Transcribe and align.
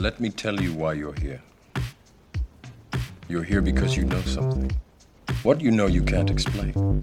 Let 0.00 0.18
me 0.18 0.30
tell 0.30 0.58
you 0.60 0.72
why 0.72 0.94
you're 0.94 1.12
here. 1.20 1.42
You're 3.28 3.42
here 3.42 3.60
because 3.60 3.96
you 3.96 4.04
know 4.04 4.20
something. 4.22 4.70
What 5.42 5.60
you 5.60 5.70
know 5.70 5.86
you 5.86 6.02
can't 6.02 6.30
explain, 6.30 7.02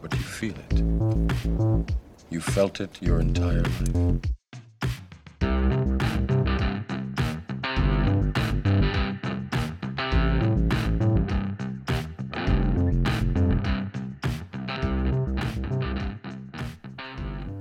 but 0.00 0.12
you 0.14 0.20
feel 0.20 0.54
it. 0.70 1.94
You 2.30 2.40
felt 2.40 2.80
it 2.80 2.98
your 3.02 3.20
entire 3.20 3.62
life. 3.62 4.20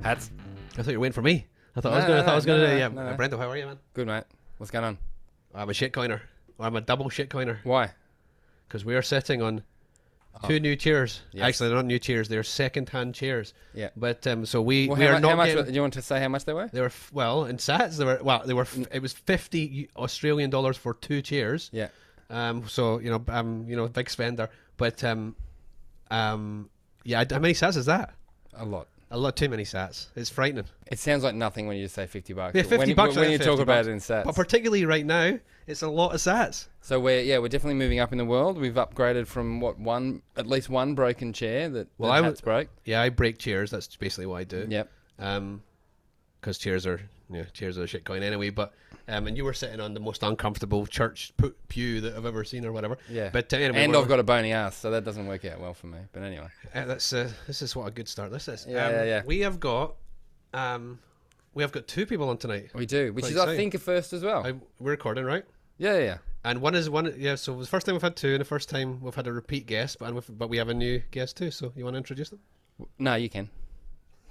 Hats. 0.04 0.32
I 0.78 0.84
thought 0.84 0.92
you 0.92 0.98
were 0.98 1.02
waiting 1.04 1.14
for 1.14 1.22
me. 1.22 1.46
I 1.76 1.82
thought 1.82 1.94
I 1.94 1.96
was 1.98 2.04
No, 2.04 2.08
going. 2.08 2.08
to 2.08 2.14
I 2.14 2.18
no, 2.22 2.26
thought 2.26 2.32
I 2.32 2.36
was 2.36 2.46
no, 2.46 2.54
going 2.58 2.62
to. 2.70 2.74
no, 2.74 2.78
yeah, 2.78 2.88
no, 2.88 3.10
no. 3.12 3.18
Brenda, 3.18 3.38
how 3.38 3.50
are 3.50 3.58
you, 3.58 3.66
man? 3.66 3.78
Good, 3.94 4.08
mate. 4.08 4.24
What's 4.58 4.72
going 4.72 4.86
on? 4.86 4.98
I'm 5.54 5.70
a 5.70 5.74
shitcoiner. 5.74 6.22
I'm 6.60 6.76
a 6.76 6.82
double 6.82 7.10
shitcoiner 7.10 7.60
Why? 7.64 7.92
because 8.68 8.84
we 8.84 8.96
are 8.96 9.02
sitting 9.02 9.42
on 9.42 9.64
two 10.48 10.60
new 10.60 10.76
chairs. 10.76 11.22
Yes. 11.32 11.48
Actually, 11.48 11.70
they're 11.70 11.78
not 11.78 11.86
new 11.86 12.00
chairs; 12.00 12.28
they're 12.30 12.44
second-hand 12.44 13.14
chairs. 13.16 13.54
Yeah. 13.74 13.90
But 13.96 14.26
um, 14.28 14.46
so 14.46 14.62
we 14.62 14.88
Well, 14.88 14.98
we 14.98 15.06
are 15.06 15.20
not 15.20 15.30
how 15.32 15.36
much? 15.38 15.50
getting- 15.50 15.66
do 15.66 15.72
you 15.74 15.82
want 15.82 15.94
to 15.94 16.02
say 16.02 16.20
how 16.20 16.28
much 16.30 16.46
they 16.46 16.54
were? 16.54 16.68
They 16.72 16.82
were 16.82 16.92
well 17.12 17.46
in 17.46 17.58
sats. 17.58 17.98
They 17.98 18.06
were 18.06 18.20
well. 18.22 18.44
They 18.46 18.54
were. 18.54 18.68
It 18.92 19.02
was 19.02 19.14
fifty 19.14 19.90
Australian 19.96 20.50
dollars 20.50 20.78
for 20.78 20.94
two 20.94 21.22
chairs. 21.22 21.70
Yeah. 21.72 21.90
Um. 22.30 22.68
So 22.68 23.00
you 23.00 23.10
know, 23.12 23.24
um, 23.30 23.66
you 23.68 23.76
know, 23.76 23.88
big 23.88 24.10
spender. 24.10 24.50
But 24.78 25.04
um, 25.04 25.36
um, 26.12 26.70
yeah. 27.04 27.24
How 27.30 27.40
many 27.40 27.54
sats 27.54 27.78
is 27.78 27.86
that? 27.86 28.14
A 28.56 28.66
lot. 28.66 28.88
A 29.10 29.18
lot 29.18 29.38
too 29.38 29.48
many 29.48 29.64
sats. 29.64 30.08
It's 30.16 30.30
frightening. 30.30 30.66
It 30.88 31.00
sounds 31.00 31.24
like 31.24 31.34
nothing 31.34 31.66
when 31.66 31.78
you 31.78 31.86
just 31.86 31.96
say 31.96 32.08
fifty 32.08 32.34
bucks. 32.34 32.56
Yeah, 32.56 32.64
fifty 32.64 32.88
when, 32.88 32.96
bucks. 32.96 33.16
when 33.16 33.28
I 33.28 33.32
you 33.32 33.38
talk 33.38 33.58
50 33.58 33.64
about 33.64 33.88
it 33.88 33.92
in 33.92 34.00
sats. 34.00 34.26
But 34.26 34.36
particularly 34.36 34.86
right 34.86 35.06
now, 35.06 35.40
it's 35.66 35.82
a 35.82 35.88
lot 35.88 36.14
of 36.14 36.20
sats. 36.20 36.68
So 36.82 37.00
we're 37.00 37.22
yeah 37.22 37.38
we're 37.40 37.48
definitely 37.48 37.76
moving 37.76 38.00
up 38.00 38.12
in 38.12 38.18
the 38.18 38.26
world. 38.26 38.58
We've 38.58 38.74
upgraded 38.74 39.28
from 39.28 39.62
what 39.62 39.80
one 39.80 40.22
at 40.36 40.46
least 40.46 40.70
one 40.70 40.94
broken 40.94 41.32
chair 41.32 41.70
that 41.70 41.88
Well, 41.98 42.12
that 42.12 42.18
I 42.18 42.22
would- 42.22 42.42
broke. 42.42 42.68
Yeah, 42.84 43.02
I 43.02 43.08
break 43.10 43.38
chairs. 43.38 43.72
That's 43.72 43.96
basically 43.96 44.26
what 44.26 44.38
I 44.40 44.44
do. 44.44 44.68
Yep. 44.70 44.92
Um, 45.20 45.64
because 46.42 46.58
chairs 46.58 46.86
are 46.86 47.02
yeah, 47.30 47.44
chairs 47.54 47.78
are 47.78 47.84
a 47.84 47.88
shit 47.88 48.06
coin 48.06 48.24
anyway. 48.24 48.50
But 48.50 48.74
um, 49.08 49.28
and 49.28 49.38
you 49.38 49.44
were 49.46 49.54
sitting 49.54 49.80
on 49.80 49.94
the 49.94 50.00
most 50.00 50.24
uncomfortable 50.24 50.86
church 50.86 51.32
pu- 51.38 51.56
pew 51.68 52.02
that 52.02 52.16
I've 52.16 52.26
ever 52.26 52.44
seen 52.44 52.66
or 52.66 52.72
whatever. 52.72 52.98
Yeah. 53.10 53.30
But 53.32 53.54
uh, 53.54 53.58
anyway, 53.58 53.84
and 53.84 53.96
I've 53.96 54.08
got 54.08 54.20
a 54.20 54.24
bony 54.24 54.52
ass, 54.52 54.76
so 54.78 54.92
that 54.92 55.04
doesn't 55.04 55.28
work 55.28 55.46
out 55.46 55.60
well 55.60 55.74
for 55.74 55.88
me. 55.88 56.00
But 56.12 56.24
anyway, 56.24 56.48
Uh, 56.74 56.86
that's 56.86 57.12
uh, 57.14 57.30
this 57.48 57.62
is 57.62 57.76
what 57.76 57.88
a 57.88 57.92
good 57.92 58.08
start 58.08 58.32
this 58.32 58.48
is. 58.48 58.66
Yeah, 58.68 58.86
um, 58.86 58.92
yeah, 58.94 59.04
yeah. 59.04 59.22
We 59.26 59.40
have 59.40 59.60
got 59.60 59.96
um, 60.54 61.00
we 61.54 61.64
have 61.64 61.72
got 61.72 61.88
two 61.88 62.06
people 62.06 62.30
on 62.30 62.38
tonight. 62.38 62.70
we 62.74 62.86
do, 62.86 63.14
which 63.14 63.24
Quite 63.26 63.32
is 63.32 63.38
I 63.40 63.56
think 63.56 63.74
a 63.74 63.80
first 63.80 64.14
as 64.14 64.24
well. 64.24 64.46
I, 64.46 64.54
we're 64.80 64.92
recording 64.92 65.26
right, 65.26 65.44
yeah, 65.78 65.94
yeah, 65.94 66.00
yeah. 66.00 66.18
and 66.46 66.62
one 66.62 66.76
is 66.76 66.90
one. 66.90 67.14
Yeah, 67.18 67.36
so 67.36 67.54
it 67.54 67.58
was 67.58 67.68
the 67.68 67.72
first 67.72 67.86
time 67.86 67.96
we've 67.96 68.02
had 68.02 68.16
two, 68.16 68.30
and 68.30 68.42
the 68.42 68.46
first 68.46 68.70
time 68.70 69.02
we've 69.02 69.16
had 69.16 69.28
a 69.28 69.34
repeat 69.34 69.66
guest, 69.68 70.00
but 70.00 70.14
we've, 70.14 70.38
but 70.38 70.50
we 70.50 70.58
have 70.58 70.70
a 70.70 70.74
new 70.74 71.02
guest 71.12 71.38
too. 71.38 71.52
So 71.52 71.74
you 71.76 71.84
want 71.84 71.96
to 71.96 71.98
introduce 72.00 72.30
them? 72.30 72.40
No, 73.00 73.16
you 73.16 73.30
can. 73.30 73.50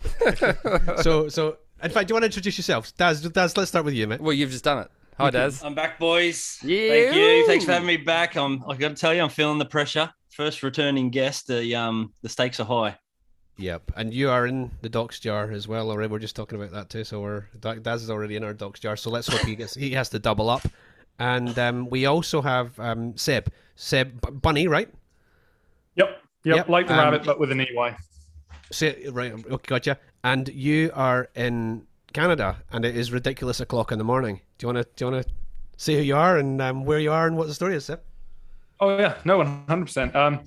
so 1.02 1.28
so 1.28 1.56
in 1.82 1.90
fact, 1.90 2.08
do 2.08 2.12
you 2.12 2.14
want 2.14 2.22
to 2.22 2.26
introduce 2.26 2.58
yourself, 2.58 2.94
Daz? 2.96 3.22
Daz, 3.22 3.56
let's 3.56 3.68
start 3.70 3.84
with 3.84 3.94
you, 3.94 4.06
mate. 4.06 4.20
Well, 4.20 4.32
you've 4.32 4.50
just 4.50 4.64
done 4.64 4.78
it. 4.78 4.90
Hi, 5.18 5.30
Daz. 5.30 5.62
I'm 5.62 5.74
back, 5.74 5.98
boys. 5.98 6.58
Yeah. 6.62 6.88
Thank 6.90 7.16
you. 7.16 7.46
Thanks 7.46 7.64
for 7.64 7.72
having 7.72 7.86
me 7.86 7.96
back. 7.96 8.36
I'm. 8.36 8.62
I 8.68 8.76
got 8.76 8.88
to 8.88 8.94
tell 8.94 9.14
you, 9.14 9.22
I'm 9.22 9.30
feeling 9.30 9.58
the 9.58 9.64
pressure. 9.64 10.10
First 10.30 10.62
returning 10.62 11.10
guest. 11.10 11.46
The 11.46 11.74
um 11.74 12.12
the 12.22 12.28
stakes 12.28 12.60
are 12.60 12.66
high. 12.66 12.98
Yep, 13.58 13.92
and 13.96 14.12
you 14.12 14.28
are 14.28 14.46
in 14.46 14.70
the 14.82 14.90
docs 14.90 15.18
jar 15.18 15.50
as 15.50 15.66
well. 15.66 15.90
Already, 15.90 16.12
we're 16.12 16.18
just 16.18 16.36
talking 16.36 16.58
about 16.60 16.72
that 16.72 16.90
too. 16.90 17.04
So 17.04 17.20
we're 17.22 17.44
Daz 17.58 18.02
is 18.02 18.10
already 18.10 18.36
in 18.36 18.44
our 18.44 18.52
docs 18.52 18.80
jar. 18.80 18.96
So 18.96 19.08
let's 19.08 19.28
hope 19.28 19.40
he 19.40 19.56
gets 19.56 19.74
he 19.74 19.92
has 19.92 20.10
to 20.10 20.18
double 20.18 20.50
up. 20.50 20.66
And 21.18 21.58
um, 21.58 21.88
we 21.88 22.04
also 22.04 22.42
have 22.42 22.78
um, 22.78 23.16
Seb, 23.16 23.50
Seb 23.74 24.20
B- 24.20 24.28
Bunney, 24.32 24.68
right? 24.68 24.90
Yep. 25.94 26.08
Yep. 26.44 26.56
Yep, 26.56 26.68
Like 26.68 26.86
the 26.88 26.92
um, 26.92 26.98
rabbit, 26.98 27.24
but 27.24 27.40
with 27.40 27.50
an 27.50 27.62
EY. 27.62 27.96
Se- 28.70 29.08
right, 29.08 29.32
okay, 29.32 29.64
gotcha. 29.66 29.98
And 30.24 30.48
you 30.48 30.90
are 30.94 31.28
in 31.34 31.86
Canada, 32.12 32.56
and 32.72 32.84
it 32.84 32.96
is 32.96 33.12
ridiculous 33.12 33.60
o'clock 33.60 33.92
in 33.92 33.98
the 33.98 34.04
morning. 34.04 34.40
Do 34.58 34.66
you 34.66 34.72
want 34.72 34.86
to 34.86 34.92
do 34.96 35.04
you 35.04 35.12
want 35.12 35.26
to 35.26 35.32
say 35.76 35.94
who 35.94 36.02
you 36.02 36.16
are 36.16 36.38
and 36.38 36.60
um, 36.60 36.84
where 36.84 36.98
you 36.98 37.12
are 37.12 37.26
and 37.26 37.36
what 37.36 37.46
the 37.46 37.54
story 37.54 37.76
is, 37.76 37.84
Seb? 37.84 38.00
Oh 38.80 38.98
yeah, 38.98 39.16
no, 39.24 39.38
one 39.38 39.64
hundred 39.68 39.86
percent. 39.86 40.16
Um, 40.16 40.40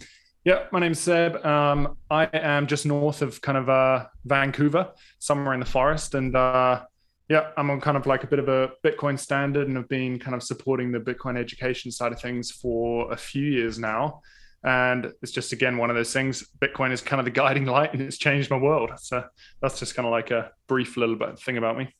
yeah, 0.44 0.66
my 0.72 0.80
name's 0.80 1.00
Seb. 1.00 1.46
Um, 1.46 1.98
I 2.10 2.26
am 2.34 2.68
just 2.68 2.86
north 2.86 3.22
of 3.22 3.40
kind 3.42 3.58
of 3.58 3.70
uh 3.70 4.08
Vancouver, 4.26 4.92
somewhere 5.20 5.54
in 5.54 5.60
the 5.60 5.66
forest, 5.66 6.16
and 6.16 6.36
uh, 6.36 6.84
yeah, 7.30 7.52
I'm 7.56 7.70
on 7.70 7.80
kind 7.80 7.98
of 7.98 8.06
like 8.06 8.24
a 8.24 8.28
bit 8.28 8.40
of 8.40 8.50
a 8.50 8.72
Bitcoin 8.84 9.18
standard, 9.18 9.68
and 9.68 9.78
have 9.78 9.88
been 9.90 10.20
kind 10.20 10.36
of 10.36 10.44
supporting 10.44 10.92
the 10.92 11.00
Bitcoin 11.00 11.38
education 11.38 11.92
side 11.92 12.12
of 12.12 12.20
things 12.20 12.52
for 12.52 13.12
a 13.12 13.18
few 13.18 13.46
years 13.46 13.78
now. 13.80 14.22
And 14.64 15.14
it's 15.22 15.32
just 15.32 15.54
again 15.54 15.78
one 15.78 15.90
of 15.90 15.96
those 15.96 16.12
things. 16.12 16.48
Bitcoin 16.60 16.92
is 16.92 17.02
kind 17.02 17.20
of 17.20 17.26
the 17.26 17.32
guiding 17.32 17.66
light, 17.66 17.94
and 17.94 18.02
it's 18.02 18.18
changed 18.18 18.50
my 18.50 18.58
world. 18.58 18.92
So 19.00 19.24
that's 19.62 19.80
just 19.80 19.96
kind 19.96 20.06
of 20.06 20.12
like 20.12 20.32
a 20.32 20.52
brief 20.68 20.98
little 20.98 21.16
bit 21.16 21.40
thing 21.40 21.58
about 21.58 21.78
me. 21.78 21.94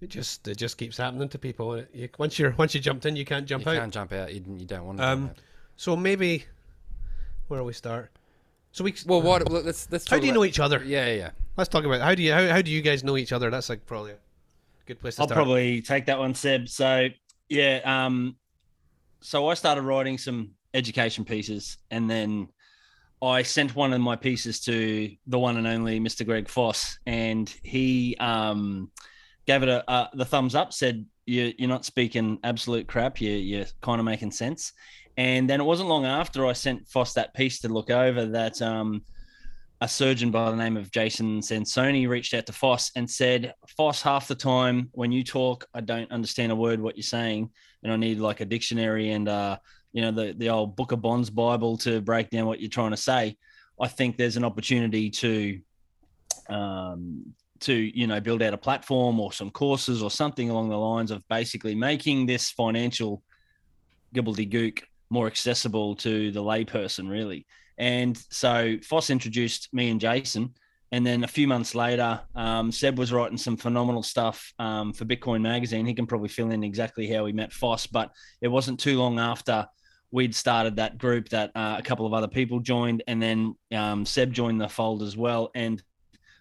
It 0.00 0.08
just 0.08 0.46
it 0.48 0.56
just 0.56 0.78
keeps 0.78 0.96
happening 0.96 1.28
to 1.30 1.38
people. 1.38 1.82
You, 1.92 2.08
once 2.18 2.38
you're 2.38 2.52
once 2.52 2.74
you 2.74 2.80
jumped 2.80 3.04
in, 3.06 3.16
you 3.16 3.24
can't 3.24 3.46
jump 3.46 3.64
You 3.66 3.72
out. 3.72 3.78
can't 3.78 3.92
jump 3.92 4.12
out. 4.12 4.32
You, 4.34 4.42
you 4.58 4.64
don't 4.64 4.84
want 4.86 4.98
to. 4.98 5.04
Um. 5.06 5.30
So 5.76 5.94
maybe 5.96 6.44
where 7.48 7.60
do 7.60 7.64
we 7.64 7.72
start? 7.74 8.10
So 8.72 8.84
we 8.84 8.94
Well, 9.06 9.20
what? 9.22 9.50
Let's 9.50 9.90
let's. 9.90 10.08
How 10.08 10.18
do 10.18 10.24
you 10.26 10.32
about- 10.32 10.40
know 10.40 10.44
each 10.44 10.60
other? 10.60 10.82
Yeah, 10.84 11.06
yeah, 11.06 11.14
yeah. 11.14 11.30
Let's 11.56 11.68
talk 11.68 11.84
about 11.84 12.00
how 12.00 12.14
do 12.14 12.22
you 12.22 12.32
how, 12.32 12.46
how 12.48 12.62
do 12.62 12.70
you 12.70 12.82
guys 12.82 13.04
know 13.04 13.16
each 13.16 13.32
other? 13.32 13.50
That's 13.50 13.68
like 13.68 13.84
probably 13.86 14.12
a 14.12 14.16
good 14.86 15.00
place 15.00 15.16
to 15.16 15.22
I'll 15.22 15.28
start. 15.28 15.36
probably 15.36 15.80
take 15.82 16.06
that 16.06 16.18
one, 16.18 16.34
Seb. 16.34 16.68
So 16.68 17.08
yeah, 17.48 17.80
um, 17.84 18.36
so 19.20 19.48
I 19.48 19.54
started 19.54 19.82
writing 19.82 20.18
some 20.18 20.50
education 20.76 21.24
pieces, 21.24 21.78
and 21.90 22.08
then 22.08 22.48
I 23.22 23.42
sent 23.42 23.74
one 23.74 23.92
of 23.92 24.00
my 24.00 24.16
pieces 24.16 24.60
to 24.60 25.10
the 25.26 25.38
one 25.38 25.56
and 25.56 25.66
only 25.66 25.98
Mr. 25.98 26.24
Greg 26.24 26.48
Foss, 26.48 26.98
and 27.06 27.48
he 27.62 28.16
um, 28.20 28.90
gave 29.46 29.62
it 29.62 29.68
a, 29.68 29.90
a 29.90 30.10
the 30.14 30.24
thumbs 30.24 30.54
up. 30.54 30.72
Said 30.72 31.06
you, 31.24 31.52
you're 31.58 31.68
not 31.68 31.84
speaking 31.84 32.38
absolute 32.44 32.86
crap. 32.86 33.20
You 33.20 33.32
you're 33.32 33.66
kind 33.80 34.00
of 34.00 34.04
making 34.04 34.32
sense. 34.32 34.72
And 35.16 35.48
then 35.48 35.60
it 35.60 35.64
wasn't 35.64 35.88
long 35.88 36.04
after 36.04 36.46
I 36.46 36.52
sent 36.52 36.88
Foss 36.88 37.14
that 37.14 37.32
piece 37.32 37.60
to 37.60 37.68
look 37.68 37.90
over 37.90 38.26
that 38.26 38.60
um, 38.60 39.02
a 39.80 39.88
surgeon 39.88 40.30
by 40.30 40.50
the 40.50 40.56
name 40.56 40.76
of 40.76 40.90
Jason 40.90 41.40
Sansoni 41.40 42.06
reached 42.06 42.34
out 42.34 42.46
to 42.46 42.52
Foss 42.52 42.90
and 42.96 43.10
said, 43.10 43.54
Foss, 43.76 44.02
half 44.02 44.28
the 44.28 44.34
time 44.34 44.90
when 44.92 45.12
you 45.12 45.24
talk, 45.24 45.66
I 45.74 45.80
don't 45.80 46.10
understand 46.10 46.52
a 46.52 46.56
word 46.56 46.80
what 46.80 46.96
you're 46.96 47.02
saying, 47.02 47.50
and 47.82 47.92
I 47.92 47.96
need 47.96 48.18
like 48.18 48.40
a 48.40 48.44
dictionary 48.44 49.10
and 49.10 49.28
uh, 49.28 49.56
you 49.96 50.02
know 50.02 50.10
the 50.10 50.34
the 50.34 50.50
old 50.50 50.76
Book 50.76 50.92
of 50.92 51.00
Bonds 51.00 51.30
Bible 51.30 51.78
to 51.78 52.02
break 52.02 52.28
down 52.28 52.44
what 52.44 52.60
you're 52.60 52.68
trying 52.68 52.90
to 52.90 52.98
say. 52.98 53.38
I 53.80 53.88
think 53.88 54.18
there's 54.18 54.36
an 54.36 54.44
opportunity 54.44 55.08
to 55.08 55.58
um, 56.50 57.32
to 57.60 57.72
you 57.72 58.06
know 58.06 58.20
build 58.20 58.42
out 58.42 58.52
a 58.52 58.58
platform 58.58 59.18
or 59.18 59.32
some 59.32 59.50
courses 59.50 60.02
or 60.02 60.10
something 60.10 60.50
along 60.50 60.68
the 60.68 60.76
lines 60.76 61.10
of 61.10 61.26
basically 61.28 61.74
making 61.74 62.26
this 62.26 62.50
financial 62.50 63.22
gobbledygook 64.14 64.82
more 65.08 65.26
accessible 65.26 65.96
to 65.96 66.30
the 66.30 66.42
layperson, 66.42 67.08
really. 67.08 67.46
And 67.78 68.22
so 68.30 68.76
Foss 68.82 69.08
introduced 69.08 69.72
me 69.72 69.88
and 69.88 69.98
Jason. 70.00 70.52
And 70.92 71.06
then 71.06 71.24
a 71.24 71.28
few 71.28 71.48
months 71.48 71.74
later, 71.74 72.20
um, 72.34 72.70
Seb 72.70 72.98
was 72.98 73.12
writing 73.12 73.38
some 73.38 73.56
phenomenal 73.56 74.02
stuff 74.02 74.52
um, 74.58 74.92
for 74.92 75.06
Bitcoin 75.06 75.40
Magazine. 75.40 75.86
He 75.86 75.94
can 75.94 76.06
probably 76.06 76.28
fill 76.28 76.50
in 76.50 76.62
exactly 76.62 77.08
how 77.08 77.24
we 77.24 77.32
met 77.32 77.52
Foss, 77.52 77.86
but 77.86 78.12
it 78.42 78.48
wasn't 78.48 78.78
too 78.78 78.98
long 78.98 79.18
after 79.18 79.66
we'd 80.16 80.34
started 80.34 80.76
that 80.76 80.96
group 80.96 81.28
that 81.28 81.50
uh, 81.54 81.76
a 81.78 81.82
couple 81.82 82.06
of 82.06 82.14
other 82.14 82.26
people 82.26 82.58
joined, 82.58 83.02
and 83.06 83.22
then 83.22 83.54
um, 83.70 84.06
Seb 84.06 84.32
joined 84.32 84.58
the 84.58 84.66
fold 84.66 85.02
as 85.02 85.14
well. 85.14 85.50
And 85.54 85.82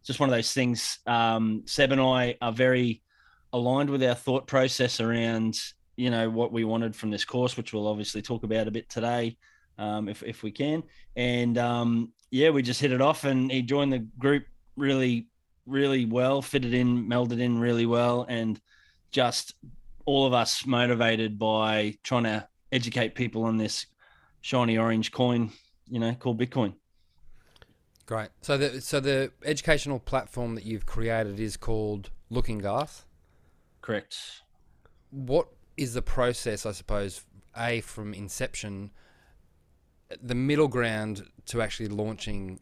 just 0.06 0.18
one 0.18 0.30
of 0.30 0.34
those 0.34 0.54
things. 0.54 1.00
Um, 1.06 1.64
Seb 1.66 1.92
and 1.92 2.00
I 2.00 2.38
are 2.42 2.54
very 2.54 3.02
aligned 3.52 3.90
with 3.90 4.02
our 4.02 4.16
thought 4.16 4.48
process 4.48 5.02
around 5.02 5.60
you 5.98 6.10
know 6.10 6.30
what 6.30 6.54
we 6.54 6.64
wanted 6.64 6.96
from 6.96 7.12
this 7.12 7.26
course, 7.26 7.58
which 7.58 7.74
we'll 7.74 7.88
obviously 7.88 8.22
talk 8.22 8.46
about 8.46 8.70
a 8.70 8.72
bit 8.72 8.88
today, 8.90 9.36
um, 9.78 10.08
if 10.08 10.24
if 10.24 10.42
we 10.42 10.52
can. 10.52 10.82
And 11.18 11.58
um, 11.58 12.14
yeah, 12.32 12.52
we 12.52 12.62
just 12.62 12.80
hit 12.80 12.94
it 12.94 13.02
off, 13.02 13.26
and 13.26 13.52
he 13.52 13.62
joined 13.62 13.92
the 13.92 14.00
group 14.18 14.46
really, 14.78 15.28
really 15.66 16.06
well, 16.06 16.42
fitted 16.42 16.74
in, 16.74 17.10
melded 17.10 17.42
in 17.42 17.60
really 17.60 17.86
well, 17.86 18.26
and 18.30 18.58
just 19.12 19.54
all 20.06 20.26
of 20.26 20.34
us 20.34 20.66
motivated 20.66 21.38
by 21.38 21.98
trying 22.04 22.24
to 22.24 22.48
educate 22.72 23.16
people 23.16 23.44
on 23.44 23.58
this 23.58 23.86
shiny 24.42 24.78
orange 24.78 25.12
coin, 25.12 25.52
you 25.90 26.00
know, 26.00 26.14
called 26.14 26.40
Bitcoin. 26.40 26.74
Great. 28.06 28.30
So 28.42 28.58
the 28.58 28.82
so 28.82 29.00
the 29.00 29.32
educational 29.44 30.00
platform 30.00 30.56
that 30.56 30.64
you've 30.64 30.86
created 30.86 31.40
is 31.40 31.58
called 31.58 32.12
Looking 32.30 32.60
Glass. 32.60 33.06
Correct. 33.82 34.16
What 35.10 35.48
is 35.78 35.94
the 35.94 36.02
process, 36.02 36.66
I 36.66 36.72
suppose, 36.72 37.26
a 37.58 37.82
from 37.82 38.14
inception, 38.14 38.92
the 40.22 40.36
middle 40.36 40.68
ground 40.68 41.26
to 41.48 41.62
actually 41.62 41.90
launching 41.90 42.60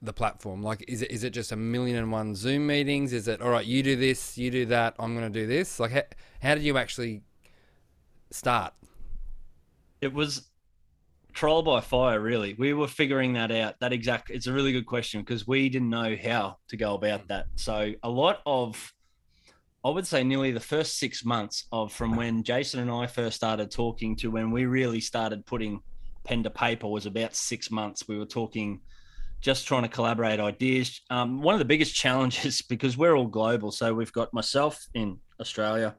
the 0.00 0.12
platform? 0.12 0.62
Like, 0.62 0.84
is 0.88 1.02
it 1.02 1.12
is 1.12 1.22
it 1.22 1.30
just 1.30 1.52
a 1.52 1.56
million 1.56 1.96
and 1.96 2.10
one 2.10 2.34
Zoom 2.34 2.66
meetings? 2.66 3.12
Is 3.12 3.28
it 3.28 3.40
all 3.40 3.50
right? 3.50 3.64
You 3.64 3.84
do 3.84 3.94
this, 3.94 4.36
you 4.36 4.50
do 4.50 4.66
that. 4.66 4.94
I'm 4.98 5.16
going 5.16 5.32
to 5.32 5.40
do 5.40 5.46
this. 5.46 5.78
Like, 5.78 5.92
how, 5.92 6.02
how 6.40 6.54
did 6.56 6.64
you 6.64 6.76
actually 6.76 7.22
start? 8.32 8.74
It 10.02 10.12
was 10.12 10.50
trial 11.32 11.62
by 11.62 11.80
fire, 11.80 12.20
really. 12.20 12.54
We 12.54 12.74
were 12.74 12.88
figuring 12.88 13.34
that 13.34 13.52
out. 13.52 13.78
That 13.80 13.92
exact. 13.92 14.30
It's 14.30 14.48
a 14.48 14.52
really 14.52 14.72
good 14.72 14.84
question 14.84 15.20
because 15.20 15.46
we 15.46 15.68
didn't 15.68 15.90
know 15.90 16.16
how 16.22 16.58
to 16.68 16.76
go 16.76 16.94
about 16.94 17.28
that. 17.28 17.46
So 17.54 17.92
a 18.02 18.10
lot 18.10 18.40
of, 18.44 18.92
I 19.84 19.90
would 19.90 20.06
say, 20.06 20.24
nearly 20.24 20.50
the 20.50 20.60
first 20.60 20.98
six 20.98 21.24
months 21.24 21.66
of 21.70 21.92
from 21.92 22.16
when 22.16 22.42
Jason 22.42 22.80
and 22.80 22.90
I 22.90 23.06
first 23.06 23.36
started 23.36 23.70
talking 23.70 24.16
to 24.16 24.30
when 24.30 24.50
we 24.50 24.66
really 24.66 25.00
started 25.00 25.46
putting 25.46 25.80
pen 26.24 26.42
to 26.42 26.50
paper 26.50 26.88
was 26.88 27.06
about 27.06 27.34
six 27.34 27.70
months. 27.70 28.06
We 28.06 28.18
were 28.18 28.26
talking. 28.26 28.80
Just 29.40 29.66
trying 29.66 29.82
to 29.82 29.88
collaborate 29.88 30.38
ideas. 30.38 31.00
Um, 31.10 31.42
one 31.42 31.56
of 31.56 31.58
the 31.58 31.64
biggest 31.64 31.94
challenges 32.02 32.62
because 32.62 32.96
we're 32.96 33.16
all 33.16 33.26
global. 33.26 33.72
So 33.72 33.92
we've 33.92 34.12
got 34.12 34.32
myself 34.32 34.86
in 34.94 35.18
Australia, 35.40 35.96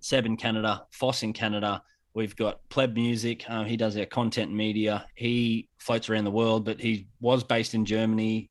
Seb 0.00 0.26
in 0.26 0.36
Canada, 0.36 0.84
Foss 0.90 1.22
in 1.22 1.32
Canada, 1.32 1.82
We've 2.16 2.34
got 2.34 2.66
Pleb 2.70 2.94
Music. 2.94 3.44
Um, 3.46 3.66
he 3.66 3.76
does 3.76 3.94
our 3.98 4.06
content 4.06 4.50
media. 4.50 5.04
He 5.14 5.68
floats 5.76 6.08
around 6.08 6.24
the 6.24 6.30
world, 6.30 6.64
but 6.64 6.80
he 6.80 7.08
was 7.20 7.44
based 7.44 7.74
in 7.74 7.84
Germany, 7.84 8.50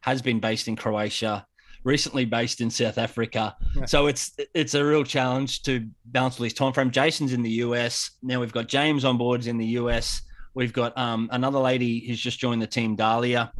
has 0.00 0.20
been 0.20 0.40
based 0.40 0.66
in 0.66 0.74
Croatia, 0.74 1.46
recently 1.84 2.24
based 2.24 2.60
in 2.60 2.70
South 2.70 2.98
Africa. 2.98 3.54
so 3.86 4.08
it's 4.08 4.32
it's 4.52 4.74
a 4.74 4.84
real 4.84 5.04
challenge 5.04 5.62
to 5.62 5.88
balance 6.06 6.40
all 6.40 6.42
these 6.42 6.54
time 6.54 6.72
frame. 6.72 6.90
Jason's 6.90 7.32
in 7.32 7.42
the 7.42 7.50
US. 7.50 8.10
Now 8.20 8.40
we've 8.40 8.52
got 8.52 8.66
James 8.66 9.04
on 9.04 9.16
boards 9.16 9.46
in 9.46 9.58
the 9.58 9.78
US. 9.78 10.20
We've 10.54 10.72
got 10.72 10.98
um, 10.98 11.28
another 11.30 11.60
lady 11.60 12.04
who's 12.04 12.20
just 12.20 12.40
joined 12.40 12.62
the 12.62 12.66
team, 12.66 12.96
Dahlia. 12.96 13.52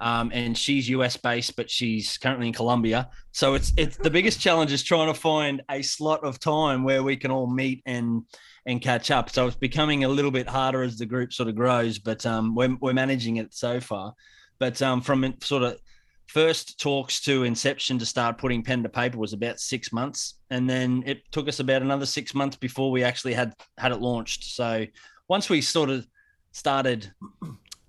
Um, 0.00 0.30
and 0.34 0.58
she's 0.58 0.88
US 0.88 1.16
based, 1.16 1.54
but 1.54 1.70
she's 1.70 2.18
currently 2.18 2.48
in 2.48 2.52
Colombia. 2.52 3.08
So 3.30 3.54
it's 3.54 3.72
it's 3.76 3.96
the 3.98 4.10
biggest 4.10 4.40
challenge 4.40 4.72
is 4.72 4.82
trying 4.82 5.14
to 5.14 5.18
find 5.18 5.62
a 5.70 5.82
slot 5.82 6.24
of 6.24 6.40
time 6.40 6.82
where 6.82 7.04
we 7.04 7.16
can 7.16 7.30
all 7.30 7.46
meet 7.46 7.82
and 7.86 8.24
and 8.66 8.82
catch 8.82 9.10
up. 9.10 9.30
So 9.30 9.46
it's 9.46 9.56
becoming 9.56 10.04
a 10.04 10.08
little 10.08 10.32
bit 10.32 10.48
harder 10.48 10.82
as 10.82 10.98
the 10.98 11.06
group 11.06 11.32
sort 11.32 11.48
of 11.48 11.54
grows, 11.54 11.98
but 11.98 12.26
um, 12.26 12.54
we're, 12.54 12.76
we're 12.80 12.92
managing 12.92 13.36
it 13.36 13.54
so 13.54 13.80
far. 13.80 14.12
But 14.58 14.82
um, 14.82 15.00
from 15.00 15.34
sort 15.40 15.62
of 15.62 15.78
first 16.26 16.80
talks 16.80 17.20
to 17.20 17.44
inception 17.44 17.98
to 17.98 18.06
start 18.06 18.38
putting 18.38 18.62
pen 18.62 18.82
to 18.82 18.88
paper 18.88 19.18
was 19.18 19.32
about 19.32 19.60
six 19.60 19.92
months, 19.92 20.34
and 20.50 20.68
then 20.68 21.04
it 21.06 21.22
took 21.30 21.48
us 21.48 21.60
about 21.60 21.82
another 21.82 22.06
six 22.06 22.34
months 22.34 22.56
before 22.56 22.90
we 22.90 23.04
actually 23.04 23.34
had 23.34 23.54
had 23.78 23.92
it 23.92 24.00
launched. 24.00 24.44
So 24.44 24.86
once 25.28 25.48
we 25.48 25.60
sort 25.60 25.90
of 25.90 26.06
started 26.52 27.12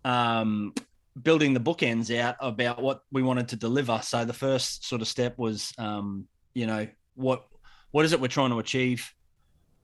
um, 0.06 0.74
building 1.24 1.54
the 1.54 1.60
bookends 1.60 2.16
out 2.16 2.36
about 2.40 2.82
what 2.82 3.02
we 3.12 3.24
wanted 3.24 3.48
to 3.50 3.56
deliver, 3.56 4.00
so 4.04 4.26
the 4.26 4.34
first 4.34 4.86
sort 4.86 5.02
of 5.02 5.08
step 5.08 5.38
was, 5.38 5.74
um, 5.80 6.28
you 6.54 6.68
know, 6.68 6.88
what 7.16 7.46
what 7.92 8.06
is 8.06 8.14
it 8.14 8.20
we're 8.20 8.28
trying 8.28 8.52
to 8.52 8.60
achieve 8.60 9.12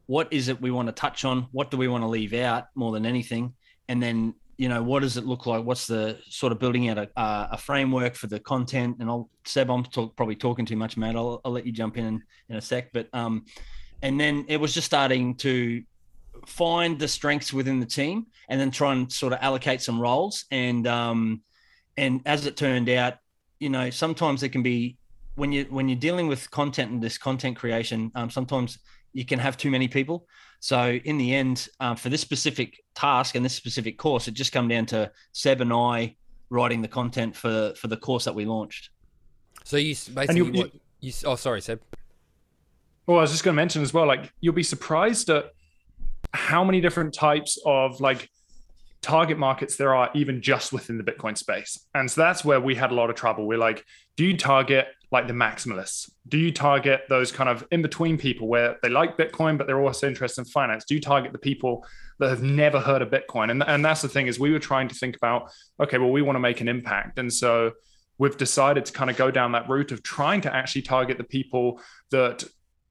what 0.05 0.31
is 0.31 0.47
it 0.47 0.61
we 0.61 0.71
want 0.71 0.87
to 0.87 0.91
touch 0.91 1.25
on? 1.25 1.47
What 1.51 1.71
do 1.71 1.77
we 1.77 1.87
want 1.87 2.03
to 2.03 2.07
leave 2.07 2.33
out 2.33 2.65
more 2.75 2.91
than 2.91 3.05
anything? 3.05 3.53
And 3.87 4.01
then, 4.01 4.35
you 4.57 4.69
know, 4.69 4.83
what 4.83 5.01
does 5.01 5.17
it 5.17 5.25
look 5.25 5.45
like? 5.45 5.63
What's 5.63 5.87
the 5.87 6.19
sort 6.29 6.51
of 6.51 6.59
building 6.59 6.89
out 6.89 6.97
a, 6.97 7.09
a 7.15 7.57
framework 7.57 8.15
for 8.15 8.27
the 8.27 8.39
content? 8.39 8.97
And 8.99 9.09
I'll, 9.09 9.29
Seb, 9.45 9.69
I'm 9.69 9.83
talk, 9.83 10.15
probably 10.15 10.35
talking 10.35 10.65
too 10.65 10.75
much, 10.75 10.97
Matt. 10.97 11.15
I'll, 11.15 11.41
I'll 11.43 11.51
let 11.51 11.65
you 11.65 11.71
jump 11.71 11.97
in, 11.97 12.05
in 12.05 12.23
in 12.49 12.55
a 12.57 12.61
sec. 12.61 12.91
But, 12.93 13.07
um, 13.13 13.45
and 14.01 14.19
then 14.19 14.45
it 14.47 14.57
was 14.57 14.73
just 14.73 14.85
starting 14.85 15.35
to 15.37 15.83
find 16.45 16.99
the 16.99 17.07
strengths 17.07 17.53
within 17.53 17.79
the 17.79 17.85
team 17.85 18.27
and 18.49 18.59
then 18.59 18.71
try 18.71 18.91
and 18.91 19.11
sort 19.11 19.33
of 19.33 19.39
allocate 19.41 19.81
some 19.81 19.99
roles. 19.99 20.45
And, 20.51 20.85
um, 20.87 21.41
and 21.95 22.21
as 22.25 22.45
it 22.45 22.57
turned 22.57 22.89
out, 22.89 23.15
you 23.59 23.69
know, 23.69 23.89
sometimes 23.89 24.41
there 24.41 24.49
can 24.49 24.63
be 24.63 24.97
when 25.35 25.51
you 25.51 25.65
when 25.69 25.89
you're 25.89 25.99
dealing 25.99 26.27
with 26.27 26.49
content 26.51 26.91
and 26.91 27.01
this 27.01 27.17
content 27.17 27.57
creation, 27.57 28.11
um, 28.15 28.29
sometimes 28.29 28.79
you 29.13 29.25
can 29.25 29.39
have 29.39 29.57
too 29.57 29.71
many 29.71 29.87
people. 29.87 30.27
So 30.59 30.91
in 30.91 31.17
the 31.17 31.35
end, 31.35 31.67
um, 31.79 31.95
for 31.95 32.09
this 32.09 32.21
specific 32.21 32.83
task 32.95 33.35
and 33.35 33.43
this 33.43 33.53
specific 33.53 33.97
course, 33.97 34.27
it 34.27 34.33
just 34.33 34.51
come 34.51 34.67
down 34.67 34.85
to 34.87 35.11
Seb 35.31 35.61
and 35.61 35.73
I 35.73 36.15
writing 36.49 36.81
the 36.81 36.87
content 36.87 37.35
for 37.35 37.73
for 37.75 37.87
the 37.87 37.97
course 37.97 38.25
that 38.25 38.35
we 38.35 38.45
launched. 38.45 38.89
So 39.63 39.77
you 39.77 39.95
basically 40.13 40.35
you, 40.35 40.51
what, 40.51 40.71
you, 40.99 41.11
oh 41.25 41.35
sorry 41.35 41.61
Seb. 41.61 41.81
Well, 43.07 43.17
I 43.17 43.21
was 43.21 43.31
just 43.31 43.43
going 43.43 43.53
to 43.53 43.61
mention 43.61 43.81
as 43.81 43.93
well, 43.93 44.07
like 44.07 44.31
you'll 44.39 44.53
be 44.53 44.63
surprised 44.63 45.29
at 45.29 45.51
how 46.33 46.63
many 46.63 46.79
different 46.81 47.13
types 47.13 47.59
of 47.65 47.99
like 47.99 48.29
target 49.01 49.37
markets 49.37 49.75
there 49.75 49.93
are 49.93 50.09
even 50.15 50.41
just 50.41 50.71
within 50.71 50.97
the 50.97 51.03
Bitcoin 51.03 51.37
space. 51.37 51.85
And 51.93 52.09
so 52.09 52.21
that's 52.21 52.45
where 52.45 52.61
we 52.61 52.73
had 52.73 52.91
a 52.91 52.95
lot 52.95 53.09
of 53.09 53.17
trouble. 53.17 53.45
We're 53.45 53.57
like, 53.57 53.83
do 54.15 54.25
you 54.25 54.37
target 54.37 54.87
like 55.13 55.27
the 55.27 55.33
maximalists? 55.33 56.09
Do 56.27 56.39
you 56.39 56.51
target 56.51 57.03
those 57.07 57.31
kind 57.31 57.47
of 57.47 57.65
in 57.71 57.83
between 57.83 58.17
people 58.17 58.47
where 58.47 58.77
they 58.81 58.89
like 58.89 59.15
Bitcoin, 59.15 59.59
but 59.59 59.67
they're 59.67 59.79
also 59.79 60.07
interested 60.07 60.41
in 60.41 60.45
finance? 60.45 60.85
Do 60.85 60.95
you 60.95 60.99
target 60.99 61.31
the 61.31 61.37
people 61.37 61.85
that 62.17 62.29
have 62.29 62.41
never 62.41 62.79
heard 62.79 63.03
of 63.03 63.11
Bitcoin? 63.11 63.51
And, 63.51 63.63
and 63.63 63.85
that's 63.85 64.01
the 64.01 64.09
thing 64.09 64.25
is 64.25 64.39
we 64.39 64.51
were 64.51 64.59
trying 64.59 64.87
to 64.87 64.95
think 64.95 65.15
about, 65.15 65.51
okay, 65.79 65.99
well, 65.99 66.09
we 66.09 66.23
want 66.23 66.35
to 66.35 66.39
make 66.39 66.61
an 66.61 66.67
impact. 66.67 67.19
And 67.19 67.31
so 67.31 67.73
we've 68.17 68.35
decided 68.35 68.85
to 68.85 68.91
kind 68.91 69.11
of 69.11 69.15
go 69.15 69.29
down 69.29 69.51
that 69.51 69.69
route 69.69 69.91
of 69.91 70.01
trying 70.01 70.41
to 70.41 70.53
actually 70.53 70.81
target 70.81 71.19
the 71.19 71.23
people 71.23 71.79
that 72.09 72.43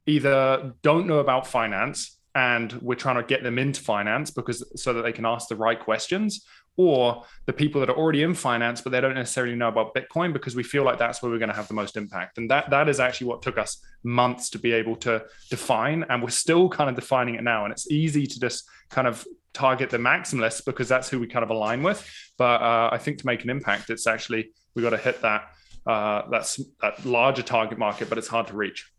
either 0.07 0.73
don't 0.83 1.09
know 1.09 1.19
about 1.19 1.49
finance 1.49 2.19
and 2.37 2.73
we're 2.75 2.95
trying 2.95 3.17
to 3.17 3.25
get 3.25 3.43
them 3.43 3.59
into 3.59 3.83
finance 3.83 4.31
because 4.31 4.65
so 4.81 4.95
that 4.95 5.03
they 5.03 5.13
can 5.13 5.27
ask 5.27 5.49
the 5.49 5.57
right 5.57 5.79
questions 5.79 6.47
or 6.77 7.25
the 7.47 7.53
people 7.53 7.81
that 7.81 7.91
are 7.91 7.97
already 7.97 8.23
in 8.23 8.35
finance 8.35 8.81
but 8.81 8.93
they 8.93 9.01
don't 9.01 9.15
necessarily 9.15 9.55
know 9.55 9.69
about 9.69 9.95
bitcoin 9.95 10.33
because 10.33 10.57
we 10.57 10.63
feel 10.63 10.85
like 10.85 10.99
that's 10.99 11.23
where 11.23 11.31
we're 11.31 11.39
going 11.39 11.51
to 11.51 11.55
have 11.55 11.69
the 11.69 11.75
most 11.75 11.97
impact. 11.97 12.39
And 12.39 12.51
that 12.51 12.71
that 12.71 12.89
is 12.89 13.01
actually 13.01 13.29
what 13.29 13.43
took 13.43 13.59
us 13.59 13.85
months 14.03 14.51
to 14.51 14.59
be 14.59 14.73
able 14.73 14.97
to 14.97 15.23
define 15.51 16.05
and 16.09 16.23
we're 16.23 16.31
still 16.31 16.69
kind 16.69 16.89
of 16.89 16.97
defining 16.97 17.35
it 17.35 17.43
now. 17.43 17.65
And 17.65 17.73
it's 17.73 17.91
easy 17.91 18.27
to 18.27 18.41
just 18.41 18.65
kind 18.89 19.07
of 19.07 19.27
target 19.53 19.91
the 19.91 19.99
maximalists 19.99 20.65
because 20.65 20.89
that's 20.89 21.09
who 21.09 21.21
we 21.21 21.27
kind 21.27 21.43
of 21.43 21.51
align 21.51 21.83
with. 21.83 22.09
But 22.39 22.63
uh, 22.63 22.89
i 22.93 22.99
think 22.99 23.19
to 23.19 23.27
make 23.27 23.45
an 23.45 23.51
impact 23.51 23.91
it's 23.91 24.07
actually 24.07 24.53
we've 24.75 24.83
got 24.83 24.91
to 24.91 24.97
hit 24.97 25.21
that 25.23 25.51
uh, 25.87 26.23
that's 26.31 26.61
that 26.81 27.05
larger 27.05 27.43
target 27.43 27.77
market 27.79 28.09
but 28.09 28.19
it's 28.19 28.29
hard 28.29 28.47
to 28.47 28.55
reach. 28.55 28.91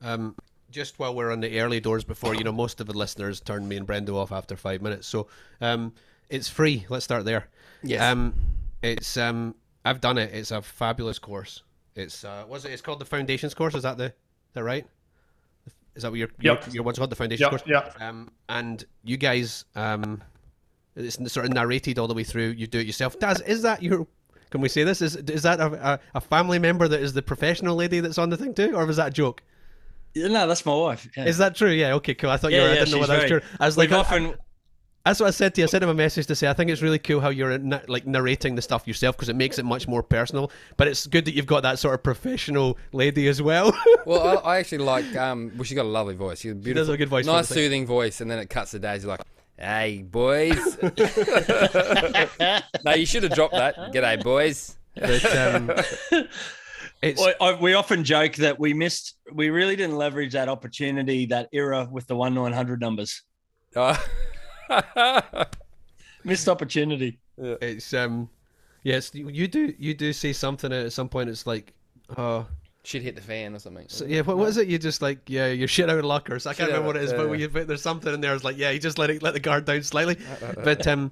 Um, 0.00 0.36
just 0.70 0.98
while 0.98 1.14
we're 1.14 1.32
on 1.32 1.40
the 1.40 1.60
early 1.60 1.80
doors 1.80 2.04
before 2.04 2.34
you 2.34 2.44
know 2.44 2.52
most 2.52 2.80
of 2.80 2.86
the 2.86 2.96
listeners 2.96 3.40
turned 3.40 3.68
me 3.68 3.76
and 3.76 3.86
Brendo 3.86 4.16
off 4.16 4.32
after 4.32 4.56
five 4.56 4.82
minutes. 4.82 5.06
So 5.06 5.28
um, 5.60 5.92
it's 6.28 6.48
free. 6.48 6.86
Let's 6.88 7.04
start 7.04 7.24
there. 7.24 7.48
Yes. 7.82 8.02
Um, 8.02 8.34
it's 8.82 9.16
um, 9.16 9.54
I've 9.84 10.00
done 10.00 10.18
it. 10.18 10.32
It's 10.32 10.50
a 10.50 10.62
fabulous 10.62 11.18
course. 11.18 11.62
It's 11.94 12.24
uh, 12.24 12.44
was 12.48 12.64
it? 12.64 12.72
It's 12.72 12.82
called 12.82 12.98
the 12.98 13.04
Foundations 13.04 13.54
course. 13.54 13.74
Is 13.74 13.82
that 13.82 13.98
the? 13.98 14.06
Is 14.06 14.12
that 14.54 14.64
right? 14.64 14.86
Is 15.94 16.02
that 16.02 16.10
what 16.10 16.18
your 16.18 16.28
yep. 16.40 16.66
your, 16.66 16.74
your 16.74 16.82
one's 16.84 16.98
called 16.98 17.10
the 17.10 17.16
Foundations 17.16 17.40
yep, 17.40 17.50
course? 17.50 17.62
Yeah. 17.66 17.90
Um, 18.00 18.30
and 18.48 18.84
you 19.04 19.16
guys 19.16 19.64
um, 19.76 20.22
it's 20.96 21.16
sort 21.32 21.46
of 21.46 21.52
narrated 21.52 21.98
all 21.98 22.08
the 22.08 22.14
way 22.14 22.24
through. 22.24 22.50
You 22.50 22.66
do 22.66 22.78
it 22.78 22.86
yourself. 22.86 23.18
Daz, 23.18 23.40
is 23.42 23.62
that 23.62 23.82
your? 23.82 24.06
Can 24.50 24.60
we 24.60 24.68
say 24.68 24.84
this? 24.84 25.02
Is 25.02 25.16
is 25.16 25.42
that 25.42 25.60
a, 25.60 25.94
a, 25.94 26.00
a 26.16 26.20
family 26.20 26.58
member 26.58 26.86
that 26.86 27.00
is 27.00 27.12
the 27.12 27.22
professional 27.22 27.74
lady 27.74 28.00
that's 28.00 28.18
on 28.18 28.30
the 28.30 28.36
thing 28.36 28.54
too, 28.54 28.76
or 28.76 28.86
was 28.86 28.96
that 28.96 29.08
a 29.08 29.10
joke? 29.10 29.42
No, 30.16 30.46
that's 30.46 30.64
my 30.64 30.74
wife. 30.74 31.08
Yeah. 31.16 31.24
Is 31.24 31.38
that 31.38 31.56
true? 31.56 31.70
Yeah. 31.70 31.94
Okay. 31.94 32.14
Cool. 32.14 32.30
I 32.30 32.36
thought 32.36 32.52
yeah, 32.52 32.58
you 32.58 32.62
were. 32.64 32.70
I 32.70 32.74
didn't 32.74 32.90
know 32.92 32.98
whether 33.00 33.16
that 33.16 33.22
was 33.22 33.30
true. 33.30 33.40
I 33.58 33.66
was 33.66 33.76
like, 33.76 33.90
often. 33.90 34.34
That's 35.04 35.20
what 35.20 35.26
I 35.26 35.32
said 35.32 35.54
to 35.54 35.60
you. 35.60 35.66
I 35.66 35.66
sent 35.66 35.84
him 35.84 35.90
a 35.90 35.94
message 35.94 36.26
to 36.28 36.34
say 36.34 36.48
I 36.48 36.54
think 36.54 36.70
it's 36.70 36.80
really 36.80 36.98
cool 36.98 37.20
how 37.20 37.28
you're 37.28 37.58
like 37.58 38.06
narrating 38.06 38.54
the 38.54 38.62
stuff 38.62 38.88
yourself 38.88 39.16
because 39.16 39.28
it 39.28 39.36
makes 39.36 39.58
it 39.58 39.66
much 39.66 39.86
more 39.86 40.02
personal. 40.02 40.50
But 40.78 40.88
it's 40.88 41.06
good 41.06 41.26
that 41.26 41.34
you've 41.34 41.46
got 41.46 41.62
that 41.62 41.78
sort 41.78 41.94
of 41.94 42.02
professional 42.02 42.78
lady 42.92 43.28
as 43.28 43.42
well. 43.42 43.76
well, 44.06 44.38
I, 44.38 44.54
I, 44.54 44.58
actually 44.58 44.78
like. 44.78 45.14
Um, 45.14 45.52
well, 45.56 45.64
she's 45.64 45.76
got 45.76 45.84
a 45.84 45.88
lovely 45.88 46.14
voice. 46.14 46.40
She's 46.40 46.54
beautiful. 46.54 46.70
She 46.70 46.74
does 46.74 46.88
a 46.88 46.96
good 46.96 47.10
voice. 47.10 47.26
Nice, 47.26 47.48
soothing 47.48 47.86
voice, 47.86 48.22
and 48.22 48.30
then 48.30 48.38
it 48.38 48.48
cuts 48.48 48.70
to 48.70 48.78
Daisy 48.78 49.06
like. 49.06 49.20
Hey 49.58 50.02
boys! 50.02 50.78
no, 52.84 52.94
you 52.94 53.06
should 53.06 53.22
have 53.22 53.34
dropped 53.34 53.54
that. 53.54 53.76
G'day 53.92 54.20
boys. 54.20 54.76
But, 54.96 55.36
um, 55.36 55.66
well, 57.16 57.34
I, 57.40 57.54
we 57.60 57.74
often 57.74 58.02
joke 58.02 58.34
that 58.36 58.58
we 58.58 58.74
missed. 58.74 59.14
We 59.32 59.50
really 59.50 59.76
didn't 59.76 59.96
leverage 59.96 60.32
that 60.32 60.48
opportunity, 60.48 61.26
that 61.26 61.50
era 61.52 61.86
with 61.88 62.06
the 62.08 62.16
one 62.16 62.34
nine 62.34 62.52
hundred 62.52 62.80
numbers. 62.80 63.22
Uh, 63.76 63.96
Missed 66.24 66.48
opportunity. 66.48 67.18
Yeah. 67.36 67.56
It's 67.60 67.92
um, 67.92 68.28
yes, 68.82 69.14
you 69.14 69.48
do 69.48 69.74
you 69.78 69.94
do 69.94 70.12
see 70.12 70.32
something 70.32 70.72
at 70.72 70.92
some 70.92 71.08
point. 71.08 71.28
It's 71.28 71.46
like, 71.46 71.72
oh, 72.16 72.46
shit 72.84 73.02
hit 73.02 73.16
the 73.16 73.22
fan 73.22 73.54
or 73.54 73.58
something. 73.58 73.86
So, 73.88 74.04
yeah, 74.04 74.20
what 74.20 74.36
was 74.36 74.56
it? 74.56 74.68
You 74.68 74.78
just 74.78 75.02
like, 75.02 75.28
yeah, 75.28 75.48
you're 75.48 75.68
shit 75.68 75.90
out 75.90 75.98
of 75.98 76.04
luck 76.04 76.30
or 76.30 76.38
so. 76.38 76.50
I 76.50 76.54
can't 76.54 76.68
remember 76.68 76.86
what 76.86 76.96
it 76.96 77.02
is, 77.02 77.12
but, 77.12 77.30
you, 77.32 77.48
but 77.48 77.66
there's 77.66 77.82
something 77.82 78.12
in 78.12 78.20
there. 78.20 78.34
It's 78.34 78.44
like, 78.44 78.58
yeah, 78.58 78.70
you 78.70 78.78
just 78.78 78.98
let 78.98 79.10
it 79.10 79.22
let 79.22 79.34
the 79.34 79.40
guard 79.40 79.64
down 79.64 79.82
slightly. 79.82 80.16
but 80.64 80.86
um, 80.86 81.10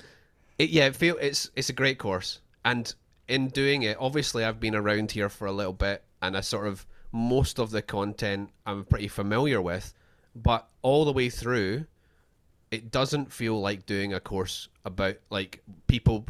it, 0.59 0.71
yeah, 0.71 0.87
it 0.87 0.97
feel 0.97 1.16
it's 1.21 1.50
it's 1.56 1.71
a 1.71 1.75
great 1.75 1.99
course, 1.99 2.40
and 2.64 2.94
in 3.28 3.49
doing 3.49 3.82
it, 3.82 3.97
obviously 3.99 4.44
I've 4.44 4.61
been 4.61 4.75
around 4.75 5.11
here 5.11 5.28
for 5.28 5.47
a 5.47 5.52
little 5.52 5.73
bit, 5.73 6.04
and 6.21 6.37
I 6.37 6.40
sort 6.40 6.66
of 6.66 6.87
most 7.11 7.59
of 7.59 7.71
the 7.71 7.82
content 7.82 8.50
I'm 8.66 8.85
pretty 8.85 9.09
familiar 9.09 9.61
with, 9.61 9.92
but 10.35 10.68
all 10.82 11.04
the 11.04 11.12
way 11.12 11.30
through, 11.30 11.87
it 12.73 12.91
doesn't 12.91 13.33
feel 13.33 13.61
like 13.61 13.87
doing 13.87 14.12
a 14.12 14.19
course 14.19 14.69
about 14.85 15.14
like 15.31 15.62
people 15.87 16.26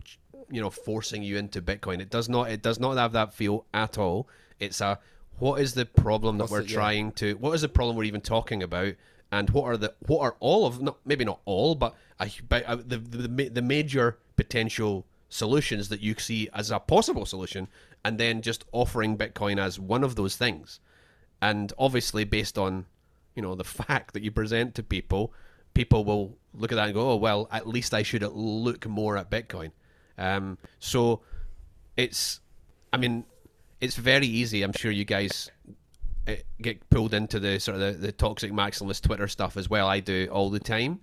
you 0.50 0.60
know 0.60 0.68
forcing 0.68 1.22
you 1.22 1.38
into 1.38 1.62
bitcoin 1.62 2.00
it 2.00 2.10
does 2.10 2.28
not 2.28 2.50
it 2.50 2.60
does 2.60 2.78
not 2.78 2.98
have 2.98 3.12
that 3.12 3.32
feel 3.32 3.64
at 3.72 3.96
all 3.96 4.28
it's 4.58 4.80
a 4.80 4.98
What 5.38 5.60
is 5.60 5.74
the 5.74 5.86
problem 5.86 6.38
that 6.38 6.44
What's 6.44 6.52
we're 6.52 6.62
yeah. 6.62 6.74
trying 6.74 7.12
to? 7.12 7.34
What 7.34 7.52
is 7.52 7.62
the 7.62 7.68
problem 7.68 7.96
we're 7.96 8.04
even 8.04 8.20
talking 8.20 8.62
about? 8.62 8.94
And 9.32 9.50
what 9.50 9.64
are 9.64 9.76
the 9.76 9.94
what 10.06 10.20
are 10.20 10.36
all 10.40 10.66
of 10.66 10.80
not 10.80 10.98
maybe 11.04 11.24
not 11.24 11.40
all, 11.46 11.74
but 11.74 11.96
a, 12.20 12.30
but, 12.48 12.64
uh, 12.64 12.76
the, 12.76 12.98
the 12.98 13.28
the 13.28 13.48
the 13.48 13.62
major 13.62 14.18
potential 14.36 15.06
solutions 15.28 15.88
that 15.88 16.00
you 16.00 16.14
see 16.18 16.48
as 16.52 16.70
a 16.70 16.78
possible 16.78 17.26
solution, 17.26 17.66
and 18.04 18.18
then 18.18 18.42
just 18.42 18.64
offering 18.72 19.16
Bitcoin 19.16 19.58
as 19.58 19.80
one 19.80 20.04
of 20.04 20.14
those 20.14 20.36
things, 20.36 20.80
and 21.40 21.72
obviously 21.78 22.24
based 22.24 22.58
on 22.58 22.86
you 23.34 23.42
know 23.42 23.54
the 23.54 23.64
fact 23.64 24.12
that 24.12 24.22
you 24.22 24.30
present 24.30 24.74
to 24.74 24.82
people, 24.82 25.32
people 25.74 26.04
will 26.04 26.36
look 26.54 26.72
at 26.72 26.76
that 26.76 26.86
and 26.86 26.94
go, 26.94 27.12
oh 27.12 27.16
well, 27.16 27.48
at 27.50 27.66
least 27.66 27.94
I 27.94 28.02
should 28.02 28.22
look 28.22 28.86
more 28.86 29.16
at 29.16 29.30
Bitcoin. 29.30 29.72
Um, 30.18 30.58
so 30.78 31.22
it's, 31.96 32.40
I 32.92 32.96
mean, 32.96 33.24
it's 33.80 33.96
very 33.96 34.26
easy. 34.26 34.62
I'm 34.62 34.72
sure 34.72 34.90
you 34.90 35.04
guys 35.04 35.50
uh, 36.28 36.34
get 36.60 36.88
pulled 36.90 37.14
into 37.14 37.40
the 37.40 37.58
sort 37.58 37.80
of 37.80 37.80
the, 37.80 38.06
the 38.06 38.12
toxic 38.12 38.52
maximalist 38.52 39.02
Twitter 39.02 39.28
stuff 39.28 39.56
as 39.56 39.68
well. 39.68 39.88
I 39.88 40.00
do 40.00 40.28
all 40.30 40.50
the 40.50 40.60
time, 40.60 41.00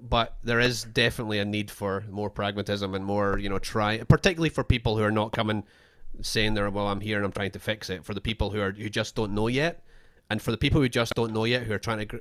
but 0.00 0.36
there 0.42 0.60
is 0.60 0.84
definitely 0.84 1.38
a 1.38 1.44
need 1.44 1.70
for 1.70 2.04
more 2.10 2.30
pragmatism 2.30 2.94
and 2.94 3.04
more, 3.04 3.38
you 3.38 3.48
know, 3.48 3.58
try, 3.58 3.98
particularly 3.98 4.50
for 4.50 4.64
people 4.64 4.96
who 4.96 5.02
are 5.02 5.10
not 5.10 5.32
coming 5.32 5.64
saying 6.22 6.54
they're 6.54 6.70
well, 6.70 6.86
I'm 6.86 7.00
here 7.00 7.16
and 7.16 7.26
I'm 7.26 7.32
trying 7.32 7.50
to 7.52 7.58
fix 7.58 7.90
it. 7.90 8.04
For 8.04 8.14
the 8.14 8.20
people 8.20 8.50
who 8.50 8.60
are 8.60 8.72
who 8.72 8.88
just 8.88 9.14
don't 9.14 9.34
know 9.34 9.48
yet, 9.48 9.82
and 10.30 10.40
for 10.40 10.50
the 10.50 10.56
people 10.56 10.80
who 10.80 10.88
just 10.88 11.14
don't 11.14 11.32
know 11.32 11.44
yet, 11.44 11.64
who 11.64 11.74
are 11.74 11.78
trying 11.78 12.06
to 12.06 12.20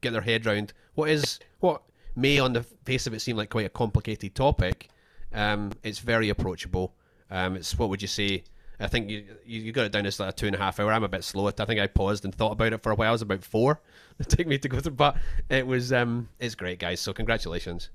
get 0.00 0.12
their 0.12 0.22
head 0.22 0.46
round 0.46 0.72
what 0.94 1.10
is 1.10 1.38
what 1.60 1.82
may 2.16 2.38
on 2.38 2.52
the 2.52 2.62
face 2.62 3.06
of 3.06 3.14
it 3.14 3.20
seem 3.20 3.36
like 3.36 3.50
quite 3.50 3.66
a 3.66 3.70
complicated 3.70 4.34
topic. 4.34 4.88
Um, 5.32 5.72
it's 5.82 6.00
very 6.00 6.28
approachable. 6.28 6.94
Um, 7.30 7.56
it's 7.56 7.78
what 7.78 7.88
would 7.88 8.02
you 8.02 8.08
say? 8.08 8.44
I 8.78 8.88
think 8.88 9.10
you, 9.10 9.24
you 9.44 9.60
you 9.60 9.72
got 9.72 9.86
it 9.86 9.92
down 9.92 10.06
as 10.06 10.18
like 10.18 10.30
a 10.30 10.32
two 10.32 10.46
and 10.46 10.56
a 10.56 10.58
half 10.58 10.80
hour. 10.80 10.92
I'm 10.92 11.04
a 11.04 11.08
bit 11.08 11.24
slow. 11.24 11.46
I 11.46 11.50
think 11.50 11.80
I 11.80 11.86
paused 11.86 12.24
and 12.24 12.34
thought 12.34 12.52
about 12.52 12.72
it 12.72 12.82
for 12.82 12.92
a 12.92 12.94
while. 12.94 13.10
It 13.10 13.12
was 13.12 13.22
about 13.22 13.44
four. 13.44 13.80
It 14.20 14.28
took 14.28 14.46
me 14.46 14.58
to 14.58 14.68
go 14.68 14.80
through, 14.80 14.92
but 14.92 15.16
it 15.48 15.66
was 15.66 15.94
um 15.94 16.28
it's 16.38 16.54
great, 16.54 16.78
guys. 16.78 17.00
So 17.00 17.14
congratulations. 17.14 17.88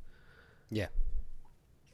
Yeah. 0.71 0.87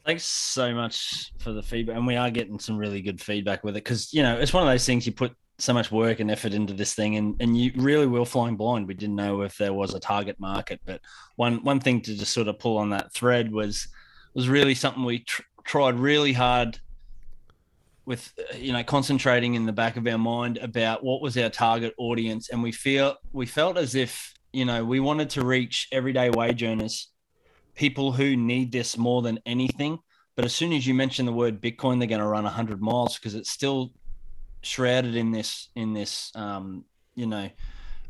Thanks 0.06 0.24
so 0.24 0.74
much 0.74 1.32
for 1.38 1.52
the 1.52 1.62
feedback, 1.62 1.96
and 1.96 2.06
we 2.06 2.16
are 2.16 2.30
getting 2.30 2.58
some 2.58 2.78
really 2.78 3.02
good 3.02 3.20
feedback 3.20 3.62
with 3.62 3.76
it 3.76 3.84
because 3.84 4.14
you 4.14 4.22
know 4.22 4.38
it's 4.38 4.54
one 4.54 4.62
of 4.62 4.72
those 4.72 4.86
things 4.86 5.04
you 5.06 5.12
put 5.12 5.36
so 5.62 5.72
much 5.72 5.92
work 5.92 6.18
and 6.18 6.28
effort 6.28 6.54
into 6.54 6.72
this 6.72 6.92
thing, 6.94 7.16
and 7.16 7.36
and 7.40 7.56
you 7.56 7.70
really 7.76 8.06
were 8.06 8.24
flying 8.24 8.56
blind. 8.56 8.88
We 8.88 8.94
didn't 8.94 9.14
know 9.14 9.42
if 9.42 9.56
there 9.56 9.72
was 9.72 9.94
a 9.94 10.00
target 10.00 10.40
market, 10.40 10.80
but 10.84 11.00
one 11.36 11.62
one 11.62 11.78
thing 11.78 12.00
to 12.02 12.16
just 12.16 12.32
sort 12.32 12.48
of 12.48 12.58
pull 12.58 12.78
on 12.78 12.90
that 12.90 13.12
thread 13.12 13.52
was 13.52 13.86
was 14.34 14.48
really 14.48 14.74
something 14.74 15.04
we 15.04 15.20
tr- 15.20 15.42
tried 15.64 15.94
really 15.94 16.32
hard 16.32 16.80
with 18.06 18.32
you 18.56 18.72
know 18.72 18.82
concentrating 18.82 19.54
in 19.54 19.64
the 19.64 19.72
back 19.72 19.96
of 19.96 20.06
our 20.08 20.18
mind 20.18 20.58
about 20.58 21.04
what 21.04 21.22
was 21.22 21.38
our 21.38 21.48
target 21.50 21.94
audience 21.96 22.50
and 22.50 22.60
we 22.60 22.72
feel 22.72 23.16
we 23.32 23.46
felt 23.46 23.78
as 23.78 23.94
if 23.94 24.34
you 24.52 24.64
know 24.64 24.84
we 24.84 24.98
wanted 24.98 25.30
to 25.30 25.44
reach 25.44 25.86
everyday 25.92 26.28
wage 26.30 26.64
earners 26.64 27.12
people 27.76 28.10
who 28.10 28.36
need 28.36 28.72
this 28.72 28.98
more 28.98 29.22
than 29.22 29.38
anything 29.46 29.96
but 30.34 30.44
as 30.44 30.52
soon 30.52 30.72
as 30.72 30.84
you 30.84 30.94
mention 30.94 31.26
the 31.26 31.32
word 31.32 31.60
bitcoin 31.60 32.00
they're 32.00 32.08
going 32.08 32.20
to 32.20 32.26
run 32.26 32.42
100 32.42 32.82
miles 32.82 33.16
because 33.16 33.36
it's 33.36 33.50
still 33.50 33.92
shrouded 34.62 35.16
in 35.16 35.30
this 35.30 35.68
in 35.74 35.92
this 35.92 36.32
um, 36.34 36.84
you 37.14 37.26
know 37.26 37.50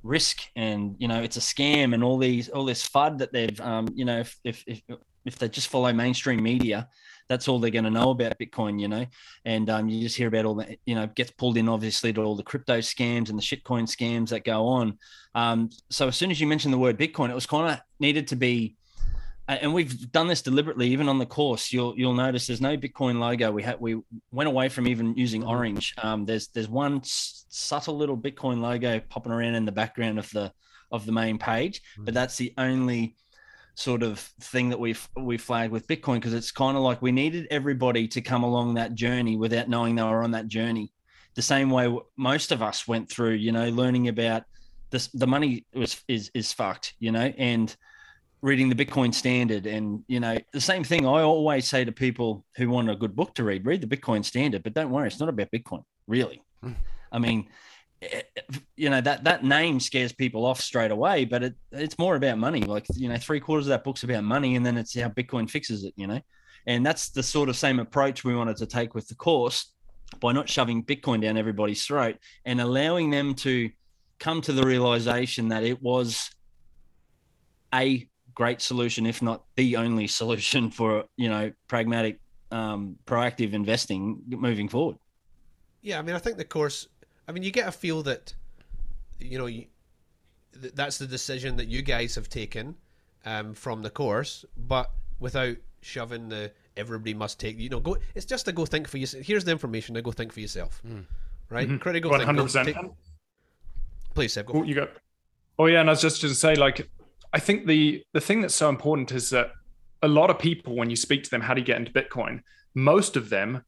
risk 0.03 0.43
and 0.57 0.97
you 0.99 1.09
know 1.09 1.23
it's 1.23 1.37
a 1.37 1.41
scam 1.41 1.95
and 1.95 2.03
all 2.03 2.19
these 2.19 2.49
all 2.49 2.65
this 2.65 2.89
fud 2.89 3.19
that 3.19 3.33
they've 3.33 3.61
um, 3.61 3.89
you 3.95 4.05
know 4.05 4.19
if 4.19 4.37
if 4.45 4.65
if, 4.67 4.83
if 5.25 5.39
they 5.39 5.49
just 5.49 5.69
follow 5.69 5.93
mainstream 5.93 6.43
media 6.43 6.89
that's 7.29 7.47
all 7.47 7.59
they're 7.59 7.71
going 7.71 7.85
to 7.85 7.91
know 7.91 8.11
about 8.11 8.39
bitcoin 8.39 8.81
you 8.81 8.89
know? 8.89 9.07
And 9.45 9.71
um, 9.71 9.89
you 9.89 10.03
just 10.03 10.17
hear 10.17 10.29
about 10.29 10.45
all 10.45 10.57
the 10.57 10.77
you 10.85 10.95
know 10.95 11.07
gets 11.07 11.31
pulled 11.31 11.57
in 11.57 11.69
obviously 11.69 12.13
to 12.13 12.23
all 12.23 12.37
the 12.37 12.43
crypto 12.43 12.79
scams 12.79 13.31
and 13.31 13.39
the 13.39 13.43
shitcoin 13.43 13.85
scams 13.85 14.31
that 14.31 14.45
go 14.45 14.67
on. 14.67 14.99
Um, 15.35 15.71
so 15.89 16.09
as 16.09 16.17
soon 16.17 16.31
as 16.31 16.41
you 16.41 16.47
mentioned 16.47 16.75
the 16.75 16.79
word 16.79 16.99
bitcoin 16.99 17.31
it 17.31 17.35
was 17.35 17.47
kind 17.47 17.73
of 17.73 17.81
needed 18.01 18.29
to 18.29 18.37
be 18.37 18.77
and 19.49 19.75
we've 19.75 20.11
done 20.13 20.29
this 20.29 20.43
deliberately 20.43 20.89
even 20.89 21.09
on 21.09 21.19
the 21.19 21.27
course. 21.27 21.73
You'll 21.73 21.95
you'll 21.99 22.15
notice 22.15 22.47
there's 22.47 22.61
no 22.61 22.77
bitcoin 22.77 23.19
logo. 23.19 23.51
We 23.51 23.63
had 23.63 23.81
we 23.81 24.01
went 24.31 24.49
away 24.49 24.69
from 24.69 24.87
even 24.87 25.17
using 25.17 25.45
orange. 25.45 25.95
Um, 26.03 26.25
there's 26.25 26.49
there's 26.49 26.69
one 26.69 26.99
s- 26.99 27.45
subtle 27.49 27.97
little 27.97 28.17
bitcoin 28.17 28.61
logo 28.61 29.01
popping 29.01 29.33
around 29.33 29.55
in 29.55 29.65
the 29.65 29.73
background 29.73 30.19
of 30.19 30.31
the 30.31 30.53
of 30.91 31.07
the 31.07 31.13
main 31.13 31.39
page 31.39 31.81
but 31.99 32.13
that's 32.13 32.37
the 32.37 32.53
only 32.59 33.17
sort 33.75 34.03
of 34.03 34.19
thing 34.41 34.69
that 34.69 34.79
we've 34.79 35.09
we 35.17 35.39
flagged 35.39 35.73
with 35.73 35.87
bitcoin 35.87 36.17
because 36.17 36.35
it's 36.35 36.53
kind 36.53 36.77
of 36.77 36.83
like 36.83 37.01
we 37.01 37.11
needed 37.11 37.47
everybody 37.51 38.07
to 38.07 38.21
come 38.21 38.43
along 38.43 38.75
that 38.75 38.95
journey 38.95 39.37
without 39.37 39.69
knowing 39.69 39.95
they 39.97 40.03
were 40.03 40.23
on 40.23 40.33
that 40.33 40.49
journey. 40.49 40.93
The 41.35 41.43
same 41.43 41.71
way 41.71 41.95
most 42.17 42.53
of 42.53 42.63
us 42.63 42.87
went 42.87 43.11
through 43.11 43.33
you 43.33 43.53
know 43.53 43.71
learning 43.71 44.09
about 44.09 44.45
this 44.91 45.09
the 45.09 45.27
money 45.27 45.65
was 45.75 46.03
is 46.07 46.31
is 46.35 46.53
fucked 46.53 46.95
you 46.99 47.11
know 47.11 47.33
and 47.39 47.75
reading 48.43 48.69
the 48.69 48.75
Bitcoin 48.75 49.15
Standard, 49.15 49.67
and 49.67 50.05
you 50.09 50.21
know 50.21 50.37
the 50.53 50.61
same 50.61 50.85
thing. 50.85 51.07
I 51.07 51.23
always 51.23 51.67
say 51.67 51.85
to 51.85 51.93
people 51.93 52.45
who 52.57 52.69
want 52.69 52.91
a 52.91 52.97
good 52.97 53.17
book 53.17 53.35
to 53.35 53.45
read, 53.45 53.65
read 53.65 53.81
the 53.81 53.97
Bitcoin 53.97 54.25
Standard, 54.25 54.63
but 54.63 54.75
don't 54.75 54.91
worry, 54.91 55.07
it's 55.07 55.21
not 55.21 55.29
about 55.29 55.51
Bitcoin, 55.51 55.85
really. 56.07 56.43
I 57.13 57.19
mean, 57.19 57.49
eh, 58.03 58.23
you 58.77 58.91
know 58.91 59.01
that 59.01 59.25
that 59.25 59.45
name 59.45 59.81
scares 59.81 60.13
people 60.13 60.45
off 60.45 60.61
straight 60.61 60.91
away, 60.91 61.25
but 61.25 61.43
it 61.43 61.55
it's 61.71 61.99
more 61.99 62.17
about 62.17 62.39
money. 62.39 62.63
Like 62.63 62.87
you 62.95 63.09
know, 63.09 63.17
three 63.17 63.41
quarters 63.41 63.67
of 63.67 63.71
that 63.71 63.85
book's 63.85 64.03
about 64.03 64.25
money, 64.25 64.57
and 64.57 64.67
then 64.67 64.77
it's 64.77 64.99
how 64.99 65.09
Bitcoin 65.09 65.49
fixes 65.49 65.85
it. 65.85 65.95
You 65.97 66.09
know, 66.09 66.21
and 66.67 66.85
that's 66.85 67.11
the 67.11 67.23
sort 67.23 67.49
of 67.49 67.57
same 67.57 67.79
approach 67.79 68.25
we 68.25 68.35
wanted 68.35 68.57
to 68.59 68.67
take 68.67 68.95
with 68.95 69.09
the 69.09 69.15
course 69.15 69.73
by 70.21 70.33
not 70.33 70.49
shoving 70.49 70.85
Bitcoin 70.85 71.23
down 71.23 71.39
everybody's 71.39 71.85
throat 71.87 72.17
and 72.45 72.61
allowing 72.61 73.11
them 73.11 73.35
to 73.35 73.71
come 74.19 74.41
to 74.43 74.53
the 74.53 74.63
realization 74.63 75.49
that 75.49 75.65
it 75.65 75.83
was 75.83 76.31
a 77.75 78.07
great 78.35 78.61
solution, 78.61 79.07
if 79.07 79.23
not 79.23 79.45
the 79.57 79.77
only 79.77 80.07
solution 80.21 80.71
for 80.71 81.05
you 81.17 81.29
know 81.29 81.53
pragmatic, 81.69 82.21
um, 82.51 82.97
proactive 83.07 83.53
investing 83.53 84.23
moving 84.29 84.69
forward. 84.69 84.97
Yeah, 85.81 85.99
I 85.99 86.03
mean, 86.03 86.15
I 86.15 86.19
think 86.19 86.37
the 86.37 86.45
course. 86.45 86.89
I 87.29 87.33
mean, 87.33 87.43
you 87.43 87.51
get 87.51 87.69
a 87.69 87.73
feel 87.73 88.03
that, 88.03 88.35
you 89.21 89.39
know, 89.39 89.47
you, 89.47 89.67
that's 90.53 90.99
the 90.99 91.07
decision 91.07 91.57
that 91.57 91.69
you 91.69 91.83
guys 91.83 92.17
have 92.17 92.29
taken 92.29 92.77
um, 93.25 93.55
from 93.55 93.83
the 93.83 93.91
course, 93.91 94.45
but 94.57 94.91
without 95.21 95.57
shoving 95.81 96.29
the 96.29 96.53
everybody 96.77 97.15
must 97.15 97.39
take. 97.39 97.59
You 97.59 97.69
know, 97.69 97.81
go. 97.81 97.97
It's 98.15 98.27
just 98.27 98.47
to 98.47 98.53
go 98.53 98.65
think 98.65 98.89
for 98.89 98.99
yourself. 98.99 99.25
Here's 99.25 99.45
the 99.45 99.53
information. 99.53 99.95
Now 99.95 100.01
go 100.01 100.13
think 100.13 100.33
for 100.33 100.41
yourself. 100.41 100.83
Right? 101.49 101.81
Critical 101.81 102.11
One 102.11 102.21
thinking. 102.21 102.37
One 102.37 102.47
hundred 102.49 102.75
percent. 102.75 102.93
Please, 104.15 104.33
Seb. 104.33 104.47
Go. 104.47 104.61
Oh, 104.61 104.63
you 104.63 104.75
go. 104.75 104.89
Oh 105.59 105.67
yeah, 105.67 105.81
and 105.81 105.91
I 105.91 105.93
was 105.93 106.01
just 106.01 106.21
to 106.23 106.35
say, 106.35 106.55
like, 106.55 106.89
I 107.33 107.41
think 107.41 107.67
the 107.67 108.05
the 108.13 108.21
thing 108.21 108.41
that's 108.41 108.55
so 108.55 108.69
important 108.69 109.13
is 109.13 109.31
that 109.31 109.53
a 110.03 110.09
lot 110.09 110.31
of 110.31 110.39
people, 110.39 110.75
when 110.75 110.91
you 110.91 110.97
speak 110.97 111.23
to 111.25 111.31
them, 111.31 111.41
how 111.41 111.55
do 111.55 111.61
you 111.61 111.67
get 111.67 111.79
into 111.79 111.93
Bitcoin? 111.93 112.41
Most 112.75 113.17
of 113.17 113.31
them, 113.31 113.65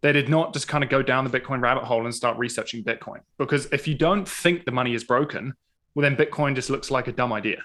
they 0.00 0.12
did 0.12 0.28
not 0.28 0.52
just 0.52 0.68
kind 0.68 0.82
of 0.82 0.90
go 0.90 1.02
down 1.02 1.24
the 1.24 1.40
Bitcoin 1.40 1.60
rabbit 1.62 1.84
hole 1.84 2.04
and 2.04 2.14
start 2.14 2.36
researching 2.38 2.82
Bitcoin. 2.82 3.20
Because 3.38 3.66
if 3.72 3.86
you 3.86 3.94
don't 3.94 4.28
think 4.28 4.64
the 4.64 4.72
money 4.72 4.94
is 4.94 5.04
broken, 5.04 5.54
well, 5.94 6.02
then 6.02 6.16
Bitcoin 6.16 6.54
just 6.54 6.70
looks 6.70 6.90
like 6.90 7.06
a 7.06 7.12
dumb 7.12 7.32
idea. 7.32 7.62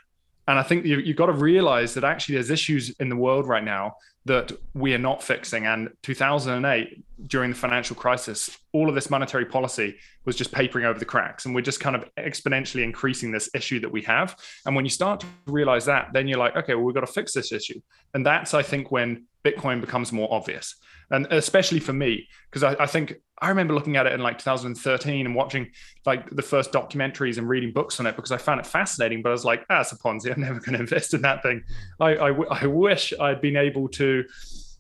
And 0.48 0.58
I 0.60 0.64
think 0.64 0.86
you, 0.86 0.98
you've 1.00 1.18
got 1.18 1.28
to 1.28 1.34
realize 1.34 1.94
that 1.96 2.04
actually 2.04 2.36
there's 2.36 2.50
issues 2.50 2.90
in 3.00 3.10
the 3.10 3.16
world 3.16 3.48
right 3.48 3.64
now 3.64 3.96
that 4.26 4.52
we 4.74 4.94
are 4.94 5.00
not 5.00 5.24
fixing. 5.24 5.66
And 5.66 5.90
2008, 6.04 7.04
during 7.28 7.52
the 7.52 7.58
financial 7.58 7.96
crisis, 7.96 8.56
all 8.72 8.88
of 8.88 8.96
this 8.96 9.10
monetary 9.10 9.46
policy 9.46 9.98
was 10.26 10.36
just 10.36 10.52
papering 10.52 10.86
over 10.86 11.00
the 11.00 11.06
cracks. 11.06 11.46
And 11.46 11.56
we're 11.56 11.62
just 11.62 11.80
kind 11.80 11.96
of 11.96 12.06
exponentially 12.18 12.84
increasing 12.84 13.32
this 13.32 13.50
issue 13.56 13.80
that 13.80 13.92
we 13.92 14.04
have. 14.04 14.36
And 14.66 14.76
when 14.76 14.86
you 14.86 14.92
start 14.92 15.22
to 15.22 15.28
realize 15.48 15.86
that, 15.86 16.10
then 16.14 16.28
you're 16.28 16.38
like, 16.38 16.56
okay, 16.56 16.76
well, 16.76 16.84
we've 16.84 16.96
got 16.96 17.02
to 17.02 17.12
fix 17.12 17.34
this 17.34 17.52
issue. 17.52 17.82
And 18.14 18.26
that's, 18.26 18.54
I 18.54 18.62
think, 18.62 18.92
when 18.92 19.26
Bitcoin 19.44 19.82
becomes 19.82 20.12
more 20.12 20.32
obvious. 20.32 20.76
And 21.10 21.28
especially 21.32 21.80
for 21.80 21.94
me, 21.94 22.28
because 22.50 22.64
I, 22.64 22.84
I 22.84 22.88
think 22.88 23.16
I 23.42 23.50
remember 23.50 23.74
looking 23.74 23.98
at 23.98 24.06
it 24.06 24.14
in 24.14 24.22
like 24.22 24.38
2013 24.38 25.26
and 25.26 25.36
watching 25.36 25.70
like 26.06 26.30
the 26.30 26.42
first 26.42 26.72
documentaries 26.72 27.38
and 27.38 27.50
reading 27.50 27.74
books 27.74 28.00
on 28.00 28.06
it 28.06 28.16
because 28.16 28.32
I 28.32 28.38
found 28.38 28.60
it 28.60 28.68
fascinating. 28.68 29.22
But 29.22 29.30
I 29.30 29.32
was 29.34 29.44
like, 29.44 29.66
ah, 29.70 29.82
it's 29.82 29.92
a 29.92 29.98
Ponzi. 29.98 30.34
I'm 30.34 30.42
never 30.42 30.60
going 30.60 30.74
to 30.74 30.80
invest 30.80 31.14
in 31.14 31.22
that 31.24 31.44
thing. 31.44 31.64
I, 32.00 32.12
I, 32.12 32.28
w- 32.30 32.50
I 32.50 32.66
wish 32.68 33.14
I'd 33.20 33.42
been 33.42 33.58
able 33.58 33.90
to 33.90 34.24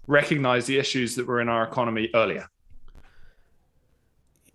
recognize 0.07 0.65
the 0.65 0.77
issues 0.77 1.15
that 1.15 1.27
were 1.27 1.41
in 1.41 1.49
our 1.49 1.63
economy 1.63 2.09
earlier. 2.13 2.47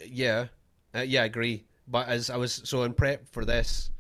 Yeah, 0.05 0.47
uh, 0.95 1.01
yeah, 1.01 1.23
I 1.23 1.25
agree. 1.27 1.67
But 1.89 2.09
as 2.09 2.31
I 2.31 2.37
was 2.37 2.63
so 2.65 2.85
in 2.85 2.95
prep 2.95 3.29
for 3.33 3.45
this, 3.45 3.91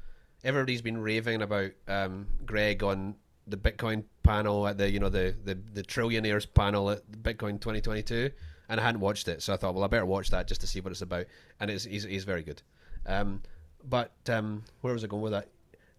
everybody's 0.44 0.82
been 0.82 0.98
raving 0.98 1.42
about 1.42 1.72
um, 1.88 2.26
Greg 2.44 2.82
on 2.82 3.16
the 3.46 3.56
Bitcoin 3.56 4.04
panel 4.26 4.66
at 4.66 4.78
the 4.78 4.90
you 4.90 4.98
know 5.00 5.08
the 5.08 5.34
the 5.44 5.54
the 5.74 5.82
trillionaires 5.82 6.46
panel 6.52 6.90
at 6.90 7.00
Bitcoin 7.22 7.60
2022, 7.60 8.30
and 8.68 8.80
I 8.80 8.82
hadn't 8.82 9.00
watched 9.00 9.28
it, 9.28 9.42
so 9.42 9.52
I 9.52 9.56
thought, 9.56 9.74
well, 9.74 9.84
I 9.84 9.86
better 9.86 10.06
watch 10.06 10.30
that 10.30 10.46
just 10.48 10.60
to 10.62 10.66
see 10.66 10.80
what 10.80 10.90
it's 10.92 11.02
about. 11.02 11.26
And 11.60 11.70
it's 11.70 11.84
he's, 11.84 12.04
he's 12.04 12.24
very 12.24 12.42
good. 12.42 12.62
Um, 13.06 13.42
but 13.88 14.12
um, 14.28 14.64
where 14.80 14.92
was 14.92 15.04
I 15.04 15.06
going 15.06 15.22
with 15.22 15.32
that? 15.32 15.48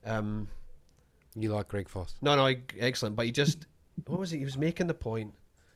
Um, 0.06 0.48
You 1.36 1.54
like 1.54 1.68
Greg 1.70 1.88
Foss? 1.90 2.16
no, 2.22 2.36
no, 2.36 2.54
excellent. 2.80 3.16
But 3.16 3.26
he 3.26 3.32
just 3.32 3.66
what 4.06 4.20
was 4.20 4.32
he? 4.32 4.40
He 4.40 4.46
was 4.46 4.58
making 4.58 4.88
the 4.88 4.94
point 4.94 5.34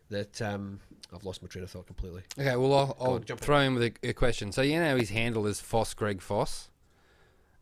that 0.10 0.42
um, 0.42 0.80
I've 1.14 1.24
lost 1.24 1.42
my 1.42 1.48
train 1.48 1.64
of 1.64 1.72
thought 1.72 1.88
completely. 1.88 2.24
Okay, 2.38 2.56
well, 2.58 2.74
I'll, 2.74 2.98
I'll 3.00 3.14
on, 3.14 3.24
jump 3.24 3.40
throw 3.40 3.60
in 3.60 3.74
with 3.76 3.84
a, 4.04 4.10
a 4.10 4.14
question. 4.14 4.52
So, 4.52 4.62
you 4.62 4.78
know, 4.80 4.98
his 4.98 5.10
handle 5.10 5.48
is 5.48 5.60
Foss 5.62 5.94
Greg 5.94 6.22
Foss. 6.22 6.70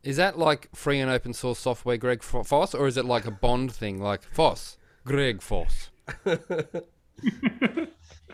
Is 0.02 0.16
that 0.16 0.38
like 0.38 0.68
free 0.74 0.98
and 0.98 1.10
open 1.10 1.32
source 1.32 1.58
software 1.60 1.96
Greg 1.96 2.22
Fo- 2.22 2.42
Foss, 2.42 2.74
or 2.74 2.86
is 2.88 2.96
it 2.96 3.04
like 3.04 3.26
a 3.26 3.30
Bond 3.30 3.70
thing, 3.72 4.00
like 4.00 4.22
Foss, 4.22 4.76
Greg 5.10 5.42
Foss? 5.42 5.90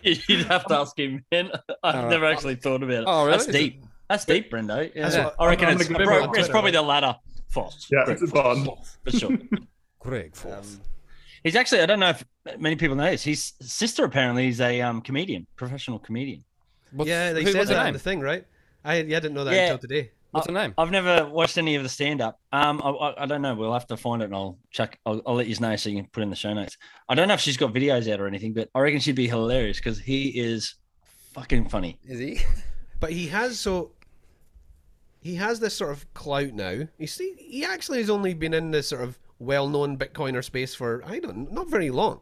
You'd 0.02 0.47
have 0.47 0.66
to 0.66 0.75
ask 0.75 0.99
him, 0.99 1.25
man. 1.33 1.50
I've 1.83 1.95
Alright. 1.95 2.11
never 2.11 2.26
actually 2.26 2.56
thought 2.56 2.83
about 2.83 3.02
it. 3.02 3.04
Oh, 3.06 3.25
really? 3.25 3.30
That's 3.38 3.47
deep. 3.47 3.85
That's 4.11 4.25
deep, 4.26 4.50
Brendo. 4.52 4.92
Yeah. 4.95 5.09
That's 5.09 5.16
what- 5.16 5.35
I 5.40 5.49
reckon 5.49 5.68
I'm 5.71 5.80
it's, 5.80 5.88
gonna 5.88 6.04
pro- 6.04 6.21
Google 6.21 6.35
it. 6.35 6.38
it's 6.40 6.49
probably 6.50 6.71
the 6.73 6.83
latter. 6.83 7.16
Foss. 7.49 7.88
Yeah, 7.90 8.04
Greg 8.04 8.18
it's 8.21 8.30
a 8.30 8.35
Bond. 8.35 8.66
Foss, 8.66 8.99
for 9.04 9.11
sure. 9.11 9.38
Greg 10.00 10.37
Foss. 10.37 10.78
He's 11.42 11.56
actually, 11.56 11.80
I 11.80 11.87
don't 11.87 12.00
know 12.00 12.11
if 12.11 12.25
many 12.59 12.76
people 12.76 12.95
know 12.95 13.11
this. 13.11 13.25
His 13.25 13.54
sister 13.62 14.04
apparently 14.04 14.49
is 14.49 14.61
a 14.61 14.83
um, 14.83 15.00
comedian, 15.00 15.47
professional 15.56 15.99
comedian. 15.99 16.45
What's, 16.92 17.09
yeah, 17.09 17.33
they 17.33 17.42
who, 17.42 17.52
said 17.52 17.68
that 17.68 17.78
in 17.78 17.85
name? 17.85 17.92
the 17.95 17.99
thing, 17.99 18.21
right? 18.21 18.45
I, 18.85 18.97
yeah, 19.00 19.16
I 19.16 19.21
didn't 19.21 19.33
know 19.35 19.45
that 19.45 19.54
Yeah. 19.54 19.62
until 19.73 19.78
today. 19.78 20.11
What's 20.33 20.47
her 20.49 20.52
name? 20.52 20.75
I've 20.76 20.90
never 20.90 21.26
watched 21.28 21.56
any 21.56 21.76
of 21.76 21.83
the 21.83 21.88
stand 21.88 22.21
up. 22.21 22.40
Um, 22.52 22.83
I, 22.83 22.90
I, 22.90 23.23
I 23.23 23.26
don't 23.26 23.42
know. 23.42 23.54
We'll 23.54 23.73
have 23.73 23.87
to 23.87 23.97
find 23.97 24.23
it 24.23 24.26
and 24.26 24.35
I'll 24.35 24.59
check. 24.71 24.99
I'll, 25.06 25.23
I'll 25.26 25.35
let 25.35 25.47
you 25.47 25.56
know 25.61 25.75
so 25.76 25.88
you 25.88 25.97
can 25.97 26.06
put 26.11 26.23
in 26.23 26.30
the 26.30 26.37
show 26.37 26.52
notes. 26.52 26.76
I 27.09 27.14
don't 27.14 27.28
know 27.28 27.35
if 27.35 27.40
she's 27.40 27.56
got 27.56 27.73
videos 27.73 28.12
out 28.12 28.21
or 28.21 28.26
anything, 28.26 28.52
but 28.52 28.68
I 28.75 28.80
reckon 28.80 29.00
she'd 29.00 29.14
be 29.14 29.28
hilarious 29.28 29.78
because 29.78 29.99
he 29.99 30.28
is 30.28 30.75
fucking 31.33 31.68
funny. 31.68 31.99
Is 32.04 32.18
he? 32.18 32.40
But 32.99 33.12
he 33.12 33.26
has 33.26 33.61
so 33.61 33.92
he 35.21 35.35
has 35.35 35.61
this 35.61 35.75
sort 35.75 35.90
of 35.90 36.12
clout 36.14 36.54
now. 36.54 36.88
You 36.99 37.06
see, 37.06 37.35
he 37.37 37.62
actually 37.62 37.99
has 37.99 38.09
only 38.09 38.33
been 38.33 38.54
in 38.54 38.71
this 38.71 38.88
sort 38.88 39.02
of 39.02 39.18
well-known 39.38 39.99
Bitcoiner 39.99 40.42
space 40.42 40.75
for 40.75 41.02
I 41.04 41.18
don't 41.18 41.52
not 41.52 41.68
very 41.68 41.90
long. 41.90 42.21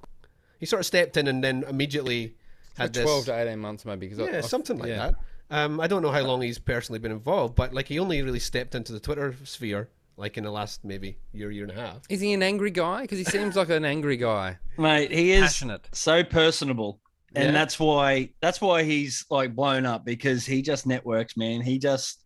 He 0.59 0.67
sort 0.67 0.81
of 0.81 0.87
stepped 0.87 1.17
in 1.17 1.29
and 1.29 1.45
then 1.45 1.65
immediately 1.69 2.35
had 2.77 2.93
this 2.93 3.05
Twelve 3.05 3.27
to 3.27 3.39
eighteen 3.41 3.61
months, 3.61 3.85
maybe. 3.85 4.09
Cause 4.09 4.19
I- 4.19 4.25
yeah 4.25 4.39
I- 4.39 4.41
something 4.41 4.79
like 4.79 4.89
yeah. 4.89 4.97
that. 4.97 5.15
Um, 5.51 5.81
I 5.81 5.87
don't 5.87 6.03
know 6.03 6.11
how 6.11 6.23
long 6.23 6.41
he's 6.43 6.59
personally 6.59 6.99
been 6.99 7.13
involved, 7.13 7.55
but 7.55 7.73
like 7.75 7.87
he 7.89 7.99
only 7.99 8.23
really 8.23 8.39
stepped 8.41 8.75
into 8.75 8.93
the 8.93 9.01
Twitter 9.01 9.35
sphere 9.45 9.89
like 10.17 10.37
in 10.39 10.45
the 10.45 10.51
last 10.51 10.85
maybe 10.85 11.19
year 11.33 11.51
year 11.51 11.65
and 11.65 11.73
a 11.73 11.81
half. 11.81 11.99
Is 12.09 12.21
he 12.21 12.33
an 12.33 12.43
angry 12.43 12.71
guy? 12.71 13.03
Because 13.03 13.19
he 13.19 13.25
seems 13.25 13.57
like 13.57 13.69
an 13.69 13.85
angry 13.85 14.17
guy. 14.17 14.59
Mate, 14.79 15.11
he 15.13 15.33
is 15.33 15.43
Passionate. 15.43 15.89
so 15.93 16.23
personable. 16.25 17.01
And 17.35 17.47
Yeah. 17.47 17.51
that's 17.53 17.79
why 17.81 18.31
that's 18.41 18.61
why 18.61 18.85
he's 18.85 19.25
like 19.31 19.55
blown 19.57 19.87
up 19.87 20.05
because 20.05 20.47
he 20.47 20.63
just 20.63 20.87
networks, 20.87 21.37
man. 21.37 21.61
He 21.63 21.79
just 21.79 22.23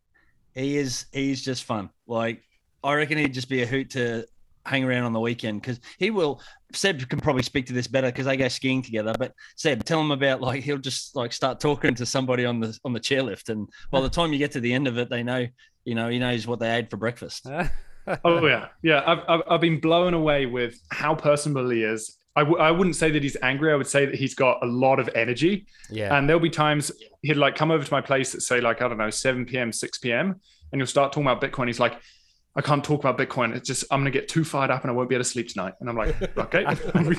he 0.55 0.77
is 0.77 1.07
he's 1.13 1.43
just 1.43 1.65
fun. 1.65 1.91
Like 2.07 2.43
I 2.85 2.95
reckon 2.95 3.19
he'd 3.19 3.35
just 3.35 3.49
be 3.49 3.63
a 3.63 3.67
hoot 3.67 3.91
to 3.91 4.27
hang 4.69 4.85
around 4.85 5.05
on 5.05 5.13
the 5.13 5.21
weekend 5.21 5.61
because 5.63 5.81
he 5.99 6.11
will 6.11 6.41
Seb 6.73 7.09
can 7.09 7.19
probably 7.21 7.43
speak 7.43 7.67
to 7.67 7.73
this 7.73 7.87
better 7.87 8.09
because 8.09 8.27
they 8.27 8.37
go 8.37 8.49
skiing 8.49 8.83
together. 8.83 9.15
But 9.19 9.33
Seb, 9.57 9.85
tell 9.85 10.01
him 10.01 10.11
about 10.11 10.41
like 10.41 10.63
he'll 10.63 10.79
just 10.79 11.17
like 11.17 11.33
start 11.33 11.61
talking 11.61 11.95
to 11.95 12.07
somebody 12.07 12.45
on 12.45 12.61
the 12.61 12.79
on 12.85 12.93
the 12.93 13.01
chairlift, 13.01 13.49
and 13.49 13.69
by 13.91 14.01
the 14.01 14.09
time 14.11 14.33
you 14.33 14.39
get 14.39 14.53
to 14.53 14.61
the 14.61 14.73
end 14.75 14.87
of 14.87 14.99
it, 14.99 15.09
they 15.11 15.23
know 15.23 15.47
you 15.85 15.95
know 15.95 16.09
he 16.09 16.19
knows 16.19 16.47
what 16.47 16.61
they 16.61 16.75
ate 16.77 16.91
for 16.91 16.97
breakfast. 16.97 17.47
Oh 18.25 18.47
yeah, 18.47 18.69
yeah. 18.83 19.03
I've, 19.07 19.19
I've 19.29 19.43
I've 19.51 19.61
been 19.61 19.81
blown 19.81 20.15
away 20.15 20.47
with 20.47 20.81
how 20.91 21.15
personable 21.15 21.69
he 21.69 21.83
is. 21.83 22.17
I 22.37 22.41
w- 22.41 22.59
I 22.59 22.71
wouldn't 22.71 22.97
say 22.97 23.11
that 23.11 23.23
he's 23.23 23.37
angry. 23.43 23.71
I 23.71 23.77
would 23.77 23.87
say 23.87 24.07
that 24.07 24.15
he's 24.15 24.35
got 24.35 24.59
a 24.63 24.67
lot 24.67 24.99
of 24.99 25.11
energy. 25.15 25.67
yeah. 25.91 26.17
And 26.17 26.27
there'll 26.27 26.41
be 26.41 26.49
times 26.49 26.91
he'd 27.21 27.35
like 27.37 27.55
come 27.55 27.71
over 27.71 27.85
to 27.85 27.93
my 27.93 28.01
place 28.01 28.35
at 28.35 28.41
say 28.41 28.63
like 28.63 28.81
I 28.81 28.89
don't 28.89 28.97
know 28.97 29.11
7 29.11 29.45
p.m. 29.45 29.73
6 29.73 29.99
p.m. 29.99 30.41
and 30.73 30.79
you'll 30.79 30.87
start 30.87 31.13
talking 31.13 31.27
about 31.29 31.43
Bitcoin. 31.43 31.67
He's 31.67 31.81
like, 31.81 32.01
I 32.57 32.61
can't 32.61 32.83
talk 32.85 33.01
about 33.05 33.17
Bitcoin. 33.19 33.55
It's 33.55 33.67
just 33.69 33.85
I'm 33.91 34.01
gonna 34.01 34.11
get 34.11 34.29
too 34.29 34.45
fired 34.45 34.71
up 34.71 34.83
and 34.83 34.91
I 34.91 34.95
won't 34.95 35.09
be 35.09 35.15
able 35.15 35.25
to 35.25 35.31
sleep 35.31 35.49
tonight. 35.49 35.75
And 35.81 35.89
I'm 35.89 35.97
like, 35.97 36.21
okay, 36.37 36.65
we 36.95 37.15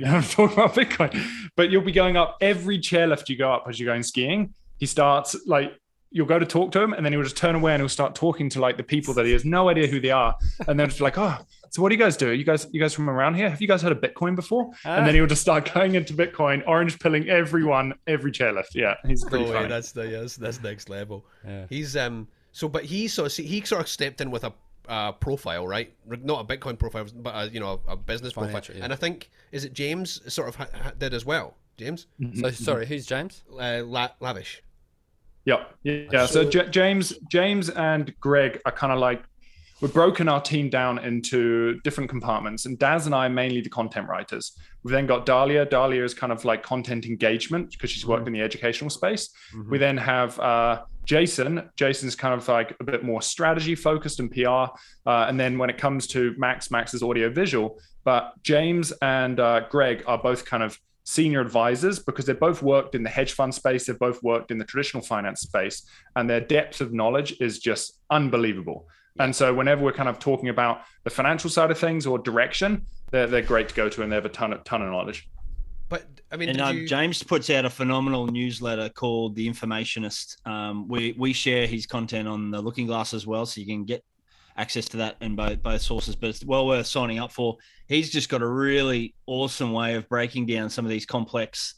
don't 0.00 0.08
have 0.08 0.28
to 0.30 0.34
talk 0.34 0.52
about 0.52 0.74
Bitcoin. 0.74 1.20
But 1.56 1.70
you'll 1.70 1.82
be 1.82 1.92
going 1.92 2.16
up 2.16 2.36
every 2.40 2.78
chairlift 2.78 3.28
you 3.28 3.36
go 3.36 3.52
up 3.52 3.64
as 3.68 3.78
you're 3.78 3.92
going 3.92 4.02
skiing. 4.02 4.54
He 4.78 4.86
starts 4.86 5.36
like 5.46 5.72
you'll 6.10 6.26
go 6.26 6.38
to 6.38 6.46
talk 6.46 6.70
to 6.72 6.80
him 6.80 6.92
and 6.92 7.04
then 7.04 7.12
he'll 7.12 7.22
just 7.22 7.36
turn 7.38 7.54
away 7.54 7.72
and 7.72 7.80
he'll 7.80 7.88
start 7.88 8.14
talking 8.14 8.48
to 8.50 8.60
like 8.60 8.76
the 8.76 8.82
people 8.82 9.14
that 9.14 9.24
he 9.24 9.32
has 9.32 9.44
no 9.44 9.68
idea 9.70 9.86
who 9.86 9.98
they 10.00 10.10
are. 10.10 10.36
And 10.68 10.78
then 10.78 10.88
it's 10.88 11.00
like, 11.00 11.16
oh, 11.16 11.38
so 11.70 11.80
what 11.80 11.88
do 11.88 11.94
you 11.94 11.98
guys 11.98 12.18
do? 12.18 12.32
You 12.32 12.44
guys, 12.44 12.66
you 12.70 12.78
guys 12.80 12.92
from 12.92 13.08
around 13.08 13.34
here? 13.34 13.48
Have 13.48 13.62
you 13.62 13.68
guys 13.68 13.80
heard 13.80 13.92
of 13.92 14.00
Bitcoin 14.02 14.36
before? 14.36 14.70
And 14.84 15.06
then 15.06 15.14
he'll 15.14 15.26
just 15.26 15.40
start 15.40 15.72
going 15.72 15.94
into 15.94 16.12
Bitcoin, 16.12 16.62
orange 16.66 16.98
pilling 16.98 17.30
everyone, 17.30 17.94
every 18.06 18.30
chairlift. 18.30 18.74
Yeah, 18.74 18.94
he's 19.06 19.24
pretty 19.24 19.44
No 19.46 19.50
way, 19.52 19.56
funny. 19.56 19.68
that's 19.70 19.92
the 19.92 20.06
yes, 20.06 20.36
that's 20.36 20.62
next 20.62 20.90
level. 20.90 21.24
Yeah. 21.46 21.64
He's 21.70 21.96
um 21.96 22.28
so, 22.52 22.68
but 22.68 22.84
he 22.84 23.08
sort 23.08 23.26
of 23.26 23.32
see, 23.32 23.44
he 23.44 23.62
sort 23.62 23.80
of 23.80 23.88
stepped 23.88 24.20
in 24.20 24.30
with 24.30 24.44
a 24.44 24.52
uh, 24.88 25.12
profile, 25.12 25.66
right? 25.66 25.92
Not 26.06 26.40
a 26.40 26.56
Bitcoin 26.56 26.78
profile, 26.78 27.06
but 27.14 27.34
a, 27.34 27.50
you 27.50 27.60
know 27.60 27.80
a, 27.88 27.96
business 27.96 28.32
profile. 28.32 28.62
Yeah. 28.74 28.84
And 28.84 28.92
I 28.92 28.96
think 28.96 29.30
is 29.50 29.64
it 29.64 29.72
James 29.72 30.20
sort 30.32 30.48
of 30.48 30.56
ha- 30.56 30.68
ha- 30.72 30.92
did 30.98 31.14
as 31.14 31.24
well. 31.24 31.54
James 31.78 32.06
So 32.34 32.50
sorry, 32.50 32.86
who's 32.86 33.06
James? 33.06 33.42
uh, 33.58 33.82
La- 33.84 34.10
Lavish. 34.20 34.62
Yep. 35.46 35.74
Yeah. 35.82 35.94
yeah. 36.12 36.26
So 36.26 36.48
J- 36.48 36.68
James, 36.68 37.14
James 37.28 37.70
and 37.70 38.14
Greg 38.20 38.60
are 38.64 38.72
kind 38.72 38.92
of 38.92 38.98
like 38.98 39.24
we've 39.80 39.92
broken 39.92 40.28
our 40.28 40.40
team 40.40 40.68
down 40.68 40.98
into 40.98 41.80
different 41.80 42.10
compartments, 42.10 42.66
and 42.66 42.78
Daz 42.78 43.06
and 43.06 43.14
I 43.14 43.26
are 43.26 43.30
mainly 43.30 43.60
the 43.60 43.70
content 43.70 44.08
writers. 44.08 44.52
We've 44.82 44.92
then 44.92 45.06
got 45.06 45.26
Dahlia. 45.26 45.64
Dahlia 45.64 46.04
is 46.04 46.14
kind 46.14 46.32
of 46.32 46.44
like 46.44 46.62
content 46.62 47.06
engagement 47.06 47.70
because 47.72 47.90
she's 47.90 48.06
worked 48.06 48.26
in 48.26 48.32
the 48.32 48.42
educational 48.42 48.90
space. 48.90 49.30
We 49.70 49.78
then 49.78 49.96
have 49.96 50.38
uh, 50.38 50.82
Jason. 51.04 51.68
Jason's 51.76 52.14
kind 52.14 52.34
of 52.34 52.46
like 52.48 52.76
a 52.80 52.84
bit 52.84 53.04
more 53.04 53.22
strategy 53.22 53.74
focused 53.74 54.20
and 54.20 54.30
PR. 54.30 54.48
Uh, 55.06 55.26
and 55.28 55.38
then 55.38 55.58
when 55.58 55.70
it 55.70 55.78
comes 55.78 56.06
to 56.08 56.34
Max, 56.38 56.70
Max 56.70 56.94
is 56.94 57.02
audio 57.02 57.30
visual. 57.30 57.78
But 58.04 58.34
James 58.42 58.92
and 59.02 59.38
uh, 59.38 59.62
Greg 59.70 60.04
are 60.06 60.18
both 60.18 60.44
kind 60.44 60.62
of 60.62 60.78
senior 61.04 61.40
advisors 61.40 61.98
because 61.98 62.26
they've 62.26 62.38
both 62.38 62.62
worked 62.62 62.94
in 62.94 63.02
the 63.02 63.10
hedge 63.10 63.32
fund 63.32 63.54
space, 63.54 63.86
they've 63.86 63.98
both 63.98 64.22
worked 64.22 64.50
in 64.50 64.58
the 64.58 64.64
traditional 64.64 65.02
finance 65.02 65.40
space, 65.40 65.82
and 66.16 66.28
their 66.28 66.40
depth 66.40 66.80
of 66.80 66.92
knowledge 66.92 67.40
is 67.40 67.58
just 67.58 67.98
unbelievable. 68.10 68.86
And 69.18 69.34
so, 69.34 69.52
whenever 69.52 69.84
we're 69.84 69.92
kind 69.92 70.08
of 70.08 70.18
talking 70.18 70.48
about 70.48 70.82
the 71.04 71.10
financial 71.10 71.50
side 71.50 71.70
of 71.70 71.78
things 71.78 72.06
or 72.06 72.18
direction, 72.18 72.82
they're, 73.10 73.26
they're 73.26 73.42
great 73.42 73.68
to 73.68 73.74
go 73.74 73.88
to, 73.88 74.02
and 74.02 74.10
they 74.10 74.16
have 74.16 74.24
a 74.24 74.30
ton 74.30 74.52
of 74.52 74.64
ton 74.64 74.82
of 74.82 74.90
knowledge. 74.90 75.28
But 75.92 76.06
I 76.30 76.38
mean, 76.38 76.48
And 76.48 76.60
uh, 76.62 76.68
you... 76.68 76.86
James 76.86 77.22
puts 77.22 77.50
out 77.50 77.66
a 77.66 77.70
phenomenal 77.70 78.26
newsletter 78.26 78.88
called 78.88 79.36
The 79.36 79.46
Informationist. 79.46 80.36
Um, 80.46 80.88
we 80.88 81.14
we 81.18 81.34
share 81.34 81.66
his 81.66 81.84
content 81.84 82.26
on 82.26 82.50
the 82.50 82.62
Looking 82.62 82.86
Glass 82.86 83.12
as 83.12 83.26
well, 83.26 83.44
so 83.44 83.60
you 83.60 83.66
can 83.66 83.84
get 83.84 84.02
access 84.56 84.86
to 84.86 84.96
that 84.96 85.16
in 85.20 85.36
both 85.36 85.62
both 85.62 85.82
sources. 85.82 86.16
But 86.16 86.30
it's 86.30 86.46
well 86.46 86.66
worth 86.66 86.86
signing 86.86 87.18
up 87.18 87.30
for. 87.30 87.58
He's 87.88 88.08
just 88.08 88.30
got 88.30 88.40
a 88.40 88.48
really 88.48 89.14
awesome 89.26 89.74
way 89.74 89.94
of 89.94 90.08
breaking 90.08 90.46
down 90.46 90.70
some 90.70 90.86
of 90.86 90.90
these 90.90 91.04
complex 91.04 91.74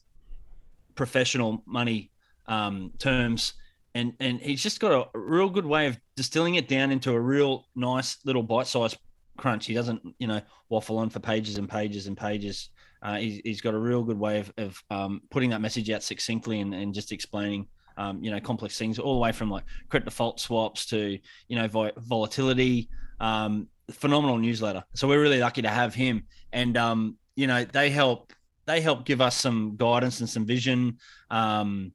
professional 0.95 1.65
money 1.67 2.13
um, 2.47 2.93
terms, 3.01 3.55
and 3.97 4.13
and 4.21 4.39
he's 4.41 4.63
just 4.63 4.79
got 4.79 4.93
a, 4.93 5.09
a 5.13 5.19
real 5.19 5.51
good 5.51 5.67
way 5.67 5.89
of 5.89 5.99
distilling 6.15 6.55
it 6.55 6.69
down 6.69 6.93
into 6.93 7.11
a 7.11 7.21
real 7.21 7.67
nice 7.75 8.19
little 8.25 8.45
bite-sized 8.45 8.97
crunch. 9.37 9.67
He 9.67 9.75
doesn't 9.75 10.03
you 10.21 10.29
know 10.29 10.41
waffle 10.69 10.99
on 10.99 11.11
for 11.11 11.19
pages 11.19 11.59
and 11.59 11.69
pages 11.69 12.07
and 12.07 12.17
pages. 12.17 12.71
Uh, 13.05 13.17
he's, 13.17 13.41
he's 13.45 13.61
got 13.61 13.75
a 13.75 13.79
real 13.79 14.03
good 14.03 14.19
way 14.19 14.41
of, 14.41 14.53
of 14.57 14.83
um, 14.91 15.21
putting 15.31 15.51
that 15.51 15.61
message 15.61 15.91
out 15.91 16.03
succinctly 16.03 16.61
and, 16.61 16.75
and 16.75 16.95
just 16.95 17.13
explaining, 17.13 17.69
um, 17.99 18.25
you 18.25 18.31
know, 18.31 18.41
complex 18.41 18.79
things 18.79 18.99
all 18.99 19.15
the 19.15 19.21
way 19.21 19.31
from 19.31 19.51
like 19.51 19.65
credit 19.91 20.07
default 20.07 20.41
swaps 20.41 20.87
to, 20.87 21.19
you 21.49 21.57
know, 21.57 21.69
vi- 21.69 21.93
volatility. 21.99 22.89
Um, 23.21 23.69
phenomenal 23.91 24.39
newsletter. 24.39 24.83
So 24.95 25.07
we're 25.07 25.21
really 25.21 25.41
lucky 25.41 25.63
to 25.63 25.69
have 25.69 25.95
him. 25.95 26.25
And, 26.53 26.77
um, 26.77 27.17
you 27.37 27.47
know, 27.47 27.65
they 27.65 27.91
help, 27.91 28.33
they 28.67 28.81
help 28.81 29.05
give 29.05 29.21
us 29.21 29.37
some 29.37 29.77
guidance 29.77 30.21
and 30.21 30.29
some 30.29 30.47
vision, 30.47 30.99
um, 31.31 31.93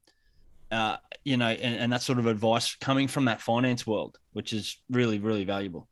uh, 0.72 0.98
you 1.24 1.38
know, 1.38 1.48
and, 1.50 1.76
and 1.80 1.94
that 1.94 2.04
sort 2.04 2.20
of 2.20 2.28
advice 2.28 2.76
coming 2.76 3.08
from 3.08 3.26
that 3.26 3.42
finance 3.42 3.88
world, 3.88 4.18
which 4.34 4.54
is 4.54 4.78
really, 4.90 5.20
really 5.20 5.46
valuable. 5.46 5.88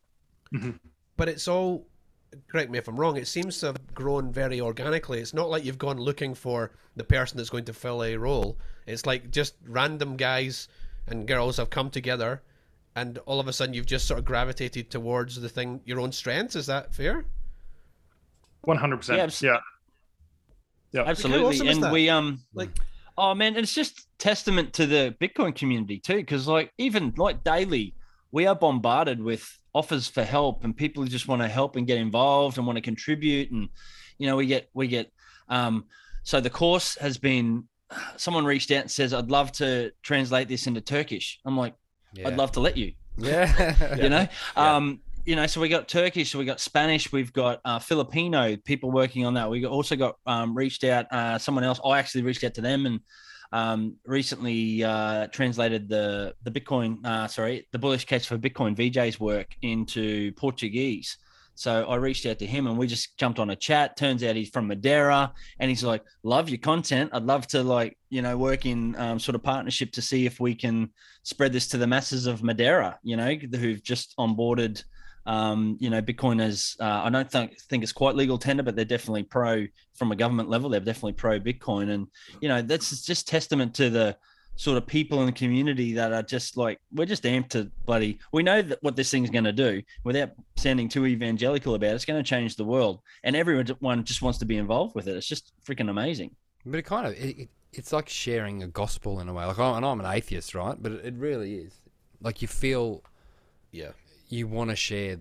but 1.18 1.28
it's 1.28 1.48
all 1.48 1.88
correct 2.48 2.70
me 2.72 2.78
if 2.78 2.88
i'm 2.88 3.00
wrong 3.00 3.18
it 3.18 3.28
seems 3.28 3.60
to 3.60 3.68
have 3.68 3.94
grown 3.94 4.32
very 4.32 4.60
organically 4.62 5.20
it's 5.20 5.34
not 5.34 5.50
like 5.50 5.64
you've 5.66 5.78
gone 5.78 5.98
looking 5.98 6.34
for 6.36 6.72
the 6.96 7.04
person 7.04 7.38
that's 7.38 7.50
going 7.50 7.66
to 7.66 7.74
fill 7.74 8.04
a 8.04 8.16
role 8.16 8.58
it's 8.86 9.06
like 9.06 9.30
just 9.32 9.56
random 9.68 10.16
guys 10.18 10.68
and 11.08 11.28
girls 11.28 11.58
have 11.58 11.70
come 11.70 11.90
together 11.90 12.42
and 12.96 13.18
all 13.26 13.40
of 13.40 13.48
a 13.48 13.54
sudden 13.54 13.74
you've 13.74 13.86
just 13.86 14.08
sort 14.08 14.20
of 14.20 14.26
gravitated 14.26 14.90
towards 14.90 15.40
the 15.40 15.50
thing 15.50 15.80
your 15.86 16.00
own 16.00 16.12
strengths 16.12 16.56
is 16.56 16.66
that 16.66 16.94
fair 16.94 17.26
One 18.62 18.78
hundred 18.78 18.96
Yeah, 18.96 18.98
percent. 18.98 19.20
abs- 19.22 19.42
Yeah. 20.94 21.04
Absolutely. 21.06 21.56
awesome 21.70 21.84
and 21.84 21.92
we 21.92 22.10
um 22.10 22.42
Like- 22.54 22.78
oh 23.18 23.34
man, 23.36 23.56
it's 23.56 23.74
just 23.74 24.08
testament 24.20 24.74
to 24.74 24.86
the 24.86 25.16
Bitcoin 25.22 25.56
community 25.56 26.00
too, 26.00 26.16
because 26.18 26.48
like 26.48 26.72
even 26.78 27.14
like 27.18 27.44
daily, 27.44 27.94
we 28.32 28.46
are 28.46 28.56
bombarded 28.56 29.22
with 29.22 29.58
offers 29.74 30.08
for 30.08 30.24
help 30.24 30.64
and 30.64 30.76
people 30.76 31.04
who 31.04 31.10
just 31.10 31.28
want 31.28 31.42
to 31.42 31.48
help 31.48 31.76
and 31.76 31.88
get 31.88 31.98
involved 31.98 32.58
and 32.58 32.66
want 32.66 32.78
to 32.78 32.82
contribute. 32.82 33.52
And 33.52 33.70
you 34.18 34.28
know, 34.28 34.36
we 34.36 34.48
get 34.48 34.70
we 34.74 34.88
get 34.88 35.12
um 35.50 35.86
so 36.24 36.42
the 36.42 36.50
course 36.50 36.98
has 36.98 37.18
been 37.18 37.66
someone 38.18 38.44
reached 38.46 38.72
out 38.72 38.82
and 38.82 38.92
says, 38.92 39.14
I'd 39.14 39.32
love 39.32 39.52
to 39.54 39.92
translate 40.02 40.50
this 40.50 40.68
into 40.68 40.82
Turkish. 40.82 41.40
I'm 41.46 41.58
like, 41.58 41.76
Yeah. 42.14 42.28
I'd 42.28 42.38
love 42.38 42.52
to 42.54 42.60
let 42.60 42.78
you 42.78 42.94
Yeah. 43.18 43.96
you 44.02 44.10
know 44.10 44.28
um 44.56 45.02
you 45.26 45.36
know, 45.36 45.46
so 45.46 45.60
we 45.60 45.68
got 45.68 45.90
Turkish, 45.90 46.32
so 46.32 46.40
we 46.40 46.46
got 46.46 46.62
Spanish, 46.62 47.12
we've 47.12 47.34
got 47.34 47.60
uh, 47.66 47.80
Filipino 47.80 48.56
people 48.56 48.92
working 48.92 49.26
on 49.26 49.34
that. 49.34 49.50
We 49.50 49.66
also 49.66 49.98
got 49.98 50.16
um, 50.26 50.56
reached 50.56 50.86
out 50.86 51.06
uh, 51.12 51.38
someone 51.38 51.66
else. 51.66 51.82
I 51.84 52.00
actually 52.00 52.22
reached 52.22 52.46
out 52.46 52.54
to 52.54 52.62
them 52.62 52.86
and 52.86 53.02
um, 53.52 53.96
recently 54.06 54.84
uh, 54.84 55.28
translated 55.28 55.90
the 55.90 56.36
the 56.44 56.52
Bitcoin, 56.52 57.06
uh, 57.06 57.28
sorry, 57.28 57.68
the 57.72 57.80
bullish 57.80 58.06
case 58.06 58.26
for 58.26 58.38
Bitcoin 58.38 58.76
Vijay's 58.76 59.20
work 59.20 59.56
into 59.62 60.32
Portuguese. 60.34 61.18
So 61.58 61.86
I 61.90 61.96
reached 61.96 62.28
out 62.28 62.38
to 62.38 62.46
him 62.46 62.68
and 62.68 62.78
we 62.78 62.86
just 62.86 63.18
jumped 63.18 63.40
on 63.40 63.50
a 63.50 63.56
chat. 63.56 63.98
Turns 63.98 64.24
out 64.24 64.36
he's 64.36 64.50
from 64.50 64.68
Madeira 64.68 65.34
and 65.60 65.70
he's 65.70 65.84
like, 65.84 66.04
love 66.22 66.50
your 66.50 66.60
content. 66.60 67.10
I'd 67.14 67.24
love 67.24 67.48
to 67.48 67.64
like, 67.64 67.98
you 68.12 68.22
know, 68.22 68.38
work 68.38 68.68
in 68.68 68.96
um, 68.96 69.18
sort 69.18 69.34
of 69.34 69.42
partnership 69.42 69.92
to 69.94 70.02
see 70.04 70.28
if 70.28 70.40
we 70.40 70.54
can 70.54 70.92
spread 71.24 71.52
this 71.52 71.68
to 71.70 71.80
the 71.80 71.88
masses 71.88 72.28
of 72.28 72.44
Madeira, 72.44 73.00
you 73.02 73.18
know, 73.18 73.34
who've 73.34 73.82
just 73.82 74.14
onboarded, 74.20 74.84
um, 75.28 75.78
you 75.80 75.90
know, 75.90 76.02
Bitcoin 76.02 76.42
as, 76.42 76.76
uh, 76.80 77.02
I 77.04 77.10
don't 77.10 77.30
think, 77.30 77.60
think 77.70 77.84
it's 77.84 77.92
quite 77.92 78.16
legal 78.16 78.38
tender, 78.38 78.64
but 78.64 78.76
they're 78.76 78.86
definitely 78.86 79.24
pro 79.24 79.68
from 79.94 80.12
a 80.12 80.16
government 80.16 80.50
level. 80.50 80.70
They're 80.70 80.80
definitely 80.80 81.14
pro 81.14 81.40
Bitcoin. 81.40 81.92
And, 81.92 82.08
you 82.42 82.50
know, 82.50 82.62
that's 82.62 83.06
just 83.06 83.28
testament 83.28 83.76
to 83.76 83.90
the, 83.90 84.18
sort 84.58 84.76
of 84.78 84.88
people 84.88 85.20
in 85.20 85.28
the 85.28 85.32
community 85.32 85.94
that 85.94 86.12
are 86.12 86.24
just 86.24 86.58
like 86.58 86.80
we're 86.92 87.06
just 87.06 87.24
amped 87.24 87.50
to 87.50 87.72
bloody 87.86 88.20
we 88.34 88.42
know 88.44 88.62
that 88.62 88.80
what 88.82 88.96
this 88.96 89.10
thing's 89.10 89.30
going 89.30 89.44
to 89.44 89.54
do. 89.54 89.82
Without 90.04 90.32
sounding 90.58 90.90
too 90.90 91.06
evangelical 91.06 91.76
about 91.76 91.92
it 91.92 91.94
it's 91.94 92.06
going 92.06 92.22
to 92.22 92.28
change 92.28 92.56
the 92.56 92.66
world. 92.66 93.00
And 93.24 93.36
everyone 93.36 94.04
just 94.04 94.22
wants 94.22 94.40
to 94.40 94.46
be 94.46 94.58
involved 94.58 94.96
with 94.96 95.08
it. 95.08 95.16
It's 95.16 95.28
just 95.28 95.54
freaking 95.64 95.90
amazing. 95.90 96.36
But 96.66 96.80
it 96.80 96.86
kind 96.86 97.08
of 97.08 97.14
it, 97.14 97.38
it, 97.38 97.50
it's 97.72 97.94
like 97.94 98.10
sharing 98.10 98.64
a 98.64 98.68
gospel 98.68 99.20
in 99.20 99.30
a 99.30 99.34
way. 99.34 99.46
Like 99.46 99.60
I, 99.60 99.80
know 99.80 99.92
I'm 99.92 100.00
an 100.00 100.12
atheist 100.12 100.56
right? 100.56 100.76
But 100.82 100.92
it, 100.92 101.06
it 101.06 101.14
really 101.14 101.56
is. 101.56 101.74
Like 102.20 102.42
you 102.42 102.48
feel 102.48 103.04
yeah 103.72 103.92
you 104.30 104.48
want 104.48 104.70
to 104.70 104.76
share 104.76 105.20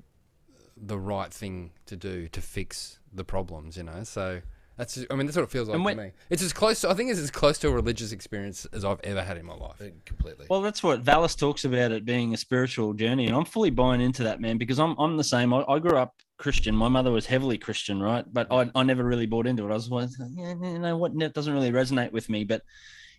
the 0.76 0.98
right 0.98 1.32
thing 1.32 1.70
to 1.86 1.96
do 1.96 2.28
to 2.28 2.40
fix 2.40 2.98
the 3.12 3.24
problems 3.24 3.76
you 3.76 3.82
know? 3.82 4.02
So 4.04 4.42
that's 4.76 4.94
just, 4.94 5.06
I 5.10 5.14
mean 5.14 5.26
that's 5.26 5.36
what 5.36 5.44
it 5.44 5.50
feels 5.50 5.68
like 5.68 5.82
when- 5.82 5.96
to 5.96 6.02
me. 6.04 6.10
It's 6.28 6.42
as 6.42 6.52
close 6.52 6.82
to, 6.82 6.90
I 6.90 6.94
think 6.94 7.10
it's 7.10 7.18
as 7.18 7.30
close 7.30 7.58
to 7.60 7.68
a 7.68 7.72
religious 7.72 8.12
experience 8.12 8.66
as 8.74 8.84
I've 8.84 9.00
ever 9.04 9.22
had 9.22 9.38
in 9.38 9.46
my 9.46 9.54
life. 9.54 9.80
Uh, 9.80 9.86
completely. 10.04 10.46
well 10.50 10.60
that's 10.60 10.82
what 10.82 11.02
Valis 11.02 11.34
talks 11.38 11.64
about 11.64 11.92
it 11.92 12.04
being 12.04 12.34
a 12.34 12.36
spiritual 12.36 12.92
journey 12.92 13.26
and 13.26 13.34
i'm 13.34 13.46
fully 13.46 13.70
buying 13.70 14.02
into 14.02 14.22
that 14.24 14.38
man 14.40 14.58
because 14.58 14.78
i'm, 14.78 14.94
I'm 14.98 15.16
the 15.16 15.24
same. 15.24 15.54
I, 15.54 15.64
I 15.66 15.78
grew 15.78 15.96
up 15.96 16.14
christian. 16.36 16.76
My 16.76 16.88
mother 16.88 17.10
was 17.10 17.24
heavily 17.24 17.56
christian 17.56 18.02
right? 18.02 18.24
But 18.30 18.48
I, 18.52 18.70
I 18.74 18.82
never 18.82 19.02
really 19.02 19.24
bought 19.26 19.46
into 19.46 19.66
it. 19.66 19.70
I 19.70 19.74
was 19.74 19.88
like 19.90 20.10
yeah, 20.30 20.54
you 20.62 20.78
know 20.78 20.98
what? 20.98 21.18
That 21.18 21.32
doesn't 21.32 21.54
really 21.54 21.70
resonate 21.72 22.12
with 22.12 22.28
me. 22.28 22.44
But 22.44 22.60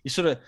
you 0.04 0.10
sort 0.10 0.28
of 0.28 0.38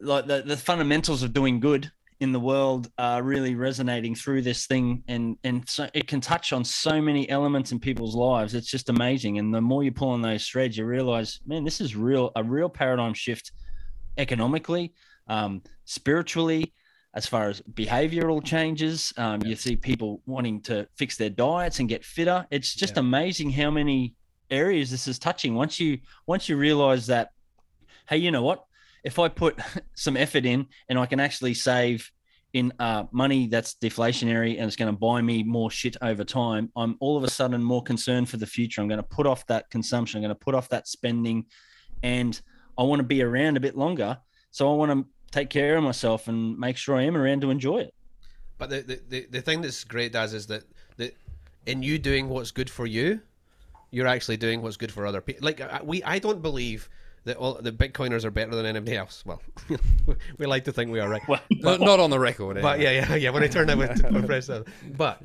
like 0.00 0.26
the, 0.26 0.40
the 0.42 0.56
fundamentals 0.56 1.22
of 1.22 1.34
doing 1.34 1.60
good 1.60 1.90
in 2.20 2.32
the 2.32 2.40
world 2.40 2.90
are 2.98 3.22
really 3.22 3.54
resonating 3.54 4.14
through 4.14 4.42
this 4.42 4.66
thing 4.66 5.04
and 5.06 5.36
and 5.44 5.68
so 5.68 5.88
it 5.94 6.08
can 6.08 6.20
touch 6.20 6.52
on 6.52 6.64
so 6.64 7.00
many 7.00 7.28
elements 7.28 7.70
in 7.70 7.78
people's 7.78 8.16
lives. 8.16 8.54
It's 8.54 8.70
just 8.70 8.88
amazing. 8.88 9.38
And 9.38 9.54
the 9.54 9.60
more 9.60 9.84
you 9.84 9.92
pull 9.92 10.08
on 10.10 10.22
those 10.22 10.46
threads 10.46 10.76
you 10.76 10.84
realize 10.84 11.38
man 11.46 11.62
this 11.64 11.80
is 11.80 11.94
real 11.94 12.32
a 12.34 12.42
real 12.42 12.68
paradigm 12.68 13.14
shift 13.14 13.52
economically 14.16 14.92
um, 15.28 15.62
spiritually 15.84 16.72
as 17.14 17.26
far 17.26 17.48
as 17.48 17.60
behavioral 17.72 18.44
changes. 18.44 19.12
Um, 19.16 19.40
you 19.42 19.56
see 19.56 19.76
people 19.76 20.20
wanting 20.26 20.60
to 20.62 20.88
fix 20.96 21.16
their 21.16 21.30
diets 21.30 21.78
and 21.78 21.88
get 21.88 22.04
fitter. 22.04 22.46
It's 22.50 22.74
just 22.74 22.94
Yeah. 22.96 23.00
amazing 23.00 23.50
how 23.50 23.70
many 23.70 24.14
areas 24.50 24.90
this 24.90 25.06
is 25.06 25.18
touching. 25.18 25.54
Once 25.54 25.78
you 25.78 25.98
once 26.26 26.48
you 26.48 26.56
realize 26.56 27.06
that 27.06 27.30
hey 28.08 28.16
you 28.16 28.30
know 28.30 28.42
what 28.42 28.64
if 29.04 29.18
i 29.18 29.28
put 29.28 29.58
some 29.94 30.16
effort 30.16 30.44
in 30.44 30.66
and 30.88 30.98
i 30.98 31.06
can 31.06 31.20
actually 31.20 31.54
save 31.54 32.10
in 32.54 32.72
uh, 32.78 33.04
money 33.12 33.46
that's 33.46 33.74
deflationary 33.74 34.56
and 34.56 34.64
it's 34.64 34.76
going 34.76 34.90
to 34.90 34.98
buy 34.98 35.20
me 35.20 35.42
more 35.42 35.70
shit 35.70 35.96
over 36.00 36.24
time 36.24 36.70
i'm 36.76 36.96
all 37.00 37.16
of 37.16 37.24
a 37.24 37.30
sudden 37.30 37.62
more 37.62 37.82
concerned 37.82 38.28
for 38.28 38.38
the 38.38 38.46
future. 38.46 38.80
I'm 38.80 38.88
going 38.88 38.96
to 38.96 39.02
put 39.02 39.26
off 39.26 39.46
that 39.48 39.68
consumption. 39.70 40.18
I'm 40.18 40.22
going 40.22 40.34
to 40.34 40.44
put 40.44 40.54
off 40.54 40.68
that 40.70 40.88
spending 40.88 41.44
and 42.02 42.40
i 42.78 42.82
want 42.82 43.00
to 43.00 43.04
be 43.04 43.22
around 43.22 43.56
a 43.56 43.60
bit 43.60 43.76
longer. 43.76 44.18
So 44.50 44.72
i 44.72 44.74
want 44.74 44.92
to 44.92 45.06
take 45.30 45.50
care 45.50 45.76
of 45.76 45.84
myself 45.84 46.28
and 46.28 46.58
make 46.58 46.76
sure 46.76 46.96
i 46.96 47.02
am 47.02 47.16
around 47.16 47.42
to 47.42 47.50
enjoy 47.50 47.80
it. 47.80 47.94
But 48.56 48.70
the, 48.70 48.80
the, 48.80 49.00
the, 49.08 49.26
the 49.30 49.40
thing 49.40 49.60
that's 49.60 49.84
great, 49.84 50.12
Daz, 50.12 50.34
is 50.34 50.46
that, 50.48 50.64
that 50.96 51.16
in 51.66 51.82
you 51.82 51.98
doing 51.98 52.28
what's 52.28 52.50
good 52.50 52.68
for 52.68 52.86
you, 52.86 53.20
you're 53.90 54.06
actually 54.06 54.36
doing 54.36 54.60
what's 54.62 54.76
good 54.76 54.92
for 54.92 55.06
other 55.06 55.20
people. 55.20 55.44
Like 55.44 55.62
we, 55.84 56.02
I 56.02 56.18
don't 56.18 56.42
believe 56.42 56.88
that 57.24 57.36
all 57.36 57.54
the 57.54 57.72
Bitcoiners 57.72 58.24
are 58.24 58.30
better 58.30 58.54
than 58.54 58.66
anybody 58.66 58.96
else. 58.96 59.24
Well, 59.26 59.42
we 60.38 60.46
like 60.46 60.64
to 60.64 60.72
think 60.72 60.90
we 60.90 61.00
are, 61.00 61.08
right? 61.08 61.26
well 61.28 61.40
Not, 61.50 61.80
not 61.80 62.00
on 62.00 62.10
the 62.10 62.18
record. 62.18 62.60
But 62.60 62.80
yeah, 62.80 62.90
yeah, 62.90 63.14
yeah. 63.14 63.30
When 63.30 63.42
I 63.42 63.48
turn 63.48 63.68
out 63.70 63.78
with 63.78 64.10
my 64.10 64.22
press, 64.22 64.50
but 64.96 65.22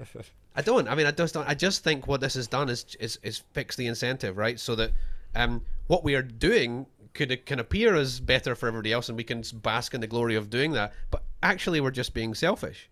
I 0.55 0.61
don't. 0.61 0.87
I 0.87 0.95
mean, 0.95 1.05
I 1.05 1.11
just 1.11 1.33
don't. 1.33 1.47
I 1.47 1.53
just 1.53 1.83
think 1.83 2.07
what 2.07 2.21
this 2.21 2.35
has 2.35 2.47
done 2.47 2.69
is 2.69 2.95
is, 2.99 3.19
is 3.23 3.43
fix 3.53 3.75
the 3.75 3.87
incentive, 3.87 4.37
right? 4.37 4.59
So 4.59 4.75
that 4.75 4.91
um, 5.35 5.61
what 5.87 6.03
we 6.03 6.15
are 6.15 6.21
doing 6.21 6.85
could 7.13 7.45
can 7.45 7.59
appear 7.59 7.95
as 7.95 8.19
better 8.19 8.55
for 8.55 8.67
everybody 8.67 8.91
else, 8.91 9.09
and 9.09 9.17
we 9.17 9.23
can 9.23 9.43
bask 9.55 9.93
in 9.93 10.01
the 10.01 10.07
glory 10.07 10.35
of 10.35 10.49
doing 10.49 10.71
that. 10.73 10.93
But 11.11 11.23
actually, 11.41 11.81
we're 11.81 11.91
just 11.91 12.13
being 12.13 12.33
selfish, 12.33 12.89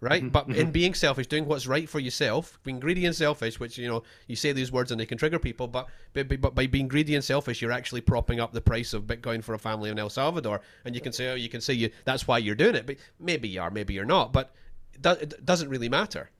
right? 0.00 0.32
But 0.32 0.48
in 0.48 0.70
being 0.70 0.94
selfish, 0.94 1.26
doing 1.26 1.46
what's 1.46 1.66
right 1.66 1.88
for 1.88 2.00
yourself, 2.00 2.58
being 2.64 2.80
greedy 2.80 3.04
and 3.06 3.14
selfish, 3.14 3.60
which 3.60 3.78
you 3.78 3.88
know 3.88 4.02
you 4.26 4.36
say 4.36 4.52
these 4.52 4.72
words 4.72 4.90
and 4.90 5.00
they 5.00 5.06
can 5.06 5.18
trigger 5.18 5.38
people, 5.38 5.68
but 5.68 5.88
but, 6.12 6.40
but 6.40 6.54
by 6.54 6.66
being 6.66 6.88
greedy 6.88 7.14
and 7.14 7.24
selfish, 7.24 7.60
you're 7.60 7.72
actually 7.72 8.00
propping 8.00 8.40
up 8.40 8.52
the 8.52 8.60
price 8.60 8.94
of 8.94 9.04
Bitcoin 9.04 9.44
for 9.44 9.54
a 9.54 9.58
family 9.58 9.90
in 9.90 9.98
El 9.98 10.10
Salvador, 10.10 10.60
and 10.84 10.94
you 10.94 11.00
can 11.00 11.12
say, 11.12 11.28
oh, 11.28 11.34
you 11.34 11.48
can 11.48 11.60
say 11.60 11.74
you 11.74 11.90
that's 12.04 12.26
why 12.26 12.38
you're 12.38 12.54
doing 12.54 12.74
it, 12.74 12.86
but 12.86 12.96
maybe 13.18 13.48
you 13.48 13.60
are, 13.60 13.70
maybe 13.70 13.94
you're 13.94 14.04
not, 14.04 14.32
but 14.32 14.54
it, 14.92 15.06
it 15.22 15.44
doesn't 15.44 15.68
really 15.68 15.88
matter. 15.88 16.30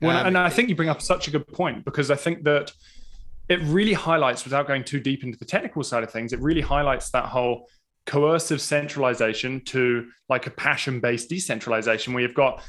Well, 0.00 0.16
Um, 0.16 0.26
and 0.26 0.38
I 0.38 0.50
think 0.50 0.68
you 0.68 0.74
bring 0.74 0.88
up 0.88 1.00
such 1.00 1.28
a 1.28 1.30
good 1.30 1.46
point 1.46 1.84
because 1.84 2.10
I 2.10 2.16
think 2.16 2.44
that 2.44 2.72
it 3.48 3.60
really 3.62 3.92
highlights, 3.92 4.44
without 4.44 4.66
going 4.66 4.84
too 4.84 5.00
deep 5.00 5.24
into 5.24 5.38
the 5.38 5.44
technical 5.44 5.82
side 5.82 6.02
of 6.02 6.10
things, 6.10 6.32
it 6.32 6.40
really 6.40 6.60
highlights 6.60 7.10
that 7.10 7.26
whole 7.26 7.68
coercive 8.06 8.60
centralization 8.60 9.60
to 9.64 10.08
like 10.28 10.46
a 10.46 10.50
passion 10.50 11.00
based 11.00 11.28
decentralization 11.28 12.12
where 12.12 12.22
you've 12.22 12.34
got 12.34 12.62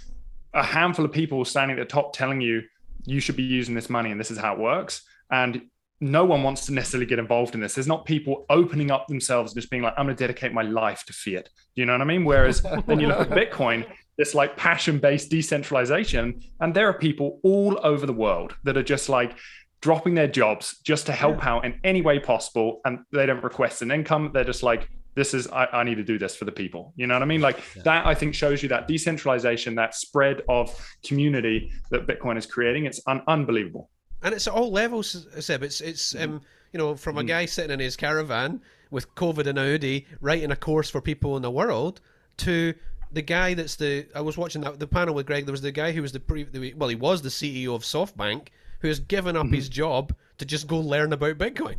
a 0.54 0.64
handful 0.64 1.06
of 1.06 1.12
people 1.12 1.44
standing 1.44 1.78
at 1.80 1.88
the 1.88 1.92
top 1.92 2.14
telling 2.14 2.40
you 2.42 2.62
you 3.06 3.20
should 3.20 3.36
be 3.36 3.44
using 3.44 3.76
this 3.76 3.90
money 3.90 4.12
and 4.12 4.20
this 4.20 4.32
is 4.32 4.38
how 4.38 4.54
it 4.54 4.60
works. 4.60 5.04
And 5.32 5.64
no 6.00 6.26
one 6.26 6.44
wants 6.44 6.66
to 6.66 6.74
necessarily 6.74 7.06
get 7.06 7.18
involved 7.18 7.56
in 7.56 7.62
this. 7.62 7.76
There's 7.76 7.88
not 7.88 8.06
people 8.06 8.46
opening 8.50 8.92
up 8.92 9.08
themselves 9.08 9.52
and 9.52 9.62
just 9.62 9.72
being 9.72 9.84
like, 9.84 9.94
I'm 9.98 10.06
going 10.06 10.16
to 10.16 10.22
dedicate 10.22 10.54
my 10.54 10.62
life 10.62 11.04
to 11.06 11.14
fiat. 11.14 11.50
Do 11.76 11.82
you 11.82 11.86
know 11.86 11.94
what 11.94 12.02
I 12.02 12.06
mean? 12.06 12.26
Whereas 12.26 12.62
then 12.88 13.00
you 13.00 13.08
look 13.08 13.20
at 13.20 13.30
Bitcoin, 13.30 13.86
this 14.18 14.36
like 14.36 14.58
passion 14.58 15.00
based 15.00 15.32
decentralization, 15.32 16.42
and 16.60 16.74
there 16.74 16.88
are 16.90 16.94
people 16.94 17.40
all 17.44 17.80
over 17.84 18.06
the 18.06 18.14
world 18.14 18.56
that 18.64 18.78
are 18.78 18.84
just 18.84 19.08
like 19.08 19.38
dropping 19.82 20.14
their 20.14 20.28
jobs 20.28 20.80
just 20.84 21.06
to 21.06 21.14
help 21.14 21.46
out 21.46 21.66
in 21.66 21.80
any 21.84 22.02
way 22.02 22.20
possible. 22.20 22.82
And 22.86 23.00
they 23.12 23.26
don't 23.26 23.44
request 23.44 23.82
an 23.82 23.92
income. 23.92 24.32
They're 24.34 24.44
just 24.44 24.64
like, 24.64 24.90
this 25.16 25.34
is, 25.34 25.48
I, 25.48 25.68
I 25.72 25.84
need 25.84 25.96
to 25.96 26.04
do 26.04 26.18
this 26.18 26.36
for 26.36 26.46
the 26.46 26.52
people. 26.52 26.94
You 26.96 27.08
know 27.08 27.14
what 27.14 27.22
I 27.22 27.26
mean? 27.26 27.42
Like 27.42 27.60
that, 27.84 28.06
I 28.06 28.16
think 28.16 28.34
shows 28.34 28.64
you 28.64 28.70
that 28.70 28.88
decentralization, 28.88 29.76
that 29.76 29.96
spread 29.96 30.42
of 30.50 30.76
community 31.04 31.72
that 31.92 32.08
Bitcoin 32.08 32.38
is 32.38 32.46
creating. 32.46 32.86
It's 32.86 33.02
un- 33.08 33.24
unbelievable. 33.28 33.90
and 34.24 34.34
it's 34.34 34.48
at 34.48 34.54
all 34.54 34.72
levels, 34.72 35.28
Seb. 35.40 35.64
It's 35.64 35.82
it's 35.82 36.14
mm-hmm. 36.14 36.36
um 36.36 36.42
you 36.72 36.78
know 36.78 36.96
from 36.96 37.18
a 37.18 37.22
mm-hmm. 37.22 37.28
guy 37.28 37.46
sitting 37.46 37.72
in 37.72 37.80
his 37.80 37.96
caravan 37.96 38.62
with 38.90 39.14
COVID 39.16 39.48
and 39.48 39.60
a 39.60 39.64
hoodie 39.64 40.08
writing 40.22 40.52
a 40.52 40.56
course 40.56 40.90
for 40.90 41.02
people 41.02 41.36
in 41.36 41.42
the 41.42 41.52
world 41.52 42.00
to 42.38 42.74
the 43.12 43.22
guy 43.22 43.54
that's 43.54 43.76
the 43.76 44.08
I 44.16 44.22
was 44.22 44.38
watching 44.38 44.62
that 44.62 44.80
the 44.80 44.88
panel 44.88 45.14
with 45.14 45.28
Greg. 45.28 45.46
There 45.46 45.52
was 45.52 45.62
the 45.62 45.72
guy 45.72 45.92
who 45.92 46.02
was 46.02 46.12
the 46.12 46.20
pre 46.20 46.44
the, 46.44 46.74
well 46.74 46.90
he 46.90 46.96
was 46.96 47.22
the 47.22 47.30
CEO 47.30 47.76
of 47.76 47.84
SoftBank 47.84 48.48
who 48.84 48.90
has 48.90 49.00
given 49.00 49.38
up 49.38 49.48
his 49.48 49.70
mm-hmm. 49.70 49.76
job 49.76 50.16
to 50.38 50.46
just 50.46 50.68
go 50.68 50.78
learn 50.78 51.14
about 51.14 51.38
Bitcoin. 51.38 51.78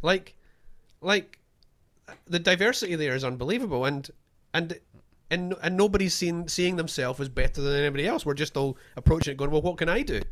Like, 0.00 0.36
like 1.00 1.39
the 2.26 2.38
diversity 2.38 2.96
there 2.96 3.14
is 3.14 3.24
unbelievable, 3.24 3.84
and 3.84 4.10
and. 4.54 4.78
And, 5.32 5.54
and 5.62 5.76
nobody's 5.76 6.12
seen 6.12 6.48
seeing 6.48 6.74
themselves 6.74 7.20
as 7.20 7.28
better 7.28 7.60
than 7.60 7.76
anybody 7.76 8.04
else. 8.04 8.26
We're 8.26 8.34
just 8.34 8.56
all 8.56 8.76
approaching 8.96 9.30
it, 9.30 9.36
going, 9.36 9.52
"Well, 9.52 9.62
what 9.62 9.78
can 9.78 9.88
I 9.88 10.02
do?" 10.02 10.22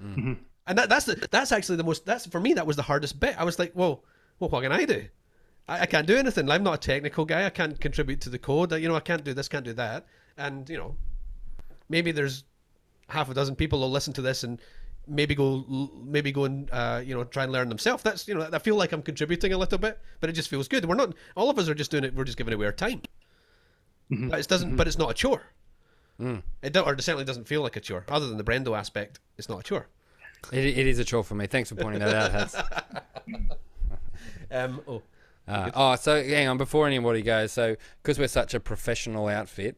Mm-hmm. 0.00 0.34
And 0.66 0.78
that, 0.78 0.88
that's 0.88 1.06
the 1.06 1.28
that's 1.30 1.52
actually 1.52 1.76
the 1.76 1.84
most 1.84 2.06
that's 2.06 2.26
for 2.26 2.38
me 2.38 2.54
that 2.54 2.66
was 2.66 2.76
the 2.76 2.82
hardest 2.82 3.18
bit. 3.18 3.34
I 3.36 3.42
was 3.42 3.58
like, 3.58 3.72
well, 3.74 4.04
well, 4.38 4.50
what 4.50 4.62
can 4.62 4.70
I 4.70 4.84
do? 4.84 5.04
I, 5.68 5.80
I 5.80 5.86
can't 5.86 6.06
do 6.06 6.16
anything. 6.16 6.48
I'm 6.48 6.62
not 6.62 6.74
a 6.74 6.78
technical 6.78 7.24
guy. 7.24 7.44
I 7.44 7.50
can't 7.50 7.80
contribute 7.80 8.20
to 8.22 8.30
the 8.30 8.38
code. 8.38 8.72
You 8.72 8.88
know, 8.88 8.94
I 8.94 9.00
can't 9.00 9.24
do 9.24 9.34
this, 9.34 9.48
can't 9.48 9.64
do 9.64 9.72
that. 9.74 10.06
And 10.36 10.68
you 10.68 10.76
know, 10.76 10.94
maybe 11.88 12.12
there's 12.12 12.44
half 13.08 13.28
a 13.28 13.34
dozen 13.34 13.56
people 13.56 13.80
will 13.80 13.90
listen 13.90 14.12
to 14.12 14.22
this 14.22 14.44
and 14.44 14.60
maybe 15.06 15.34
go 15.34 15.64
maybe 16.04 16.32
go 16.32 16.44
and 16.44 16.70
uh, 16.70 17.00
you 17.04 17.14
know 17.14 17.24
try 17.24 17.42
and 17.44 17.52
learn 17.52 17.68
themselves. 17.68 18.02
That's 18.02 18.26
you 18.28 18.34
know 18.34 18.48
I 18.52 18.58
feel 18.58 18.76
like 18.76 18.92
I'm 18.92 19.02
contributing 19.02 19.52
a 19.52 19.58
little 19.58 19.78
bit, 19.78 19.98
but 20.20 20.30
it 20.30 20.34
just 20.34 20.48
feels 20.48 20.68
good. 20.68 20.84
We're 20.84 20.94
not 20.94 21.14
all 21.36 21.50
of 21.50 21.58
us 21.58 21.68
are 21.68 21.74
just 21.74 21.90
doing 21.90 22.04
it. 22.04 22.14
We're 22.14 22.24
just 22.24 22.38
giving 22.38 22.54
away 22.54 22.66
our 22.66 22.72
time. 22.72 23.02
But 24.10 24.40
it 24.40 24.48
doesn't. 24.48 24.76
But 24.76 24.88
it's 24.88 24.98
not 24.98 25.10
a 25.10 25.14
chore. 25.14 25.42
It 26.62 26.72
don't, 26.74 26.86
or 26.86 26.92
it 26.92 27.00
certainly 27.00 27.24
doesn't 27.24 27.48
feel 27.48 27.62
like 27.62 27.76
a 27.76 27.80
chore. 27.80 28.04
Other 28.08 28.26
than 28.28 28.36
the 28.36 28.44
Brendo 28.44 28.76
aspect, 28.76 29.20
it's 29.38 29.48
not 29.48 29.60
a 29.60 29.62
chore. 29.62 29.86
It, 30.52 30.64
it 30.64 30.86
is 30.86 30.98
a 30.98 31.04
chore 31.04 31.24
for 31.24 31.34
me. 31.34 31.46
Thanks 31.46 31.68
for 31.70 31.76
pointing 31.76 32.00
that 32.00 32.14
out, 32.14 32.32
Hats. 32.32 32.56
Um, 34.50 34.80
oh, 34.88 35.02
Uh, 35.46 35.70
oh, 35.74 35.94
so 35.96 36.22
hang 36.22 36.48
on. 36.48 36.58
Before 36.58 36.86
anybody 36.86 37.22
goes, 37.22 37.52
so 37.52 37.76
because 38.02 38.18
we're 38.18 38.28
such 38.28 38.52
a 38.52 38.60
professional 38.60 39.28
outfit, 39.28 39.76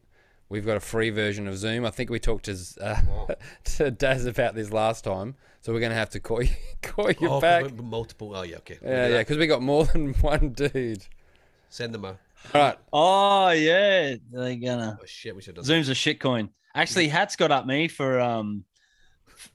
we've 0.52 0.66
got 0.66 0.76
a 0.76 0.80
free 0.80 1.10
version 1.10 1.48
of 1.48 1.56
Zoom. 1.56 1.84
I 1.84 1.90
think 1.90 2.10
we 2.10 2.20
talked 2.20 2.44
to 2.44 2.56
uh, 2.80 3.34
to 3.76 3.90
Daz 3.90 4.26
about 4.26 4.54
this 4.54 4.70
last 4.70 5.02
time, 5.04 5.34
so 5.62 5.72
we're 5.72 5.80
going 5.80 5.90
to 5.90 5.96
have 5.96 6.10
to 6.10 6.20
call 6.20 6.42
you 6.42 6.50
call 6.82 7.10
you 7.10 7.16
Oh, 7.28 7.40
'cause 7.40 7.42
back. 7.42 7.64
we- 7.64 7.70
multiple. 7.82 8.36
Oh 8.36 8.42
yeah, 8.42 8.56
okay. 8.58 8.78
We'll 8.80 8.92
Yeah, 8.92 9.08
yeah, 9.08 9.18
because 9.18 9.38
we 9.38 9.46
got 9.46 9.62
more 9.62 9.84
than 9.92 10.12
one 10.14 10.50
dude. 10.50 11.04
Send 11.70 11.94
them 11.94 12.04
a. 12.04 12.08
All 12.54 12.60
right, 12.60 12.78
Oh 12.92 13.50
yeah, 13.50 14.16
they're 14.30 14.56
gonna. 14.56 14.98
Oh 15.00 15.04
shit, 15.06 15.34
we 15.34 15.42
should 15.42 15.56
have. 15.56 15.64
Zoom's 15.66 15.88
a 15.88 15.94
shit 15.94 16.20
coin. 16.20 16.50
Actually, 16.74 17.08
Hat's 17.08 17.36
got 17.36 17.50
up 17.50 17.66
me 17.66 17.88
for 17.88 18.20
um 18.20 18.64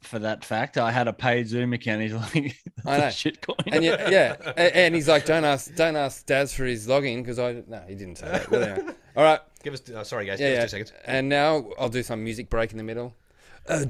for 0.02 0.20
that 0.20 0.44
fact. 0.46 0.78
I 0.78 0.92
had 0.92 1.08
a 1.08 1.14
paid 1.14 1.48
Zoom 1.48 1.74
account. 1.74 2.02
He's 2.02 2.14
like, 2.14 2.56
I 2.86 2.98
know. 2.98 3.04
shitcoin. 3.08 3.56
and 3.74 3.84
yeah, 3.84 4.10
yeah, 4.10 4.36
and, 4.58 4.74
and 4.76 4.96
he's 4.96 5.08
like, 5.08 5.26
don't 5.26 5.44
ask, 5.46 5.74
don't 5.76 5.96
ask 5.96 6.26
Daz 6.26 6.54
for 6.54 6.66
his 6.66 6.88
login 6.88 7.18
because 7.18 7.40
I 7.40 7.64
no, 7.68 7.82
he 7.88 7.96
didn't 7.96 8.18
say 8.18 8.28
that. 8.28 8.50
But 8.50 8.62
anyway. 8.70 8.94
All 9.16 9.24
right, 9.24 9.40
Give 9.68 9.74
us. 9.74 9.82
Oh, 9.94 10.04
sorry 10.04 10.26
guys. 10.26 10.40
yeah, 10.40 10.48
give 10.48 10.58
yeah. 10.60 10.64
us 10.64 10.72
two 10.72 10.78
seconds. 10.78 10.94
And 11.04 11.28
now 11.28 11.68
I'll 11.78 11.90
do 11.90 12.02
some 12.02 12.24
music 12.24 12.50
break 12.50 12.72
in 12.72 12.78
the 12.78 12.86
middle. 12.86 13.14
Uh. 13.68 13.84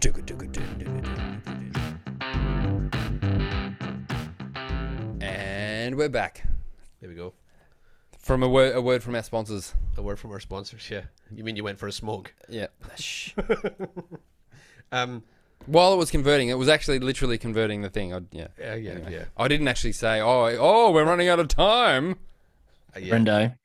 And 5.21 5.95
we're 5.95 6.09
back 6.09 6.47
There 6.99 7.07
we 7.07 7.15
go. 7.15 7.33
from 8.17 8.41
a 8.41 8.49
word, 8.49 8.75
a 8.75 8.81
word 8.81 9.03
from 9.03 9.13
our 9.13 9.21
sponsors. 9.21 9.75
A 9.97 10.01
word 10.01 10.17
from 10.17 10.31
our 10.31 10.39
sponsors. 10.39 10.89
Yeah. 10.89 11.03
You 11.31 11.43
mean 11.43 11.55
you 11.55 11.63
went 11.63 11.77
for 11.77 11.85
a 11.85 11.91
smoke? 11.91 12.33
Yeah. 12.49 12.67
Shh. 12.97 13.35
Um. 14.91 15.21
While 15.67 15.93
it 15.93 15.97
was 15.97 16.09
converting, 16.09 16.49
it 16.49 16.57
was 16.57 16.69
actually 16.69 16.97
literally 16.97 17.37
converting 17.37 17.83
the 17.83 17.89
thing. 17.91 18.15
I, 18.15 18.21
yeah. 18.31 18.47
Yeah. 18.57 18.73
Yeah. 18.73 18.91
Anyway. 18.93 19.13
Yeah. 19.13 19.25
I 19.37 19.47
didn't 19.47 19.67
actually 19.67 19.91
say, 19.91 20.21
oh, 20.21 20.57
oh, 20.59 20.91
we're 20.91 21.05
running 21.05 21.27
out 21.27 21.39
of 21.39 21.49
time. 21.49 22.17
Uh, 22.95 22.99
yeah. 22.99 23.13
Brendo, 23.13 23.57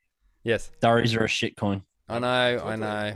Yes, 0.43 0.69
durries 0.81 1.15
are 1.15 1.23
a 1.23 1.27
shitcoin. 1.27 1.83
I 2.09 2.19
know, 2.19 2.61
I 2.65 2.75
know. 2.75 3.15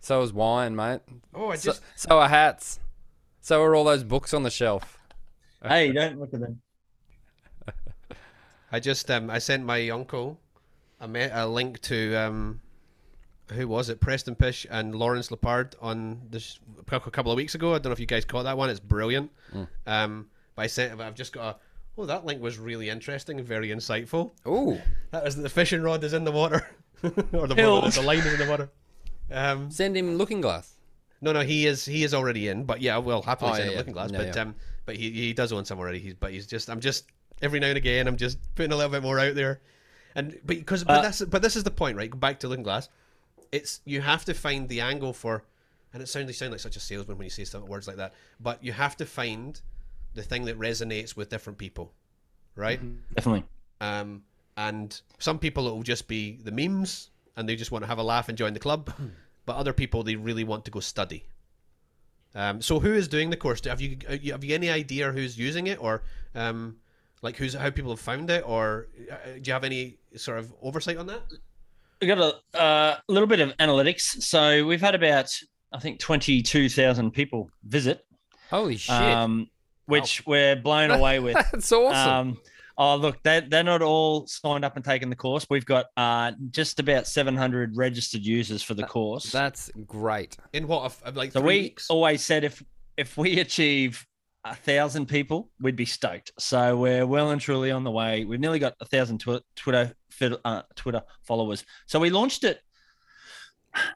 So 0.00 0.22
is 0.22 0.32
wine, 0.32 0.76
mate. 0.76 1.00
Oh, 1.34 1.48
I 1.50 1.56
So, 1.56 1.70
just. 1.72 1.82
so 1.96 2.18
are 2.18 2.28
hats. 2.28 2.78
So 3.40 3.62
are 3.62 3.74
all 3.74 3.84
those 3.84 4.04
books 4.04 4.32
on 4.34 4.42
the 4.42 4.50
shelf. 4.50 4.98
Hey, 5.62 5.92
don't 5.92 6.20
look 6.20 6.32
at 6.34 6.40
them. 6.40 6.60
I 8.72 8.80
just. 8.80 9.10
Um. 9.10 9.30
I 9.30 9.38
sent 9.38 9.64
my 9.64 9.88
uncle 9.90 10.38
a, 11.00 11.06
me- 11.08 11.28
a 11.32 11.46
link 11.46 11.80
to 11.82 12.14
um. 12.16 12.60
Who 13.52 13.68
was 13.68 13.88
it? 13.90 14.00
Preston 14.00 14.34
Pysh 14.34 14.66
and 14.70 14.94
Lawrence 14.94 15.30
Lepard 15.30 15.76
on 15.80 16.22
this 16.30 16.58
a 16.90 16.98
couple 17.00 17.30
of 17.30 17.36
weeks 17.36 17.54
ago. 17.54 17.70
I 17.74 17.78
don't 17.78 17.86
know 17.86 17.92
if 17.92 18.00
you 18.00 18.06
guys 18.06 18.24
caught 18.24 18.44
that 18.44 18.56
one. 18.58 18.70
It's 18.70 18.80
brilliant. 18.80 19.30
Um. 19.86 20.28
But 20.56 20.62
I 20.62 20.66
sent. 20.66 21.00
I've 21.00 21.14
just 21.14 21.32
got 21.32 21.56
a. 21.56 21.58
Oh, 21.96 22.06
that 22.06 22.26
link 22.26 22.42
was 22.42 22.58
really 22.58 22.88
interesting 22.90 23.38
and 23.38 23.46
very 23.46 23.68
insightful. 23.68 24.32
Oh, 24.44 24.80
That 25.12 25.22
was 25.24 25.36
the 25.36 25.48
fishing 25.48 25.82
rod 25.82 26.02
is 26.02 26.12
in 26.12 26.24
the 26.24 26.32
water, 26.32 26.66
or 27.32 27.46
the, 27.46 27.54
Hills. 27.54 27.94
the 27.96 28.02
line 28.02 28.18
is 28.18 28.32
in 28.32 28.38
the 28.38 28.50
water. 28.50 28.70
Um, 29.30 29.70
send 29.70 29.96
him 29.96 30.16
Looking 30.16 30.40
Glass. 30.40 30.74
no, 31.20 31.32
no, 31.32 31.40
he 31.40 31.66
is 31.66 31.84
he 31.84 32.04
is 32.04 32.12
already 32.14 32.48
in, 32.48 32.64
but 32.64 32.80
yeah, 32.80 32.98
we'll 32.98 33.22
happily 33.22 33.52
Oh, 33.52 33.54
send 33.54 33.66
yeah, 33.66 33.72
him 33.72 33.78
looking 33.78 33.92
glass. 33.94 34.10
Yeah, 34.12 34.18
but 34.18 34.34
yeah. 34.36 34.42
um, 34.42 34.54
but 34.86 34.96
he 34.96 35.10
he 35.10 35.32
does 35.32 35.52
own 35.52 35.64
some 35.64 35.78
already. 35.78 35.98
He's 35.98 36.14
but 36.14 36.30
he's 36.32 36.46
just 36.46 36.68
I'm 36.68 36.80
just 36.80 37.06
every 37.42 37.58
now 37.60 37.68
and 37.68 37.76
again 37.76 38.06
I'm 38.06 38.16
just 38.16 38.38
putting 38.54 38.72
a 38.72 38.76
little 38.76 38.90
bit 38.92 39.02
more 39.02 39.18
out 39.18 39.34
there, 39.34 39.60
and 40.14 40.32
but 40.44 40.56
because 40.58 40.84
but 40.84 40.98
Uh, 40.98 41.02
that's 41.02 41.22
but 41.22 41.40
this 41.42 41.56
is 41.56 41.64
the 41.64 41.70
point, 41.70 41.96
right? 41.96 42.18
Back 42.20 42.40
to 42.40 42.48
looking 42.48 42.64
glass. 42.64 42.88
It's 43.52 43.80
you 43.84 44.00
have 44.02 44.24
to 44.26 44.34
find 44.34 44.68
the 44.68 44.80
angle 44.80 45.12
for, 45.12 45.44
and 45.92 46.02
it 46.02 46.08
sounds 46.08 46.26
you 46.26 46.34
sound 46.34 46.52
like 46.52 46.60
such 46.60 46.76
a 46.76 46.80
salesman 46.80 47.16
when 47.16 47.24
you 47.24 47.30
say 47.30 47.44
stuff 47.44 47.62
words 47.62 47.86
like 47.88 47.96
that. 47.96 48.12
But 48.40 48.62
you 48.62 48.72
have 48.72 48.96
to 48.98 49.06
find 49.06 49.60
the 50.14 50.22
thing 50.22 50.44
that 50.44 50.58
resonates 50.58 51.16
with 51.16 51.30
different 51.30 51.58
people, 51.58 51.92
right? 52.56 52.80
Definitely. 53.14 53.44
Um, 53.80 54.22
and 54.56 55.00
some 55.18 55.38
people 55.38 55.68
it 55.68 55.72
will 55.72 55.82
just 55.82 56.08
be 56.08 56.38
the 56.42 56.52
memes, 56.52 57.10
and 57.36 57.48
they 57.48 57.56
just 57.56 57.70
want 57.72 57.82
to 57.84 57.88
have 57.88 57.98
a 57.98 58.02
laugh 58.02 58.28
and 58.28 58.36
join 58.38 58.52
the 58.54 58.60
club. 58.60 58.92
but 59.46 59.56
other 59.56 59.72
people 59.72 60.02
they 60.02 60.16
really 60.16 60.44
want 60.44 60.64
to 60.64 60.70
go 60.70 60.80
study. 60.80 61.24
Um, 62.34 62.60
so 62.62 62.80
who 62.80 62.92
is 62.92 63.06
doing 63.08 63.30
the 63.30 63.36
course? 63.36 63.60
Do- 63.60 63.70
Have 63.70 63.80
you 63.80 63.96
uh, 64.08 64.16
have 64.32 64.42
you 64.44 64.54
any 64.54 64.70
idea 64.70 65.12
who's 65.12 65.38
using 65.38 65.66
it, 65.68 65.80
or 65.80 66.02
um, 66.34 66.76
like 67.22 67.36
who's 67.36 67.54
how 67.54 67.70
people 67.70 67.90
have 67.92 68.00
found 68.00 68.28
it, 68.30 68.42
or 68.46 68.88
uh, 69.10 69.16
do 69.34 69.42
you 69.44 69.52
have 69.52 69.64
any 69.64 69.98
sort 70.16 70.38
of 70.38 70.52
oversight 70.62 70.96
on 70.96 71.06
that? 71.06 71.22
We 72.00 72.08
got 72.08 72.18
a 72.18 72.58
uh, 72.60 72.96
little 73.08 73.28
bit 73.28 73.40
of 73.40 73.56
analytics. 73.58 74.20
So 74.22 74.66
we've 74.66 74.80
had 74.80 74.94
about 74.96 75.30
I 75.72 75.78
think 75.78 76.00
twenty 76.00 76.42
two 76.42 76.68
thousand 76.68 77.12
people 77.12 77.50
visit, 77.64 78.04
Holy 78.50 78.76
shit. 78.76 78.94
um, 78.96 79.48
which 79.86 80.26
we're 80.26 80.56
blown 80.56 80.90
away 80.98 81.20
with. 81.20 81.34
That's 81.34 81.70
awesome. 81.70 82.38
Oh, 82.76 82.96
look, 82.96 83.22
they're, 83.22 83.40
they're 83.42 83.62
not 83.62 83.82
all 83.82 84.26
signed 84.26 84.64
up 84.64 84.74
and 84.76 84.84
taken 84.84 85.08
the 85.10 85.16
course. 85.16 85.46
We've 85.48 85.64
got 85.64 85.86
uh, 85.96 86.32
just 86.50 86.80
about 86.80 87.06
700 87.06 87.76
registered 87.76 88.22
users 88.22 88.62
for 88.62 88.74
the 88.74 88.82
course. 88.84 89.30
That's 89.30 89.70
great. 89.86 90.36
In 90.52 90.66
what 90.66 90.82
of- 90.84 91.02
of 91.04 91.16
like 91.16 91.32
so 91.32 91.40
three 91.40 91.46
we 91.46 91.60
weeks? 91.62 91.88
always 91.90 92.24
said 92.24 92.42
if 92.44 92.62
if 92.96 93.16
we 93.16 93.40
achieve 93.40 94.04
a 94.44 94.54
thousand 94.54 95.06
people, 95.06 95.50
we'd 95.60 95.76
be 95.76 95.86
stoked. 95.86 96.32
So 96.38 96.76
we're 96.76 97.06
well 97.06 97.30
and 97.30 97.40
truly 97.40 97.70
on 97.70 97.82
the 97.84 97.90
way. 97.90 98.24
We've 98.24 98.40
nearly 98.40 98.58
got 98.58 98.74
a 98.80 98.84
thousand 98.84 99.18
tw- 99.18 99.42
Twitter 99.56 99.94
uh, 100.44 100.62
Twitter 100.76 101.02
followers. 101.22 101.64
So 101.86 101.98
we 102.00 102.10
launched 102.10 102.44
it. 102.44 102.60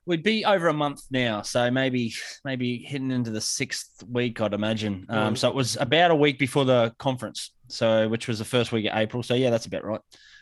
We'd 0.07 0.23
be 0.23 0.45
over 0.45 0.69
a 0.69 0.73
month 0.73 1.03
now, 1.11 1.43
so 1.43 1.71
maybe 1.71 2.13
maybe 2.45 2.79
hitting 2.79 3.11
into 3.11 3.31
the 3.31 3.41
sixth 3.41 4.03
week, 4.09 4.41
I'd 4.41 4.55
imagine. 4.55 5.07
Um, 5.09 5.37
so 5.37 5.49
it 5.49 5.55
was 5.55 5.77
about 5.77 6.11
a 6.11 6.17
week 6.17 6.39
before 6.39 6.65
the 6.65 6.95
conference, 6.99 7.53
so 7.69 8.09
which 8.09 8.27
was 8.29 8.39
the 8.39 8.45
first 8.45 8.73
week 8.73 8.87
of 8.87 8.97
April. 8.97 9.23
So 9.23 9.35
yeah, 9.35 9.51
that's 9.51 9.67
about 9.67 9.85
right. 9.85 10.01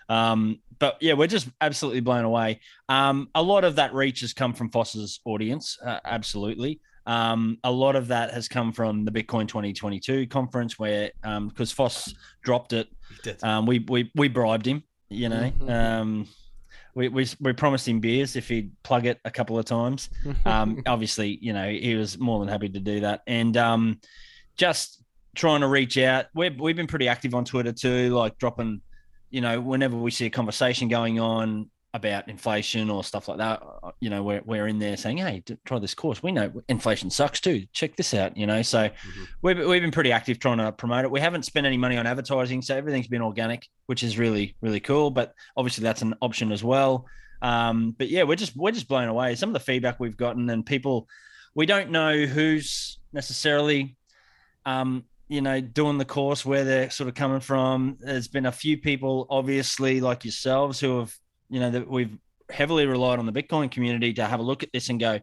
Um, 0.09 0.61
but 0.79 0.97
yeah, 1.01 1.15
we're 1.15 1.27
just 1.27 1.49
absolutely 1.61 2.01
blown 2.01 2.25
away. 2.25 2.61
Um, 2.89 3.29
a 3.35 3.43
lot 3.43 3.65
of 3.65 3.77
that 3.77 3.93
reach 3.93 4.21
has 4.21 4.33
come 4.33 4.53
from 4.55 4.71
Foss's 4.71 5.21
audience, 5.25 5.77
uh, 5.85 5.99
absolutely. 6.05 6.81
Um, 7.07 7.59
a 7.63 7.71
lot 7.71 7.95
of 7.97 8.09
that 8.09 8.33
has 8.33 8.49
come 8.49 8.73
from 8.73 9.05
the 9.05 9.13
Bitcoin 9.13 9.47
2022 9.49 10.27
conference, 10.29 10.79
where 10.79 11.11
because 11.23 11.73
Foss 11.73 12.13
dropped 12.43 12.73
it, 12.73 12.89
um, 13.43 13.67
we 13.67 13.81
we 13.89 14.11
we 14.15 14.29
bribed 14.29 14.67
him. 14.67 14.83
You 15.09 15.29
know, 15.29 15.53
Mhm. 15.61 15.71
um, 15.71 16.27
we, 16.97 17.09
we 17.09 17.29
we 17.41 17.53
promised 17.53 17.87
him 17.87 18.01
beers 18.01 18.37
if 18.37 18.49
he'd 18.49 18.73
plug 18.83 19.05
it 19.05 19.21
a 19.25 19.31
couple 19.31 19.59
of 19.59 19.65
times. 19.67 20.11
Um, 20.47 20.83
obviously, 20.87 21.39
you 21.43 21.53
know, 21.53 21.69
he 21.69 21.97
was 21.97 22.19
more 22.19 22.39
than 22.39 22.49
happy 22.49 22.69
to 22.69 22.81
do 22.81 23.01
that, 23.01 23.23
and 23.27 23.57
um, 23.57 24.01
just 24.57 25.03
trying 25.35 25.61
to 25.61 25.67
reach 25.67 25.99
out. 25.99 26.27
We've 26.35 26.59
we've 26.59 26.77
been 26.77 26.87
pretty 26.87 27.09
active 27.09 27.35
on 27.35 27.45
Twitter 27.45 27.73
too, 27.73 28.11
like 28.11 28.39
dropping, 28.39 28.81
you 29.31 29.41
know, 29.41 29.61
whenever 29.61 29.97
we 29.97 30.11
see 30.11 30.27
a 30.27 30.31
conversation 30.31 30.89
going 30.89 31.21
on 31.21 31.69
about 31.97 32.29
inflation 32.29 32.91
or 32.91 33.03
stuff 33.03 33.27
like 33.27 33.39
that, 33.39 33.63
uh, 33.83 33.91
you 34.01 34.11
know, 34.11 34.23
we're, 34.23 34.43
we're 34.45 34.69
in 34.69 34.79
there 34.79 34.97
saying, 34.97 35.17
hey, 35.17 35.43
try 35.65 35.79
this 35.79 35.95
course. 35.95 36.23
We 36.23 36.31
know 36.31 36.53
inflation 36.69 37.11
sucks 37.11 37.41
too. 37.41 37.65
Check 37.73 37.97
this 37.97 38.15
out, 38.15 38.37
you 38.37 38.47
know. 38.47 38.63
So 38.63 38.91
we've, 39.43 39.59
we've 39.59 39.83
been 39.83 39.91
pretty 39.91 40.13
active 40.13 40.39
trying 40.39 40.59
to 40.59 40.71
promote 40.73 41.05
it. 41.05 41.11
We 41.11 41.21
haven't 41.21 41.45
spent 41.45 41.67
any 41.67 41.79
money 41.79 41.97
on 41.97 42.07
advertising, 42.07 42.63
so 42.63 42.77
everything's 42.77 43.09
been 43.09 43.23
organic, 43.23 43.67
which 43.87 44.03
is 44.03 44.19
really, 44.19 44.55
really 44.61 44.81
cool. 44.81 45.11
But 45.11 45.35
obviously 45.57 45.83
that's 45.83 46.03
an 46.03 46.15
option 46.21 46.53
as 46.53 46.63
well. 46.63 47.07
Um, 47.43 47.95
but 47.99 48.09
yeah, 48.09 48.23
we're 48.23 48.37
just 48.37 48.57
we're 48.57 48.71
just 48.71 48.89
blown 48.89 49.09
away. 49.09 49.35
Some 49.35 49.49
of 49.49 49.55
the 49.55 49.61
feedback 49.61 49.99
we've 49.99 50.17
gotten 50.17 50.49
and 50.51 50.65
people 50.65 51.09
we 51.55 51.67
don't 51.67 51.91
know 51.91 52.25
who's 52.25 52.99
necessarily 53.13 53.97
um, 54.67 55.05
you 55.29 55.41
know, 55.41 55.61
doing 55.61 55.99
the 55.99 56.05
course, 56.05 56.45
where 56.45 56.65
they're 56.65 56.91
sort 56.91 57.09
of 57.09 57.15
coming 57.15 57.41
from. 57.41 57.97
There's 58.01 58.29
been 58.29 58.47
a 58.47 58.53
few 58.53 58.79
people, 58.79 59.27
obviously, 59.29 60.01
like 60.01 60.25
yourselves, 60.25 60.79
who 60.79 60.99
have, 61.01 61.17
you 61.49 61.61
know, 61.61 61.71
that 61.71 61.89
we've 61.89 62.17
heavily 62.51 62.87
relied 62.87 63.19
on 63.19 63.27
the 63.27 63.33
Bitcoin 63.33 63.71
community 63.71 64.13
to 64.15 64.25
have 64.25 64.41
a 64.41 64.43
look 64.43 64.63
at 64.63 64.73
this 64.73 64.89
and 64.89 65.01
go, 65.01 65.21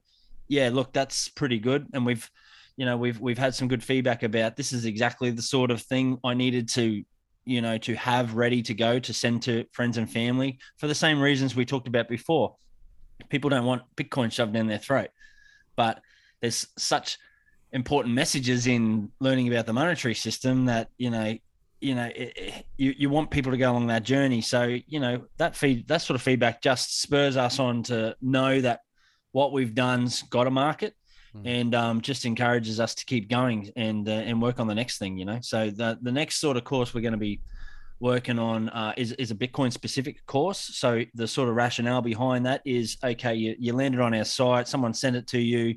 yeah, 0.47 0.69
look, 0.71 0.93
that's 0.93 1.29
pretty 1.29 1.59
good. 1.59 1.87
And 1.93 2.05
we've, 2.05 2.29
you 2.75 2.85
know, 2.85 2.97
we've 2.97 3.19
we've 3.19 3.37
had 3.37 3.55
some 3.55 3.67
good 3.67 3.83
feedback 3.83 4.23
about 4.23 4.55
this 4.55 4.73
is 4.73 4.85
exactly 4.85 5.31
the 5.31 5.41
sort 5.41 5.71
of 5.71 5.81
thing 5.81 6.19
I 6.23 6.33
needed 6.33 6.67
to, 6.69 7.03
you 7.45 7.61
know, 7.61 7.77
to 7.79 7.95
have 7.95 8.35
ready 8.35 8.61
to 8.63 8.73
go 8.73 8.99
to 8.99 9.13
send 9.13 9.43
to 9.43 9.65
friends 9.71 9.97
and 9.97 10.09
family 10.09 10.59
for 10.77 10.87
the 10.87 10.95
same 10.95 11.21
reasons 11.21 11.55
we 11.55 11.65
talked 11.65 11.87
about 11.87 12.09
before. 12.09 12.55
People 13.29 13.49
don't 13.49 13.65
want 13.65 13.83
Bitcoin 13.95 14.31
shoved 14.31 14.53
down 14.53 14.67
their 14.67 14.79
throat, 14.79 15.09
but 15.75 16.01
there's 16.41 16.67
such 16.77 17.17
important 17.71 18.13
messages 18.13 18.67
in 18.67 19.11
learning 19.19 19.47
about 19.47 19.65
the 19.65 19.73
monetary 19.73 20.13
system 20.13 20.65
that 20.65 20.89
you 20.97 21.09
know 21.09 21.35
you 21.83 21.95
know 21.95 22.05
it, 22.15 22.33
it- 22.35 22.65
you, 22.77 22.93
you 22.97 23.09
want 23.09 23.29
people 23.29 23.51
to 23.51 23.57
go 23.57 23.71
along 23.71 23.87
that 23.87 24.03
journey 24.03 24.41
so 24.41 24.63
you 24.87 24.99
know 24.99 25.21
that 25.37 25.55
feed 25.55 25.87
that 25.87 26.01
sort 26.01 26.15
of 26.15 26.21
feedback 26.21 26.61
just 26.61 27.01
spurs 27.01 27.37
us 27.37 27.59
on 27.59 27.83
to 27.83 28.15
know 28.21 28.59
that 28.61 28.79
what 29.31 29.51
we've 29.53 29.75
done's 29.75 30.21
got 30.23 30.47
a 30.47 30.51
market 30.51 30.93
Mm. 31.35 31.41
and 31.61 31.73
um, 31.73 32.01
just 32.01 32.25
encourages 32.25 32.79
us 32.79 32.93
to 32.93 33.05
keep 33.05 33.27
going 33.27 33.71
and 33.75 34.07
uh, 34.07 34.11
and 34.11 34.39
work 34.39 34.59
on 34.59 34.67
the 34.67 34.75
next 34.75 34.99
thing 34.99 35.17
you 35.17 35.25
know 35.25 35.39
so 35.41 35.71
the 35.71 35.97
the 36.03 36.11
next 36.11 36.35
sort 36.39 36.57
of 36.57 36.63
course 36.63 36.93
we're 36.93 37.01
going 37.01 37.11
to 37.11 37.17
be 37.17 37.41
working 37.99 38.37
on 38.37 38.69
uh, 38.69 38.93
is, 38.97 39.13
is 39.13 39.31
a 39.31 39.35
bitcoin 39.35 39.73
specific 39.73 40.23
course 40.27 40.59
so 40.59 41.01
the 41.15 41.27
sort 41.27 41.49
of 41.49 41.55
rationale 41.55 42.03
behind 42.03 42.45
that 42.45 42.61
is 42.65 42.97
okay 43.03 43.33
you, 43.33 43.55
you 43.57 43.73
landed 43.73 43.99
on 43.99 44.13
our 44.13 44.23
site 44.23 44.67
someone 44.67 44.93
sent 44.93 45.15
it 45.15 45.25
to 45.25 45.39
you 45.39 45.73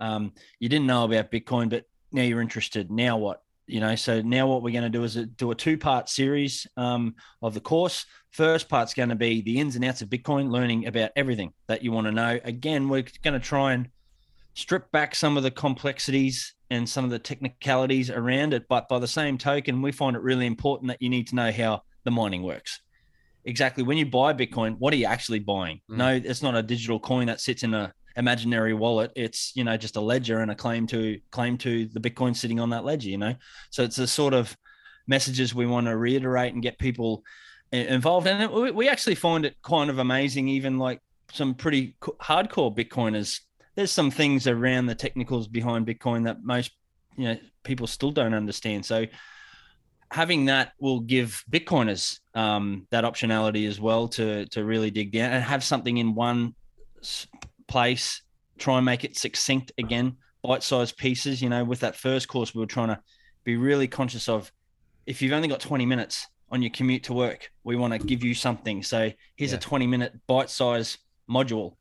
um, 0.00 0.32
you 0.58 0.70
didn't 0.70 0.86
know 0.86 1.04
about 1.04 1.30
Bitcoin, 1.30 1.68
but 1.68 1.84
now 2.12 2.22
you're 2.22 2.40
interested. 2.40 2.90
Now 2.90 3.18
what? 3.18 3.42
You 3.68 3.80
know, 3.80 3.94
so 3.94 4.22
now 4.22 4.46
what 4.46 4.62
we're 4.62 4.72
going 4.72 4.90
to 4.90 4.98
do 4.98 5.04
is 5.04 5.14
do 5.14 5.50
a 5.50 5.54
two 5.54 5.76
part 5.76 6.08
series 6.08 6.66
um, 6.76 7.14
of 7.42 7.54
the 7.54 7.60
course. 7.60 8.06
First 8.30 8.68
part's 8.68 8.94
going 8.94 9.08
to 9.08 9.14
be 9.14 9.42
the 9.42 9.58
ins 9.58 9.76
and 9.76 9.84
outs 9.84 10.02
of 10.02 10.08
Bitcoin, 10.08 10.50
learning 10.50 10.86
about 10.86 11.10
everything 11.16 11.52
that 11.66 11.82
you 11.82 11.92
want 11.92 12.06
to 12.06 12.12
know. 12.12 12.38
Again, 12.44 12.88
we're 12.88 13.04
going 13.22 13.34
to 13.34 13.40
try 13.40 13.72
and 13.72 13.88
strip 14.54 14.90
back 14.90 15.14
some 15.14 15.36
of 15.36 15.42
the 15.42 15.50
complexities 15.50 16.54
and 16.70 16.88
some 16.88 17.04
of 17.04 17.10
the 17.10 17.18
technicalities 17.18 18.10
around 18.10 18.54
it. 18.54 18.66
But 18.68 18.88
by 18.88 18.98
the 18.98 19.08
same 19.08 19.38
token, 19.38 19.82
we 19.82 19.92
find 19.92 20.16
it 20.16 20.22
really 20.22 20.46
important 20.46 20.88
that 20.88 21.00
you 21.00 21.08
need 21.08 21.28
to 21.28 21.34
know 21.34 21.52
how 21.52 21.82
the 22.04 22.10
mining 22.10 22.42
works. 22.42 22.80
Exactly. 23.44 23.82
When 23.82 23.96
you 23.96 24.06
buy 24.06 24.34
Bitcoin, 24.34 24.76
what 24.78 24.92
are 24.92 24.96
you 24.96 25.06
actually 25.06 25.38
buying? 25.38 25.80
Mm. 25.90 25.96
No, 25.96 26.08
it's 26.08 26.42
not 26.42 26.54
a 26.54 26.62
digital 26.62 26.98
coin 26.98 27.26
that 27.26 27.40
sits 27.40 27.62
in 27.62 27.72
a 27.72 27.92
imaginary 28.18 28.74
wallet. 28.74 29.12
It's 29.16 29.52
you 29.54 29.64
know 29.64 29.76
just 29.76 29.96
a 29.96 30.00
ledger 30.00 30.40
and 30.40 30.50
a 30.50 30.54
claim 30.54 30.86
to 30.88 31.18
claim 31.30 31.56
to 31.58 31.86
the 31.86 32.00
Bitcoin 32.00 32.36
sitting 32.36 32.60
on 32.60 32.70
that 32.70 32.84
ledger. 32.84 33.08
You 33.08 33.18
know, 33.18 33.34
so 33.70 33.84
it's 33.84 33.96
the 33.96 34.06
sort 34.06 34.34
of 34.34 34.54
messages 35.06 35.54
we 35.54 35.66
want 35.66 35.86
to 35.86 35.96
reiterate 35.96 36.52
and 36.52 36.62
get 36.62 36.78
people 36.78 37.22
involved. 37.72 38.26
And 38.26 38.42
it, 38.42 38.74
we 38.74 38.88
actually 38.88 39.14
find 39.14 39.46
it 39.46 39.56
kind 39.62 39.88
of 39.88 39.98
amazing. 39.98 40.48
Even 40.48 40.78
like 40.78 41.00
some 41.32 41.54
pretty 41.54 41.96
hardcore 42.02 42.76
Bitcoiners, 42.76 43.40
there's 43.76 43.92
some 43.92 44.10
things 44.10 44.46
around 44.46 44.86
the 44.86 44.94
technicals 44.94 45.48
behind 45.48 45.86
Bitcoin 45.86 46.24
that 46.24 46.42
most 46.42 46.72
you 47.16 47.24
know 47.24 47.38
people 47.62 47.86
still 47.86 48.10
don't 48.10 48.34
understand. 48.34 48.84
So 48.84 49.06
having 50.10 50.46
that 50.46 50.72
will 50.80 51.00
give 51.00 51.44
Bitcoiners 51.50 52.18
um, 52.34 52.86
that 52.90 53.04
optionality 53.04 53.68
as 53.68 53.80
well 53.80 54.08
to 54.08 54.46
to 54.46 54.64
really 54.64 54.90
dig 54.90 55.12
down 55.12 55.32
and 55.32 55.44
have 55.44 55.62
something 55.62 55.96
in 55.96 56.14
one 56.14 56.54
place, 57.68 58.22
try 58.58 58.76
and 58.76 58.84
make 58.84 59.04
it 59.04 59.16
succinct 59.16 59.72
again, 59.78 60.16
bite-sized 60.42 60.96
pieces. 60.96 61.40
You 61.40 61.48
know, 61.48 61.64
with 61.64 61.80
that 61.80 61.96
first 61.96 62.28
course, 62.28 62.54
we 62.54 62.60
were 62.60 62.66
trying 62.66 62.88
to 62.88 63.00
be 63.44 63.56
really 63.56 63.86
conscious 63.86 64.28
of 64.28 64.50
if 65.06 65.22
you've 65.22 65.32
only 65.32 65.48
got 65.48 65.60
20 65.60 65.86
minutes 65.86 66.26
on 66.50 66.62
your 66.62 66.70
commute 66.70 67.04
to 67.04 67.12
work, 67.12 67.50
we 67.64 67.76
want 67.76 67.92
to 67.92 67.98
give 67.98 68.24
you 68.24 68.34
something. 68.34 68.82
So 68.82 69.12
here's 69.36 69.52
yeah. 69.52 69.58
a 69.58 69.60
20 69.60 69.86
minute 69.86 70.12
bite-sized 70.26 70.98
module 71.30 71.76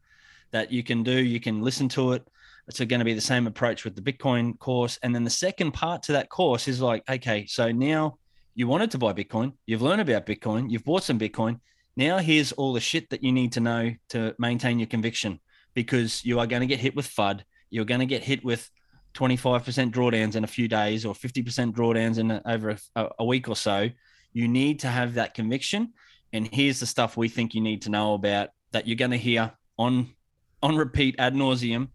that 0.51 0.71
you 0.71 0.83
can 0.83 1.03
do. 1.03 1.11
You 1.11 1.39
can 1.39 1.61
listen 1.61 1.89
to 1.89 2.13
it. 2.13 2.27
It's 2.67 2.79
going 2.79 2.99
to 2.99 3.05
be 3.05 3.13
the 3.13 3.21
same 3.21 3.47
approach 3.47 3.85
with 3.85 3.95
the 3.95 4.01
Bitcoin 4.01 4.59
course. 4.59 4.99
And 5.01 5.15
then 5.15 5.23
the 5.23 5.29
second 5.29 5.71
part 5.71 6.03
to 6.03 6.11
that 6.13 6.29
course 6.29 6.67
is 6.67 6.81
like, 6.81 7.03
okay, 7.09 7.45
so 7.45 7.71
now 7.71 8.17
you 8.55 8.67
wanted 8.67 8.91
to 8.91 8.97
buy 8.97 9.13
Bitcoin, 9.13 9.53
you've 9.65 9.81
learned 9.81 10.01
about 10.01 10.25
Bitcoin, 10.25 10.69
you've 10.69 10.83
bought 10.83 11.03
some 11.03 11.19
Bitcoin. 11.19 11.59
Now 11.95 12.17
here's 12.17 12.51
all 12.51 12.73
the 12.73 12.79
shit 12.79 13.09
that 13.11 13.23
you 13.23 13.31
need 13.31 13.53
to 13.53 13.59
know 13.59 13.93
to 14.09 14.35
maintain 14.37 14.79
your 14.79 14.87
conviction 14.87 15.39
because 15.77 16.25
you 16.25 16.39
are 16.39 16.47
going 16.47 16.61
to 16.61 16.65
get 16.65 16.79
hit 16.79 16.95
with 16.95 17.07
FUD. 17.07 17.41
You're 17.69 17.85
going 17.85 17.99
to 17.99 18.07
get 18.07 18.23
hit 18.23 18.43
with 18.43 18.67
25% 19.13 19.91
drawdowns 19.91 20.35
in 20.35 20.43
a 20.43 20.47
few 20.47 20.67
days 20.67 21.05
or 21.05 21.13
50% 21.13 21.71
drawdowns 21.71 22.17
in 22.17 22.31
a, 22.31 22.41
over 22.47 22.75
a, 22.95 23.09
a 23.19 23.23
week 23.23 23.47
or 23.47 23.55
so. 23.55 23.87
You 24.33 24.47
need 24.47 24.79
to 24.79 24.87
have 24.87 25.13
that 25.13 25.35
conviction. 25.35 25.93
And 26.33 26.49
here's 26.51 26.79
the 26.79 26.87
stuff 26.87 27.15
we 27.15 27.29
think 27.29 27.53
you 27.53 27.61
need 27.61 27.83
to 27.83 27.91
know 27.91 28.15
about 28.15 28.49
that 28.71 28.87
you're 28.87 28.95
going 28.95 29.11
to 29.11 29.17
hear 29.17 29.51
on 29.77 30.15
on 30.63 30.77
repeat 30.77 31.13
ad 31.19 31.35
nauseum. 31.35 31.89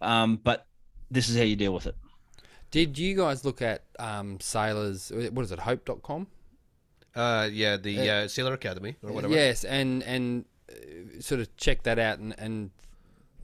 Um, 0.00 0.40
but 0.42 0.66
this 1.10 1.28
is 1.28 1.36
how 1.36 1.42
you 1.42 1.54
deal 1.54 1.74
with 1.74 1.86
it. 1.86 1.96
Did 2.70 2.98
you 2.98 3.14
guys 3.14 3.44
look 3.44 3.60
at 3.60 3.82
um, 3.98 4.38
Saylor's? 4.38 5.12
What 5.32 5.44
is 5.44 5.52
it? 5.52 5.58
Hope.com? 5.58 6.28
Uh, 7.14 7.46
yeah, 7.52 7.76
the 7.76 7.98
uh, 7.98 8.02
uh, 8.02 8.24
Saylor 8.24 8.54
Academy 8.54 8.96
or 9.02 9.12
whatever. 9.12 9.34
Yes, 9.34 9.64
and 9.64 10.02
and 10.04 10.46
uh, 10.70 11.20
sort 11.20 11.42
of 11.42 11.54
check 11.58 11.82
that 11.82 11.98
out 11.98 12.20
and, 12.20 12.34
and 12.38 12.70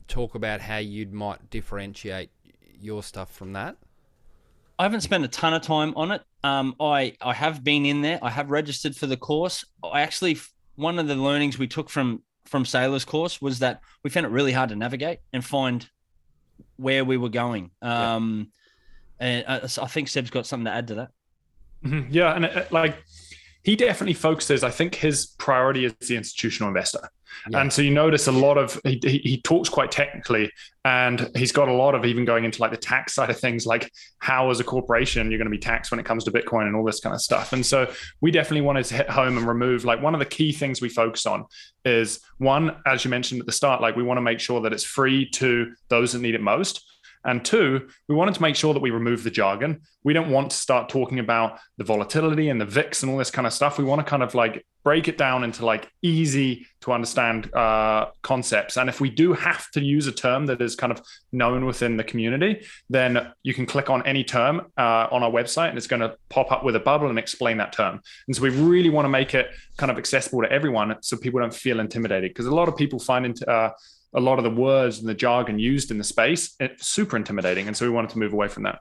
talk 0.07 0.35
about 0.35 0.61
how 0.61 0.77
you 0.77 1.07
might 1.07 1.49
differentiate 1.49 2.29
your 2.79 3.03
stuff 3.03 3.33
from 3.33 3.53
that? 3.53 3.77
I 4.77 4.83
haven't 4.83 5.01
spent 5.01 5.23
a 5.23 5.27
ton 5.27 5.53
of 5.53 5.61
time 5.61 5.93
on 5.95 6.11
it. 6.11 6.21
Um, 6.43 6.75
I 6.79 7.15
I 7.21 7.33
have 7.33 7.63
been 7.63 7.85
in 7.85 8.01
there. 8.01 8.19
I 8.21 8.29
have 8.29 8.51
registered 8.51 8.95
for 8.95 9.07
the 9.07 9.17
course. 9.17 9.65
I 9.83 10.01
actually 10.01 10.37
one 10.75 10.99
of 10.99 11.07
the 11.07 11.15
learnings 11.15 11.57
we 11.57 11.67
took 11.67 11.89
from 11.89 12.21
from 12.45 12.63
Saylor's 12.63 13.05
course 13.05 13.41
was 13.41 13.59
that 13.59 13.81
we 14.03 14.09
found 14.09 14.25
it 14.25 14.29
really 14.29 14.51
hard 14.51 14.69
to 14.69 14.75
navigate 14.75 15.19
and 15.33 15.43
find 15.43 15.89
where 16.77 17.03
we 17.03 17.17
were 17.17 17.29
going. 17.29 17.71
Um, 17.81 18.51
yeah. 19.19 19.27
And 19.27 19.45
I, 19.47 19.55
I, 19.63 19.87
think 19.87 20.09
Seb's 20.09 20.29
got 20.29 20.45
something 20.45 20.65
to 20.65 20.71
add 20.71 20.87
to 20.89 20.95
that. 20.95 21.09
Mm-hmm. 21.83 22.13
Yeah, 22.13 22.35
and 22.35 22.45
it, 22.45 22.55
uh, 22.55 22.65
like 22.69 22.97
he 23.63 23.75
definitely 23.75 24.13
focuses. 24.13 24.63
I 24.63 24.69
think 24.69 24.95
his 24.95 25.25
priority 25.25 25.85
is 25.85 25.93
the 25.93 26.17
institutional 26.17 26.69
investor. 26.69 27.09
Yeah. 27.49 27.61
And 27.61 27.71
so 27.71 27.81
you 27.81 27.91
notice 27.91 28.27
a 28.27 28.31
lot 28.31 28.57
of 28.57 28.79
he, 28.83 28.99
he 29.03 29.41
talks 29.41 29.69
quite 29.69 29.91
technically, 29.91 30.51
and 30.83 31.31
he's 31.35 31.51
got 31.51 31.67
a 31.67 31.73
lot 31.73 31.95
of 31.95 32.05
even 32.05 32.25
going 32.25 32.45
into 32.45 32.61
like 32.61 32.71
the 32.71 32.77
tax 32.77 33.13
side 33.13 33.29
of 33.29 33.39
things, 33.39 33.65
like 33.65 33.91
how 34.19 34.49
as 34.49 34.59
a 34.59 34.63
corporation 34.63 35.31
you're 35.31 35.37
going 35.37 35.49
to 35.49 35.51
be 35.51 35.57
taxed 35.57 35.91
when 35.91 35.99
it 35.99 36.05
comes 36.05 36.23
to 36.25 36.31
Bitcoin 36.31 36.67
and 36.67 36.75
all 36.75 36.83
this 36.83 36.99
kind 36.99 37.13
of 37.13 37.21
stuff. 37.21 37.53
And 37.53 37.65
so 37.65 37.91
we 38.21 38.31
definitely 38.31 38.61
wanted 38.61 38.85
to 38.85 38.95
hit 38.95 39.09
home 39.09 39.37
and 39.37 39.47
remove 39.47 39.85
like 39.85 40.01
one 40.01 40.13
of 40.13 40.19
the 40.19 40.25
key 40.25 40.51
things 40.51 40.81
we 40.81 40.89
focus 40.89 41.25
on 41.25 41.45
is 41.83 42.19
one, 42.37 42.75
as 42.85 43.03
you 43.03 43.09
mentioned 43.09 43.39
at 43.41 43.45
the 43.45 43.51
start, 43.51 43.81
like 43.81 43.95
we 43.95 44.03
want 44.03 44.17
to 44.17 44.21
make 44.21 44.39
sure 44.39 44.61
that 44.61 44.73
it's 44.73 44.83
free 44.83 45.29
to 45.31 45.73
those 45.89 46.13
that 46.13 46.19
need 46.19 46.35
it 46.35 46.41
most. 46.41 46.85
And 47.25 47.43
two, 47.43 47.89
we 48.07 48.15
wanted 48.15 48.35
to 48.35 48.41
make 48.41 48.55
sure 48.55 48.73
that 48.73 48.81
we 48.81 48.91
remove 48.91 49.23
the 49.23 49.31
jargon. 49.31 49.81
We 50.03 50.13
don't 50.13 50.29
want 50.29 50.51
to 50.51 50.57
start 50.57 50.89
talking 50.89 51.19
about 51.19 51.59
the 51.77 51.83
volatility 51.83 52.49
and 52.49 52.61
the 52.61 52.65
VIX 52.65 53.03
and 53.03 53.11
all 53.11 53.17
this 53.17 53.31
kind 53.31 53.47
of 53.47 53.53
stuff. 53.53 53.77
We 53.77 53.83
want 53.83 53.99
to 53.99 54.09
kind 54.09 54.23
of 54.23 54.35
like 54.35 54.65
break 54.85 55.07
it 55.07 55.17
down 55.17 55.43
into 55.43 55.65
like 55.65 55.91
easy 56.03 56.67
to 56.79 56.91
understand 56.91 57.53
uh, 57.55 58.05
concepts. 58.21 58.77
And 58.77 58.87
if 58.87 59.01
we 59.01 59.09
do 59.09 59.33
have 59.33 59.69
to 59.71 59.81
use 59.81 60.05
a 60.05 60.11
term 60.11 60.45
that 60.45 60.61
is 60.61 60.75
kind 60.75 60.91
of 60.93 61.01
known 61.31 61.65
within 61.65 61.97
the 61.97 62.03
community, 62.03 62.63
then 62.87 63.31
you 63.41 63.55
can 63.55 63.65
click 63.65 63.89
on 63.89 64.05
any 64.05 64.23
term 64.23 64.67
uh, 64.77 65.07
on 65.11 65.23
our 65.23 65.31
website 65.31 65.69
and 65.69 65.77
it's 65.79 65.87
going 65.87 66.01
to 66.01 66.15
pop 66.29 66.51
up 66.51 66.63
with 66.63 66.75
a 66.75 66.79
bubble 66.79 67.09
and 67.09 67.17
explain 67.17 67.57
that 67.57 67.73
term. 67.73 67.99
And 68.27 68.35
so 68.35 68.43
we 68.43 68.51
really 68.51 68.91
want 68.91 69.05
to 69.05 69.09
make 69.09 69.33
it 69.33 69.47
kind 69.77 69.91
of 69.91 69.97
accessible 69.97 70.43
to 70.43 70.51
everyone 70.51 70.95
so 71.01 71.17
people 71.17 71.39
don't 71.39 71.53
feel 71.53 71.79
intimidated 71.79 72.29
because 72.29 72.45
a 72.45 72.53
lot 72.53 72.69
of 72.69 72.77
people 72.77 72.99
find. 72.99 73.43
Uh, 73.47 73.71
a 74.15 74.19
lot 74.21 74.37
of 74.37 74.43
the 74.43 74.49
words 74.49 74.99
and 74.99 75.09
the 75.09 75.13
jargon 75.13 75.59
used 75.59 75.91
in 75.91 75.97
the 75.97 76.03
space, 76.03 76.55
it's 76.59 76.87
super 76.87 77.17
intimidating. 77.17 77.67
And 77.67 77.75
so 77.75 77.85
we 77.85 77.91
wanted 77.91 78.11
to 78.11 78.17
move 78.17 78.33
away 78.33 78.47
from 78.47 78.63
that. 78.63 78.79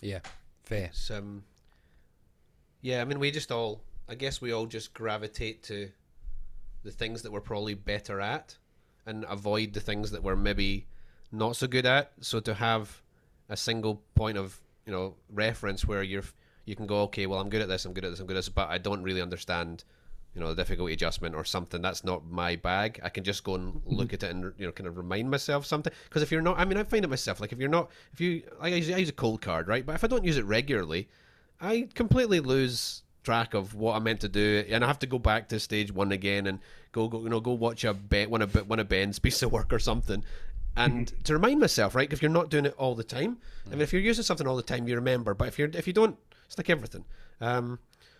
Yeah, 0.00 0.20
fair. 0.64 0.90
Um, 1.14 1.44
yeah, 2.80 3.02
I 3.02 3.04
mean, 3.04 3.18
we 3.18 3.30
just 3.30 3.52
all, 3.52 3.82
I 4.08 4.14
guess 4.14 4.40
we 4.40 4.52
all 4.52 4.66
just 4.66 4.94
gravitate 4.94 5.62
to 5.64 5.90
the 6.82 6.90
things 6.90 7.22
that 7.22 7.32
we're 7.32 7.42
probably 7.42 7.74
better 7.74 8.20
at 8.20 8.56
and 9.04 9.26
avoid 9.28 9.74
the 9.74 9.80
things 9.80 10.10
that 10.12 10.22
we're 10.22 10.36
maybe 10.36 10.86
not 11.30 11.56
so 11.56 11.66
good 11.66 11.84
at. 11.84 12.12
So 12.20 12.40
to 12.40 12.54
have 12.54 13.02
a 13.50 13.56
single 13.56 14.02
point 14.14 14.38
of, 14.38 14.58
you 14.86 14.92
know, 14.92 15.14
reference 15.30 15.84
where 15.84 16.02
you're, 16.02 16.24
you 16.64 16.74
can 16.74 16.86
go, 16.86 17.02
okay, 17.02 17.26
well, 17.26 17.40
I'm 17.40 17.50
good 17.50 17.60
at 17.60 17.68
this, 17.68 17.84
I'm 17.84 17.92
good 17.92 18.04
at 18.04 18.10
this, 18.10 18.20
I'm 18.20 18.26
good 18.26 18.36
at 18.36 18.44
this, 18.44 18.48
but 18.48 18.70
I 18.70 18.78
don't 18.78 19.02
really 19.02 19.20
understand 19.20 19.84
you 20.34 20.40
know, 20.40 20.48
the 20.48 20.62
difficulty 20.62 20.92
adjustment 20.92 21.34
or 21.34 21.44
something. 21.44 21.82
That's 21.82 22.04
not 22.04 22.28
my 22.30 22.56
bag. 22.56 23.00
I 23.02 23.08
can 23.08 23.24
just 23.24 23.44
go 23.44 23.54
and 23.54 23.74
mm-hmm. 23.74 23.94
look 23.94 24.12
at 24.12 24.22
it 24.22 24.30
and 24.30 24.52
you 24.58 24.66
know, 24.66 24.72
kind 24.72 24.86
of 24.86 24.96
remind 24.96 25.30
myself 25.30 25.66
something. 25.66 25.92
Because 26.04 26.22
if 26.22 26.30
you're 26.30 26.42
not, 26.42 26.58
I 26.58 26.64
mean, 26.64 26.78
I 26.78 26.84
find 26.84 27.04
it 27.04 27.08
myself. 27.08 27.40
Like 27.40 27.52
if 27.52 27.58
you're 27.58 27.68
not, 27.68 27.90
if 28.12 28.20
you, 28.20 28.42
I 28.60 28.68
use, 28.68 28.90
I 28.90 28.98
use 28.98 29.08
a 29.08 29.12
Coldcard, 29.12 29.66
right? 29.66 29.84
But 29.84 29.94
if 29.94 30.04
I 30.04 30.06
don't 30.06 30.24
use 30.24 30.36
it 30.36 30.44
regularly, 30.44 31.08
I 31.60 31.88
completely 31.94 32.40
lose 32.40 33.02
track 33.24 33.52
of 33.52 33.74
what 33.74 33.94
I 33.94 33.98
meant 33.98 34.20
to 34.20 34.28
do, 34.28 34.64
and 34.70 34.84
I 34.84 34.86
have 34.86 35.00
to 35.00 35.06
go 35.06 35.18
back 35.18 35.48
to 35.48 35.60
stage 35.60 35.92
one 35.92 36.12
again 36.12 36.46
and 36.46 36.60
go, 36.92 37.08
go 37.08 37.20
you 37.20 37.28
know, 37.28 37.40
go 37.40 37.52
watch 37.52 37.84
a 37.84 37.92
ben, 37.92 38.30
one 38.30 38.42
of 38.42 38.54
one 38.68 38.78
of 38.78 38.88
Ben's 38.88 39.18
piece 39.26 39.42
of 39.42 39.52
work 39.52 39.72
or 39.72 39.78
something. 39.78 40.24
And 40.76 41.06
mm-hmm. 41.06 41.22
to 41.22 41.32
remind 41.32 41.58
myself, 41.60 41.94
right? 41.94 42.10
If 42.12 42.22
you're 42.22 42.30
not 42.30 42.50
doing 42.50 42.64
it 42.64 42.74
all 42.78 42.94
the 42.94 43.04
time, 43.04 43.38
I 43.66 43.70
mean, 43.70 43.80
if 43.80 43.92
you're 43.92 44.02
using 44.02 44.24
something 44.24 44.46
all 44.46 44.56
the 44.56 44.62
time, 44.62 44.86
you 44.86 44.94
remember. 44.94 45.34
But 45.34 45.48
if 45.48 45.58
you're 45.58 45.68
if 45.74 45.86
you 45.86 45.92
don't, 45.92 46.16
it's 46.46 46.56
like 46.56 46.70
everything. 46.70 47.04
Um, 47.40 47.78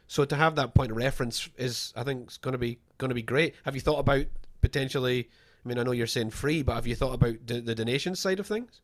so 0.09 0.25
to 0.25 0.35
have 0.35 0.57
that 0.57 0.75
point 0.75 0.91
of 0.91 0.97
reference 0.97 1.49
is, 1.59 1.93
I 1.95 2.03
think, 2.03 2.31
is 2.31 2.39
going 2.39 2.53
to 2.53 2.59
be 2.59 2.79
going 2.97 3.11
to 3.11 3.15
be 3.15 3.23
great. 3.23 3.55
Have 3.65 3.75
you 3.75 3.81
thought 3.83 4.01
about 4.01 4.25
potentially? 4.63 5.29
I 5.65 5.69
mean, 5.69 5.79
I 5.79 5.83
know 5.83 5.93
you're 5.93 6.07
saying 6.07 6.31
free, 6.31 6.63
but 6.63 6.75
have 6.75 6.87
you 6.87 6.95
thought 6.95 7.13
about 7.13 7.35
the, 7.47 7.61
the 7.61 7.75
donation 7.75 8.17
side 8.17 8.41
of 8.41 8.47
things? 8.47 8.81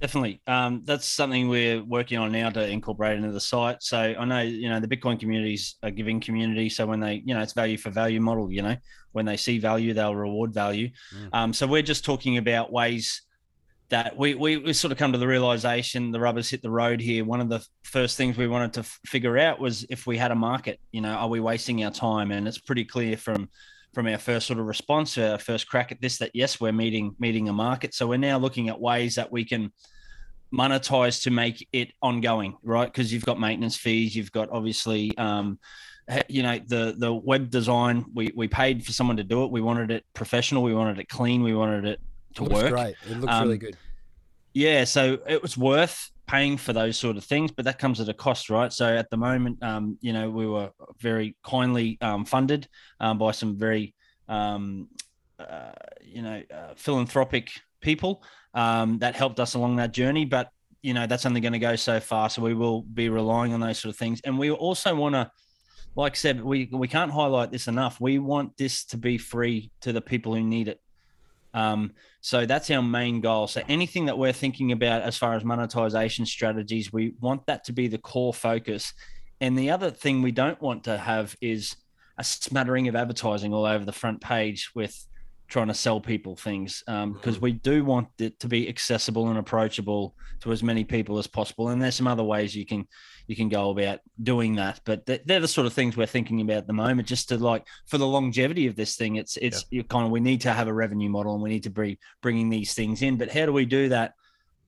Definitely, 0.00 0.40
um, 0.46 0.82
that's 0.84 1.06
something 1.06 1.48
we're 1.48 1.82
working 1.82 2.18
on 2.18 2.30
now 2.30 2.50
to 2.50 2.68
incorporate 2.68 3.16
into 3.16 3.32
the 3.32 3.40
site. 3.40 3.82
So 3.82 3.98
I 3.98 4.24
know 4.24 4.40
you 4.40 4.68
know 4.68 4.78
the 4.78 4.88
Bitcoin 4.88 5.18
communities 5.18 5.74
are 5.82 5.90
giving 5.90 6.20
community. 6.20 6.68
So 6.68 6.86
when 6.86 7.00
they, 7.00 7.22
you 7.24 7.34
know, 7.34 7.40
it's 7.40 7.52
value 7.52 7.76
for 7.76 7.90
value 7.90 8.20
model. 8.20 8.52
You 8.52 8.62
know, 8.62 8.76
when 9.12 9.24
they 9.24 9.36
see 9.36 9.58
value, 9.58 9.92
they'll 9.92 10.14
reward 10.14 10.54
value. 10.54 10.90
Mm. 11.16 11.28
Um, 11.32 11.52
so 11.52 11.66
we're 11.66 11.82
just 11.82 12.04
talking 12.04 12.36
about 12.38 12.72
ways 12.72 13.22
that 13.90 14.16
we, 14.16 14.34
we, 14.34 14.56
we 14.56 14.72
sort 14.72 14.92
of 14.92 14.98
come 14.98 15.12
to 15.12 15.18
the 15.18 15.26
realization 15.26 16.10
the 16.10 16.20
rubbers 16.20 16.48
hit 16.48 16.62
the 16.62 16.70
road 16.70 17.00
here. 17.00 17.24
One 17.24 17.40
of 17.40 17.48
the 17.48 17.64
first 17.82 18.16
things 18.16 18.36
we 18.36 18.48
wanted 18.48 18.72
to 18.74 18.80
f- 18.80 19.00
figure 19.04 19.38
out 19.38 19.60
was 19.60 19.84
if 19.90 20.06
we 20.06 20.16
had 20.16 20.30
a 20.30 20.34
market, 20.34 20.80
you 20.90 21.00
know, 21.00 21.12
are 21.12 21.28
we 21.28 21.40
wasting 21.40 21.84
our 21.84 21.90
time? 21.90 22.30
And 22.30 22.48
it's 22.48 22.58
pretty 22.58 22.84
clear 22.84 23.16
from 23.16 23.48
from 23.92 24.08
our 24.08 24.18
first 24.18 24.48
sort 24.48 24.58
of 24.58 24.66
response, 24.66 25.16
our 25.18 25.38
first 25.38 25.68
crack 25.68 25.92
at 25.92 26.00
this, 26.00 26.18
that 26.18 26.32
yes, 26.34 26.60
we're 26.60 26.72
meeting 26.72 27.14
meeting 27.18 27.48
a 27.48 27.52
market. 27.52 27.94
So 27.94 28.06
we're 28.08 28.16
now 28.16 28.38
looking 28.38 28.68
at 28.68 28.80
ways 28.80 29.14
that 29.14 29.30
we 29.30 29.44
can 29.44 29.72
monetize 30.52 31.22
to 31.22 31.30
make 31.30 31.68
it 31.72 31.92
ongoing, 32.02 32.56
right? 32.62 32.86
Because 32.86 33.12
you've 33.12 33.24
got 33.24 33.38
maintenance 33.38 33.76
fees, 33.76 34.16
you've 34.16 34.32
got 34.32 34.48
obviously. 34.50 35.16
Um, 35.18 35.58
you 36.28 36.42
know 36.42 36.58
the 36.66 36.94
the 36.98 37.14
web 37.14 37.48
design 37.48 38.04
we 38.12 38.30
we 38.36 38.46
paid 38.46 38.84
for 38.84 38.92
someone 38.92 39.16
to 39.16 39.24
do 39.24 39.42
it 39.44 39.50
we 39.50 39.62
wanted 39.62 39.90
it 39.90 40.04
professional 40.12 40.62
we 40.62 40.74
wanted 40.74 40.98
it 40.98 41.08
clean 41.08 41.42
we 41.42 41.54
wanted 41.54 41.86
it 41.86 41.98
to 42.34 42.44
it 42.44 42.52
work 42.52 42.70
great 42.70 42.94
it 43.08 43.18
looks 43.18 43.32
um, 43.32 43.44
really 43.44 43.58
good 43.58 43.76
yeah, 44.54 44.84
so 44.84 45.18
it 45.26 45.42
was 45.42 45.58
worth 45.58 46.12
paying 46.28 46.56
for 46.56 46.72
those 46.72 46.96
sort 46.96 47.16
of 47.16 47.24
things, 47.24 47.50
but 47.50 47.64
that 47.64 47.80
comes 47.80 48.00
at 48.00 48.08
a 48.08 48.14
cost, 48.14 48.48
right? 48.48 48.72
So 48.72 48.86
at 48.86 49.10
the 49.10 49.16
moment, 49.16 49.60
um, 49.62 49.98
you 50.00 50.12
know, 50.12 50.30
we 50.30 50.46
were 50.46 50.70
very 51.00 51.36
kindly 51.42 51.98
um, 52.00 52.24
funded 52.24 52.68
um, 53.00 53.18
by 53.18 53.32
some 53.32 53.58
very, 53.58 53.94
um, 54.28 54.88
uh, 55.40 55.72
you 56.00 56.22
know, 56.22 56.40
uh, 56.54 56.74
philanthropic 56.76 57.50
people 57.80 58.22
um, 58.54 58.98
that 59.00 59.16
helped 59.16 59.40
us 59.40 59.54
along 59.54 59.76
that 59.76 59.92
journey. 59.92 60.24
But 60.24 60.50
you 60.82 60.94
know, 60.94 61.06
that's 61.06 61.26
only 61.26 61.40
going 61.40 61.54
to 61.54 61.58
go 61.58 61.74
so 61.76 61.98
far. 61.98 62.30
So 62.30 62.40
we 62.40 62.54
will 62.54 62.82
be 62.82 63.08
relying 63.08 63.54
on 63.54 63.60
those 63.60 63.80
sort 63.80 63.92
of 63.92 63.98
things, 63.98 64.20
and 64.24 64.38
we 64.38 64.50
also 64.50 64.94
want 64.94 65.16
to. 65.16 65.30
Like 65.96 66.14
I 66.14 66.16
said, 66.16 66.42
we, 66.42 66.68
we 66.72 66.88
can't 66.88 67.12
highlight 67.12 67.52
this 67.52 67.68
enough. 67.68 68.00
We 68.00 68.18
want 68.18 68.56
this 68.56 68.84
to 68.86 68.96
be 68.96 69.16
free 69.16 69.70
to 69.82 69.92
the 69.92 70.00
people 70.00 70.34
who 70.34 70.42
need 70.42 70.66
it. 70.66 70.80
Um, 71.54 71.92
so 72.20 72.44
that's 72.44 72.70
our 72.70 72.82
main 72.82 73.20
goal. 73.20 73.46
So 73.46 73.62
anything 73.68 74.06
that 74.06 74.18
we're 74.18 74.32
thinking 74.32 74.72
about 74.72 75.02
as 75.02 75.16
far 75.16 75.34
as 75.34 75.44
monetization 75.44 76.26
strategies, 76.26 76.92
we 76.92 77.14
want 77.20 77.46
that 77.46 77.64
to 77.64 77.72
be 77.72 77.86
the 77.88 77.98
core 77.98 78.34
focus. 78.34 78.92
And 79.40 79.56
the 79.56 79.70
other 79.70 79.90
thing 79.90 80.20
we 80.20 80.32
don't 80.32 80.60
want 80.60 80.84
to 80.84 80.98
have 80.98 81.36
is 81.40 81.76
a 82.18 82.24
smattering 82.24 82.88
of 82.88 82.96
advertising 82.96 83.52
all 83.52 83.64
over 83.64 83.84
the 83.84 83.92
front 83.92 84.20
page 84.20 84.70
with 84.74 85.06
trying 85.48 85.68
to 85.68 85.74
sell 85.74 86.00
people 86.00 86.36
things 86.36 86.82
because 86.86 87.02
um, 87.02 87.14
mm-hmm. 87.14 87.40
we 87.40 87.52
do 87.52 87.84
want 87.84 88.08
it 88.18 88.38
to 88.40 88.48
be 88.48 88.68
accessible 88.68 89.28
and 89.28 89.38
approachable 89.38 90.14
to 90.40 90.50
as 90.52 90.62
many 90.62 90.84
people 90.84 91.18
as 91.18 91.26
possible 91.26 91.68
and 91.68 91.82
there's 91.82 91.94
some 91.94 92.06
other 92.06 92.24
ways 92.24 92.56
you 92.56 92.64
can 92.64 92.86
you 93.26 93.36
can 93.36 93.48
go 93.48 93.70
about 93.70 94.00
doing 94.22 94.56
that. 94.56 94.80
But 94.84 95.06
they're 95.06 95.40
the 95.40 95.48
sort 95.48 95.66
of 95.66 95.72
things 95.72 95.96
we're 95.96 96.06
thinking 96.06 96.40
about 96.40 96.58
at 96.58 96.66
the 96.66 96.72
moment 96.72 97.08
just 97.08 97.28
to 97.30 97.38
like 97.38 97.66
for 97.86 97.98
the 97.98 98.06
longevity 98.06 98.66
of 98.66 98.76
this 98.76 98.96
thing 98.96 99.16
it's 99.16 99.36
it's 99.38 99.64
yeah. 99.70 99.82
kind 99.88 100.04
of 100.06 100.10
we 100.10 100.20
need 100.20 100.40
to 100.42 100.52
have 100.52 100.68
a 100.68 100.72
revenue 100.72 101.08
model 101.08 101.34
and 101.34 101.42
we 101.42 101.50
need 101.50 101.62
to 101.64 101.70
be 101.70 101.98
bringing 102.20 102.48
these 102.48 102.74
things 102.74 103.02
in. 103.02 103.16
But 103.16 103.30
how 103.30 103.46
do 103.46 103.52
we 103.52 103.64
do 103.64 103.88
that 103.88 104.14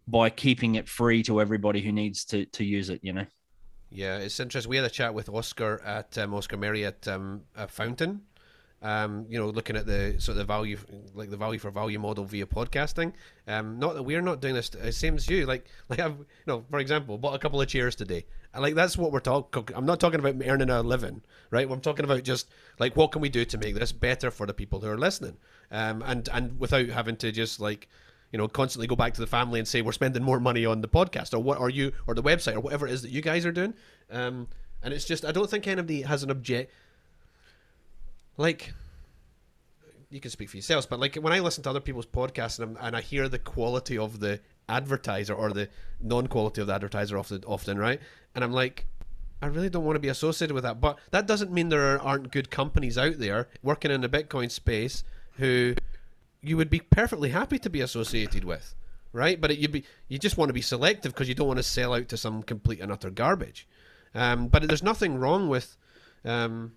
by 0.08 0.30
keeping 0.30 0.76
it 0.76 0.88
free 0.88 1.22
to 1.24 1.40
everybody 1.40 1.80
who 1.80 1.92
needs 1.92 2.24
to 2.26 2.46
to 2.46 2.64
use 2.64 2.90
it 2.90 3.00
you 3.02 3.12
know? 3.12 3.26
Yeah 3.90 4.18
it's 4.18 4.40
interesting. 4.40 4.70
We 4.70 4.76
had 4.76 4.86
a 4.86 4.90
chat 4.90 5.12
with 5.12 5.28
oscar 5.28 5.82
at 5.82 6.16
um, 6.18 6.34
oscar 6.34 6.56
Merry 6.56 6.84
at 6.84 7.06
um, 7.08 7.42
Fountain 7.68 8.22
um, 8.86 9.26
you 9.28 9.36
know, 9.36 9.48
looking 9.48 9.74
at 9.76 9.84
the 9.84 10.14
sort 10.18 10.34
of 10.34 10.36
the 10.36 10.44
value, 10.44 10.78
like 11.12 11.28
the 11.28 11.36
value 11.36 11.58
for 11.58 11.72
value 11.72 11.98
model 11.98 12.24
via 12.24 12.46
podcasting. 12.46 13.12
Um, 13.48 13.80
not 13.80 13.94
that 13.94 14.04
we're 14.04 14.22
not 14.22 14.40
doing 14.40 14.54
this, 14.54 14.72
uh, 14.76 14.92
same 14.92 15.16
as 15.16 15.28
you. 15.28 15.44
Like, 15.44 15.66
like 15.88 15.98
I've, 15.98 16.16
you 16.18 16.26
know, 16.46 16.64
for 16.70 16.78
example, 16.78 17.18
bought 17.18 17.34
a 17.34 17.40
couple 17.40 17.60
of 17.60 17.66
chairs 17.66 17.96
today, 17.96 18.26
like 18.56 18.76
that's 18.76 18.96
what 18.96 19.10
we're 19.10 19.18
talking. 19.18 19.74
I'm 19.74 19.86
not 19.86 19.98
talking 19.98 20.20
about 20.20 20.36
earning 20.46 20.70
a 20.70 20.82
living, 20.82 21.22
right? 21.50 21.68
I'm 21.68 21.80
talking 21.80 22.04
about 22.04 22.22
just 22.22 22.48
like 22.78 22.94
what 22.94 23.10
can 23.10 23.20
we 23.20 23.28
do 23.28 23.44
to 23.44 23.58
make 23.58 23.74
this 23.74 23.90
better 23.90 24.30
for 24.30 24.46
the 24.46 24.54
people 24.54 24.78
who 24.78 24.88
are 24.88 24.98
listening, 24.98 25.36
um, 25.72 26.04
and 26.06 26.28
and 26.32 26.60
without 26.60 26.88
having 26.88 27.16
to 27.16 27.32
just 27.32 27.58
like 27.58 27.88
you 28.32 28.38
know, 28.38 28.48
constantly 28.48 28.88
go 28.88 28.96
back 28.96 29.14
to 29.14 29.20
the 29.20 29.26
family 29.26 29.60
and 29.60 29.68
say 29.68 29.82
we're 29.82 29.92
spending 29.92 30.22
more 30.22 30.40
money 30.40 30.66
on 30.66 30.80
the 30.80 30.88
podcast 30.88 31.32
or 31.32 31.38
what 31.38 31.58
are 31.58 31.70
you 31.70 31.92
or 32.06 32.14
the 32.14 32.22
website 32.22 32.54
or 32.54 32.60
whatever 32.60 32.86
it 32.86 32.92
is 32.92 33.02
that 33.02 33.12
you 33.12 33.22
guys 33.22 33.46
are 33.46 33.52
doing. 33.52 33.72
Um, 34.10 34.48
and 34.82 34.92
it's 34.92 35.04
just 35.04 35.24
I 35.24 35.32
don't 35.32 35.48
think 35.48 35.66
anybody 35.66 36.02
has 36.02 36.22
an 36.22 36.30
object 36.30 36.72
like 38.36 38.72
you 40.10 40.20
can 40.20 40.30
speak 40.30 40.48
for 40.48 40.56
yourselves, 40.56 40.86
but 40.86 41.00
like 41.00 41.16
when 41.16 41.32
I 41.32 41.40
listen 41.40 41.62
to 41.64 41.70
other 41.70 41.80
people's 41.80 42.06
podcasts 42.06 42.60
and, 42.60 42.76
and 42.80 42.96
i 42.96 43.00
hear 43.00 43.28
the 43.28 43.38
quality 43.38 43.98
of 43.98 44.20
the 44.20 44.40
advertiser 44.68 45.34
or 45.34 45.52
the 45.52 45.68
non-quality 46.00 46.60
of 46.60 46.66
the 46.68 46.74
advertiser 46.74 47.18
often, 47.18 47.42
often, 47.46 47.78
right? 47.78 48.00
And 48.34 48.44
I'm 48.44 48.52
like, 48.52 48.86
I 49.42 49.46
really 49.46 49.68
don't 49.68 49.84
want 49.84 49.96
to 49.96 50.00
be 50.00 50.08
associated 50.08 50.54
with 50.54 50.64
that. 50.64 50.80
But 50.80 50.98
that 51.10 51.26
doesn't 51.26 51.52
mean 51.52 51.68
there 51.68 52.00
aren't 52.00 52.30
good 52.30 52.50
companies 52.50 52.96
out 52.96 53.18
there 53.18 53.48
working 53.62 53.90
in 53.90 54.00
the 54.00 54.08
Bitcoin 54.08 54.50
space 54.50 55.04
who 55.32 55.74
you 56.40 56.56
would 56.56 56.70
be 56.70 56.80
perfectly 56.80 57.30
happy 57.30 57.58
to 57.58 57.70
be 57.70 57.80
associated 57.80 58.44
with, 58.44 58.74
right? 59.12 59.40
But 59.40 59.50
it, 59.50 59.58
you 59.58 59.68
be 59.68 59.84
you 60.08 60.18
just 60.18 60.38
want 60.38 60.48
to 60.48 60.54
be 60.54 60.62
selective 60.62 61.12
because 61.12 61.28
you 61.28 61.34
don't 61.34 61.48
want 61.48 61.58
to 61.58 61.62
sell 61.62 61.94
out 61.94 62.08
to 62.08 62.16
some 62.16 62.42
complete 62.42 62.80
and 62.80 62.90
utter 62.90 63.10
garbage. 63.10 63.68
Um, 64.14 64.48
but 64.48 64.66
there's 64.66 64.82
nothing 64.82 65.18
wrong 65.18 65.48
with 65.48 65.76
um, 66.24 66.72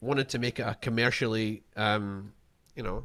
wanted 0.00 0.28
to 0.30 0.38
make 0.38 0.58
it 0.58 0.62
a 0.62 0.74
commercially, 0.80 1.62
um, 1.76 2.32
you 2.74 2.82
know, 2.82 3.04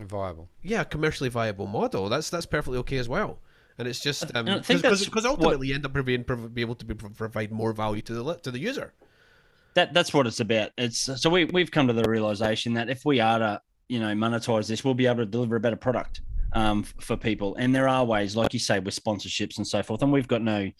viable. 0.00 0.48
Yeah, 0.62 0.84
commercially 0.84 1.30
viable 1.30 1.66
model. 1.66 2.08
That's 2.08 2.30
that's 2.30 2.46
perfectly 2.46 2.78
okay 2.78 2.98
as 2.98 3.08
well. 3.08 3.38
And 3.78 3.86
it's 3.86 4.00
just 4.00 4.28
because 4.28 4.48
um, 4.48 5.30
ultimately 5.30 5.56
what, 5.56 5.66
you 5.66 5.74
end 5.74 5.84
up 5.84 6.04
being 6.04 6.24
be 6.52 6.60
able 6.62 6.74
to 6.76 6.84
be, 6.84 6.94
provide 6.94 7.52
more 7.52 7.72
value 7.72 8.02
to 8.02 8.14
the 8.14 8.34
to 8.36 8.50
the 8.50 8.58
user. 8.58 8.94
That 9.74 9.92
that's 9.92 10.14
what 10.14 10.26
it's 10.26 10.40
about. 10.40 10.70
It's 10.78 11.10
so 11.20 11.28
we 11.28 11.44
we've 11.44 11.70
come 11.70 11.86
to 11.88 11.92
the 11.92 12.08
realization 12.08 12.74
that 12.74 12.88
if 12.88 13.04
we 13.04 13.20
are 13.20 13.38
to 13.38 13.60
you 13.88 14.00
know 14.00 14.14
monetize 14.14 14.68
this, 14.68 14.84
we'll 14.84 14.94
be 14.94 15.06
able 15.06 15.18
to 15.18 15.26
deliver 15.26 15.56
a 15.56 15.60
better 15.60 15.76
product 15.76 16.22
um, 16.52 16.82
for 16.82 17.16
people. 17.16 17.54
And 17.56 17.74
there 17.74 17.88
are 17.88 18.04
ways, 18.04 18.34
like 18.34 18.54
you 18.54 18.58
say, 18.58 18.78
with 18.78 18.94
sponsorships 18.94 19.58
and 19.58 19.66
so 19.66 19.82
forth. 19.82 20.02
And 20.02 20.10
we've 20.12 20.28
got 20.28 20.42
no 20.42 20.70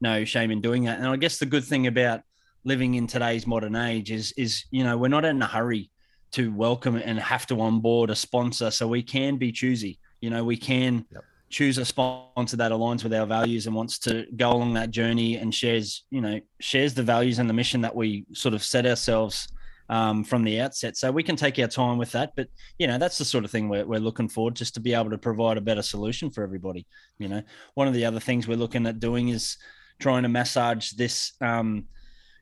no 0.00 0.24
shame 0.24 0.50
in 0.50 0.60
doing 0.60 0.84
that. 0.84 0.98
And 0.98 1.06
I 1.06 1.16
guess 1.16 1.38
the 1.38 1.46
good 1.46 1.64
thing 1.64 1.86
about 1.86 2.22
living 2.64 2.94
in 2.94 3.06
today's 3.06 3.46
modern 3.46 3.76
age 3.76 4.10
is 4.10 4.32
is 4.36 4.64
you 4.70 4.84
know 4.84 4.96
we're 4.96 5.08
not 5.08 5.24
in 5.24 5.40
a 5.42 5.46
hurry 5.46 5.90
to 6.32 6.52
welcome 6.52 6.96
and 6.96 7.18
have 7.18 7.46
to 7.46 7.60
onboard 7.60 8.10
a 8.10 8.16
sponsor. 8.16 8.70
So 8.70 8.86
we 8.86 9.02
can 9.02 9.36
be 9.36 9.52
choosy. 9.52 9.98
You 10.20 10.30
know 10.30 10.44
we 10.44 10.56
can 10.56 11.06
yep. 11.12 11.24
choose 11.48 11.78
a 11.78 11.84
sponsor 11.84 12.56
that 12.56 12.72
aligns 12.72 13.02
with 13.02 13.14
our 13.14 13.26
values 13.26 13.66
and 13.66 13.74
wants 13.74 13.98
to 14.00 14.26
go 14.36 14.52
along 14.52 14.74
that 14.74 14.90
journey 14.90 15.36
and 15.36 15.54
shares 15.54 16.04
you 16.10 16.20
know 16.20 16.40
shares 16.60 16.94
the 16.94 17.02
values 17.02 17.38
and 17.38 17.48
the 17.48 17.54
mission 17.54 17.80
that 17.82 17.94
we 17.94 18.26
sort 18.32 18.54
of 18.54 18.62
set 18.62 18.86
ourselves 18.86 19.48
um, 19.90 20.22
from 20.22 20.44
the 20.44 20.60
outset. 20.60 20.98
So 20.98 21.10
we 21.10 21.22
can 21.22 21.36
take 21.36 21.58
our 21.58 21.66
time 21.66 21.96
with 21.96 22.12
that. 22.12 22.32
But 22.36 22.48
you 22.78 22.86
know 22.86 22.98
that's 22.98 23.18
the 23.18 23.24
sort 23.24 23.44
of 23.44 23.50
thing 23.50 23.68
we're, 23.68 23.86
we're 23.86 24.00
looking 24.00 24.28
forward 24.28 24.56
just 24.56 24.74
to 24.74 24.80
be 24.80 24.94
able 24.94 25.10
to 25.10 25.18
provide 25.18 25.56
a 25.56 25.62
better 25.62 25.82
solution 25.82 26.30
for 26.30 26.42
everybody 26.42 26.86
you 27.18 27.28
know. 27.28 27.42
One 27.74 27.88
of 27.88 27.94
the 27.94 28.04
other 28.04 28.20
things 28.20 28.46
we're 28.46 28.56
looking 28.56 28.86
at 28.86 29.00
doing 29.00 29.28
is 29.28 29.56
trying 29.98 30.22
to 30.22 30.28
massage 30.28 30.90
this 30.90 31.32
um, 31.40 31.86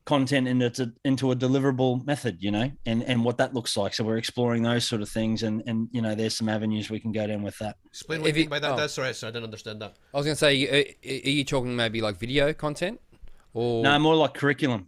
content 0.07 0.47
into 0.47 0.93
into 1.03 1.31
a 1.31 1.35
deliverable 1.35 2.03
method 2.07 2.37
you 2.39 2.49
know 2.49 2.71
and 2.85 3.03
and 3.03 3.25
what 3.25 3.37
that 3.37 3.53
looks 3.53 3.75
like. 3.75 3.93
So 3.93 4.05
we're 4.05 4.17
exploring 4.17 4.63
those 4.63 4.85
sort 4.85 5.01
of 5.01 5.09
things 5.09 5.43
and 5.43 5.61
and 5.67 5.89
you 5.91 6.01
know 6.01 6.15
there's 6.15 6.35
some 6.35 6.47
avenues 6.47 6.89
we 6.89 7.01
can 7.01 7.11
go 7.11 7.27
down 7.27 7.43
with 7.43 7.57
that. 7.59 7.75
Explain 7.87 8.21
what 8.21 8.29
if 8.29 8.37
you 8.37 8.43
mean 8.43 8.49
by 8.49 8.59
that. 8.59 8.71
oh. 8.71 8.77
that's 8.77 8.93
sorry 8.93 9.13
so 9.13 9.27
i 9.27 9.31
didn't 9.31 9.43
understand 9.43 9.81
that. 9.81 9.97
I 10.13 10.17
was 10.17 10.25
going 10.25 10.35
to 10.35 10.39
say 10.39 10.65
are, 10.65 11.09
are 11.11 11.29
you 11.29 11.43
talking 11.43 11.75
maybe 11.75 11.99
like 12.01 12.17
video 12.17 12.53
content 12.53 13.01
or? 13.53 13.83
No 13.83 13.99
more 13.99 14.15
like 14.15 14.33
curriculum. 14.33 14.87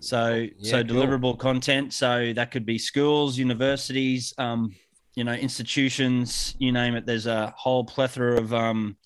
So 0.00 0.18
oh, 0.18 0.48
yeah, 0.58 0.70
so 0.70 0.84
deliverable 0.84 1.32
cool. 1.32 1.36
content. 1.36 1.94
So 1.94 2.34
that 2.34 2.50
could 2.50 2.66
be 2.66 2.78
schools 2.78 3.38
universities 3.38 4.34
um 4.36 4.74
you 5.14 5.24
know 5.24 5.32
institutions 5.32 6.54
you 6.58 6.72
name 6.72 6.94
it. 6.94 7.06
There's 7.06 7.26
a 7.26 7.54
whole 7.56 7.84
plethora 7.84 8.36
of 8.36 8.52
um 8.52 8.98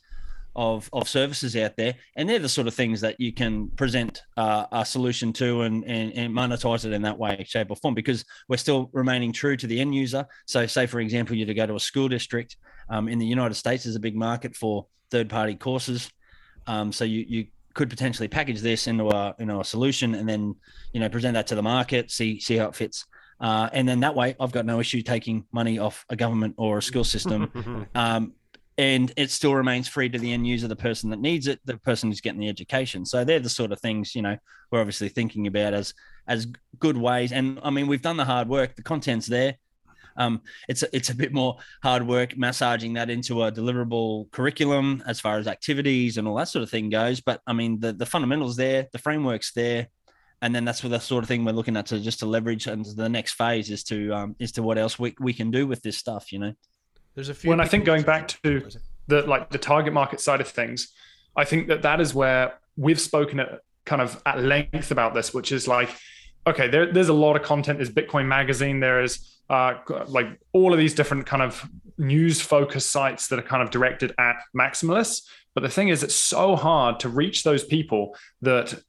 of, 0.56 0.88
of 0.92 1.08
services 1.08 1.56
out 1.56 1.76
there. 1.76 1.94
And 2.16 2.28
they're 2.28 2.38
the 2.38 2.48
sort 2.48 2.66
of 2.66 2.74
things 2.74 3.00
that 3.00 3.20
you 3.20 3.32
can 3.32 3.68
present 3.70 4.22
uh, 4.36 4.66
a 4.72 4.84
solution 4.84 5.32
to 5.34 5.62
and, 5.62 5.84
and, 5.84 6.12
and, 6.14 6.34
monetize 6.34 6.84
it 6.84 6.92
in 6.92 7.02
that 7.02 7.18
way, 7.18 7.44
shape, 7.48 7.70
or 7.70 7.76
form, 7.76 7.94
because 7.94 8.24
we're 8.48 8.56
still 8.56 8.90
remaining 8.92 9.32
true 9.32 9.56
to 9.56 9.66
the 9.66 9.80
end 9.80 9.94
user. 9.94 10.26
So, 10.46 10.66
say, 10.66 10.86
for 10.86 11.00
example, 11.00 11.36
you 11.36 11.46
to 11.46 11.54
go 11.54 11.66
to 11.66 11.76
a 11.76 11.80
school 11.80 12.08
district 12.08 12.56
um, 12.88 13.08
in 13.08 13.18
the 13.18 13.26
United 13.26 13.54
States, 13.54 13.84
there's 13.84 13.96
a 13.96 14.00
big 14.00 14.16
market 14.16 14.56
for 14.56 14.86
third 15.10 15.28
party 15.28 15.54
courses. 15.54 16.10
Um, 16.66 16.92
so, 16.92 17.04
you, 17.04 17.24
you 17.28 17.46
could 17.74 17.90
potentially 17.90 18.28
package 18.28 18.60
this 18.60 18.86
into 18.86 19.08
a 19.08 19.34
you 19.38 19.46
know 19.46 19.60
a 19.60 19.64
solution 19.64 20.16
and 20.16 20.28
then 20.28 20.56
you 20.92 20.98
know 20.98 21.08
present 21.08 21.34
that 21.34 21.46
to 21.46 21.54
the 21.54 21.62
market 21.62 22.10
see 22.10 22.40
see 22.40 22.56
how 22.56 22.66
it 22.66 22.74
fits 22.74 23.06
uh, 23.40 23.70
and 23.72 23.88
then 23.88 24.00
that 24.00 24.14
way 24.14 24.34
I've 24.40 24.50
got 24.50 24.66
no 24.66 24.80
issue 24.80 25.02
taking 25.02 25.44
money 25.52 25.78
off 25.78 26.04
a 26.10 26.16
government 26.16 26.56
or 26.58 26.78
a 26.78 26.82
school 26.82 27.04
system 27.04 27.86
um, 27.94 28.32
and 28.80 29.12
it 29.18 29.30
still 29.30 29.54
remains 29.54 29.88
free 29.88 30.08
to 30.08 30.18
the 30.18 30.32
end 30.32 30.46
user, 30.46 30.66
the 30.66 30.74
person 30.74 31.10
that 31.10 31.20
needs 31.20 31.46
it, 31.46 31.60
the 31.66 31.76
person 31.76 32.08
who's 32.08 32.22
getting 32.22 32.40
the 32.40 32.48
education. 32.48 33.04
So 33.04 33.24
they're 33.24 33.38
the 33.38 33.50
sort 33.50 33.72
of 33.72 33.80
things 33.80 34.14
you 34.14 34.22
know 34.22 34.38
we're 34.70 34.80
obviously 34.80 35.10
thinking 35.10 35.46
about 35.46 35.74
as 35.74 35.92
as 36.26 36.46
good 36.78 36.96
ways. 36.96 37.30
And 37.30 37.60
I 37.62 37.68
mean, 37.68 37.86
we've 37.86 38.00
done 38.00 38.16
the 38.16 38.24
hard 38.24 38.48
work. 38.48 38.76
The 38.76 38.82
content's 38.82 39.26
there. 39.26 39.56
Um, 40.16 40.40
it's 40.66 40.82
it's 40.94 41.10
a 41.10 41.14
bit 41.14 41.32
more 41.34 41.58
hard 41.82 42.06
work 42.06 42.38
massaging 42.38 42.94
that 42.94 43.10
into 43.10 43.42
a 43.42 43.52
deliverable 43.52 44.30
curriculum 44.30 45.02
as 45.06 45.20
far 45.20 45.36
as 45.36 45.46
activities 45.46 46.16
and 46.16 46.26
all 46.26 46.36
that 46.36 46.48
sort 46.48 46.62
of 46.62 46.70
thing 46.70 46.88
goes. 46.88 47.20
But 47.20 47.42
I 47.46 47.52
mean, 47.52 47.80
the 47.80 47.92
the 47.92 48.06
fundamentals 48.06 48.56
there, 48.56 48.88
the 48.92 48.98
frameworks 48.98 49.52
there, 49.52 49.88
and 50.40 50.54
then 50.54 50.64
that's 50.64 50.82
what 50.82 50.90
the 50.90 51.00
sort 51.00 51.22
of 51.22 51.28
thing 51.28 51.44
we're 51.44 51.52
looking 51.52 51.76
at 51.76 51.86
to 51.86 52.00
just 52.00 52.20
to 52.20 52.26
leverage 52.26 52.66
into 52.66 52.94
the 52.94 53.10
next 53.10 53.34
phase 53.34 53.70
is 53.70 53.84
to 53.84 54.14
um, 54.14 54.36
is 54.38 54.52
to 54.52 54.62
what 54.62 54.78
else 54.78 54.98
we, 54.98 55.14
we 55.20 55.34
can 55.34 55.50
do 55.50 55.66
with 55.66 55.82
this 55.82 55.98
stuff, 55.98 56.32
you 56.32 56.38
know. 56.38 56.54
There's 57.14 57.28
a 57.28 57.34
few. 57.34 57.50
When 57.50 57.60
I 57.60 57.66
think 57.66 57.84
going 57.84 58.02
back 58.02 58.28
to 58.42 58.68
the 59.06 59.22
like 59.22 59.50
the 59.50 59.58
target 59.58 59.92
market 59.92 60.20
side 60.20 60.40
of 60.40 60.48
things, 60.48 60.92
I 61.36 61.44
think 61.44 61.68
that 61.68 61.82
that 61.82 62.00
is 62.00 62.14
where 62.14 62.58
we've 62.76 63.00
spoken 63.00 63.40
at 63.40 63.60
kind 63.84 64.02
of 64.02 64.20
at 64.26 64.40
length 64.40 64.90
about 64.90 65.14
this, 65.14 65.34
which 65.34 65.52
is 65.52 65.66
like, 65.66 65.90
okay, 66.46 66.68
there, 66.68 66.92
there's 66.92 67.08
a 67.08 67.14
lot 67.14 67.36
of 67.36 67.42
content. 67.42 67.78
There's 67.78 67.90
Bitcoin 67.90 68.26
Magazine. 68.26 68.80
There 68.80 69.02
is 69.02 69.38
uh, 69.48 69.74
like 70.06 70.26
all 70.52 70.72
of 70.72 70.78
these 70.78 70.94
different 70.94 71.26
kind 71.26 71.42
of 71.42 71.68
news 71.98 72.40
focused 72.40 72.90
sites 72.90 73.28
that 73.28 73.38
are 73.38 73.42
kind 73.42 73.62
of 73.62 73.70
directed 73.70 74.14
at 74.18 74.36
maximalists. 74.56 75.22
But 75.54 75.62
the 75.62 75.68
thing 75.68 75.88
is, 75.88 76.02
it's 76.02 76.14
so 76.14 76.56
hard 76.56 77.00
to 77.00 77.08
reach 77.08 77.42
those 77.42 77.64
people 77.64 78.16
that 78.42 78.80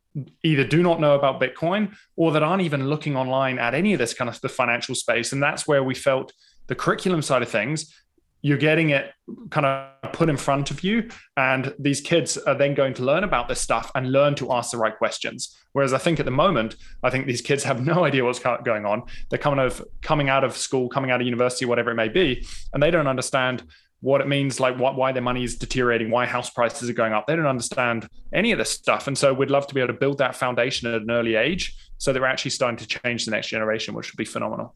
either 0.43 0.63
do 0.63 0.83
not 0.83 0.99
know 0.99 1.15
about 1.15 1.41
Bitcoin 1.41 1.95
or 2.15 2.31
that 2.33 2.43
aren't 2.43 2.61
even 2.61 2.89
looking 2.89 3.15
online 3.15 3.57
at 3.57 3.73
any 3.73 3.93
of 3.93 3.99
this 3.99 4.13
kind 4.13 4.29
of 4.29 4.39
the 4.41 4.49
financial 4.49 4.93
space. 4.93 5.31
And 5.31 5.41
that's 5.41 5.67
where 5.67 5.83
we 5.83 5.95
felt 5.95 6.33
the 6.67 6.75
curriculum 6.75 7.21
side 7.21 7.41
of 7.41 7.49
things 7.49 7.93
you're 8.41 8.57
getting 8.57 8.89
it 8.89 9.11
kind 9.49 9.65
of 9.65 10.11
put 10.13 10.29
in 10.29 10.37
front 10.37 10.71
of 10.71 10.83
you. 10.83 11.09
And 11.37 11.73
these 11.79 12.01
kids 12.01 12.37
are 12.37 12.55
then 12.55 12.73
going 12.73 12.93
to 12.95 13.03
learn 13.03 13.23
about 13.23 13.47
this 13.47 13.61
stuff 13.61 13.91
and 13.95 14.11
learn 14.11 14.35
to 14.35 14.51
ask 14.51 14.71
the 14.71 14.77
right 14.77 14.97
questions. 14.97 15.57
Whereas 15.73 15.93
i 15.93 15.97
think 15.97 16.19
at 16.19 16.25
the 16.25 16.31
moment 16.31 16.75
i 17.03 17.09
think 17.09 17.25
these 17.25 17.41
kids 17.41 17.63
have 17.63 17.85
no 17.85 18.03
idea 18.03 18.25
what's 18.25 18.39
going 18.39 18.85
on. 18.85 19.03
They're 19.29 19.39
kind 19.39 19.59
of 19.59 19.83
coming 20.01 20.29
out 20.29 20.43
of 20.43 20.57
school 20.57 20.89
coming 20.89 21.11
out 21.11 21.21
of 21.21 21.25
university 21.25 21.65
whatever 21.65 21.91
it 21.91 21.95
may 21.95 22.09
be 22.09 22.45
and 22.73 22.81
they 22.81 22.91
don't 22.91 23.07
understand 23.07 23.63
what 24.01 24.19
it 24.19 24.27
means 24.27 24.59
like 24.59 24.77
what, 24.79 24.95
why 24.95 25.11
their 25.11 25.21
money 25.21 25.43
is 25.43 25.57
deteriorating 25.57 26.09
why 26.09 26.25
house 26.25 26.49
prices 26.49 26.89
are 26.89 26.93
going 26.93 27.13
up. 27.13 27.27
They 27.27 27.35
don't 27.35 27.45
understand 27.45 28.07
any 28.33 28.51
of 28.51 28.57
this 28.57 28.71
stuff. 28.71 29.07
And 29.07 29.15
so 29.15 29.31
we'd 29.31 29.51
love 29.51 29.67
to 29.67 29.75
be 29.75 29.79
able 29.79 29.93
to 29.93 29.99
build 29.99 30.17
that 30.17 30.35
foundation 30.35 30.91
at 30.91 31.03
an 31.03 31.11
early 31.11 31.35
age 31.35 31.75
so 31.99 32.11
that 32.11 32.19
we're 32.19 32.25
actually 32.25 32.49
starting 32.49 32.77
to 32.77 32.87
change 32.87 33.25
the 33.25 33.31
next 33.31 33.47
generation 33.47 33.93
which 33.93 34.11
would 34.11 34.17
be 34.17 34.25
phenomenal 34.25 34.73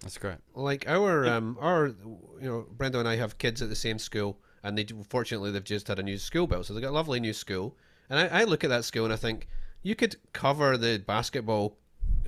that's 0.00 0.18
great. 0.18 0.36
Like 0.54 0.88
our 0.88 1.26
um 1.26 1.56
our 1.60 1.88
you 1.88 2.48
know 2.48 2.66
Brendo 2.76 2.96
and 2.96 3.08
I 3.08 3.16
have 3.16 3.38
kids 3.38 3.62
at 3.62 3.68
the 3.68 3.76
same 3.76 3.98
school, 3.98 4.38
and 4.62 4.76
they 4.76 4.86
fortunately 5.08 5.50
they've 5.50 5.64
just 5.64 5.88
had 5.88 5.98
a 5.98 6.02
new 6.02 6.18
school 6.18 6.46
built, 6.46 6.66
so 6.66 6.74
they've 6.74 6.82
got 6.82 6.90
a 6.90 6.92
lovely 6.92 7.20
new 7.20 7.32
school. 7.32 7.76
And 8.08 8.18
I, 8.20 8.42
I 8.42 8.44
look 8.44 8.62
at 8.62 8.70
that 8.70 8.84
school 8.84 9.04
and 9.04 9.12
I 9.12 9.16
think 9.16 9.48
you 9.82 9.96
could 9.96 10.16
cover 10.32 10.76
the 10.76 10.98
basketball, 10.98 11.76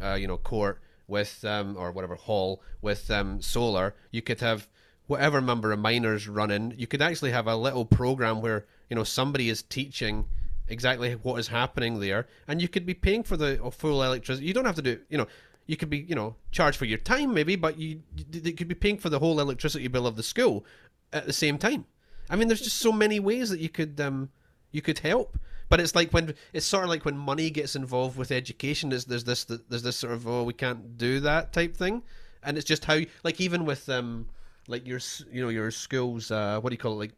uh, 0.03 0.15
you 0.15 0.27
know, 0.27 0.37
court 0.37 0.81
with 1.07 1.45
um 1.45 1.77
or 1.77 1.93
whatever 1.93 2.15
hall 2.15 2.63
with 2.83 3.11
um 3.11 3.41
solar. 3.41 3.95
You 4.11 4.23
could 4.23 4.41
have 4.41 4.69
whatever 5.07 5.41
number 5.41 5.73
of 5.73 5.79
miners 5.79 6.29
running. 6.29 6.75
You 6.77 6.87
could 6.87 7.03
actually 7.03 7.31
have 7.33 7.47
a 7.47 7.57
little 7.57 7.85
program 7.85 8.41
where 8.41 8.67
you 8.89 8.97
know 8.97 9.05
somebody 9.05 9.49
is 9.49 9.63
teaching 9.63 10.27
exactly 10.69 11.15
what 11.15 11.39
is 11.41 11.49
happening 11.49 11.99
there, 12.01 12.27
and 12.47 12.61
you 12.61 12.69
could 12.69 12.87
be 12.87 12.95
paying 12.95 13.23
for 13.23 13.37
the 13.37 13.59
full 13.73 14.03
electricity. 14.03 14.47
You 14.47 14.55
don't 14.55 14.67
have 14.67 14.77
to 14.77 14.83
do, 14.83 15.01
you 15.09 15.19
know, 15.19 15.27
you 15.69 15.77
could 15.77 15.91
be, 15.91 15.99
you 15.99 16.17
know, 16.17 16.35
charged 16.51 16.79
for 16.79 16.87
your 16.87 16.99
time 16.99 17.33
maybe, 17.33 17.55
but 17.55 17.79
you 17.79 18.03
they 18.31 18.53
could 18.53 18.67
be 18.67 18.75
paying 18.75 18.99
for 18.99 19.11
the 19.11 19.21
whole 19.21 19.39
electricity 19.39 19.87
bill 19.87 20.07
of 20.07 20.17
the 20.17 20.23
school 20.23 20.65
at 21.13 21.27
the 21.27 21.33
same 21.33 21.59
time. 21.59 21.85
I 22.29 22.37
mean, 22.37 22.49
there's 22.49 22.63
just 22.63 22.79
so 22.79 22.91
many 22.91 23.21
ways 23.21 23.51
that 23.51 23.61
you 23.61 23.69
could 23.69 24.01
um 24.01 24.31
you 24.73 24.83
could 24.83 24.99
help. 24.99 25.39
But 25.69 25.81
it's 25.81 25.95
like 25.95 26.11
when 26.13 26.35
it's 26.55 26.65
sort 26.65 26.85
of 26.85 26.91
like 26.91 27.05
when 27.05 27.19
money 27.19 27.51
gets 27.51 27.77
involved 27.77 28.17
with 28.17 28.33
education. 28.33 28.89
There's 28.89 29.05
there's 29.05 29.25
this 29.25 29.45
there's 29.45 29.83
this 29.83 29.97
sort 29.97 30.15
of 30.15 30.27
oh 30.27 30.43
we 30.43 30.55
can't 30.55 30.97
do 30.97 31.21
that 31.21 31.53
type 31.53 31.77
thing, 31.77 32.03
and 32.43 32.57
it's 32.57 32.67
just 32.67 32.87
how 32.87 33.01
like 33.23 33.39
even 33.39 33.67
with 33.67 33.89
um 33.91 34.27
like 34.67 34.87
your 34.87 35.01
you 35.31 35.43
know 35.43 35.51
your 35.51 35.71
school's 35.71 36.31
uh 36.31 36.59
what 36.61 36.71
do 36.71 36.75
you 36.75 36.79
call 36.79 36.93
it 36.93 36.97
like 36.97 37.13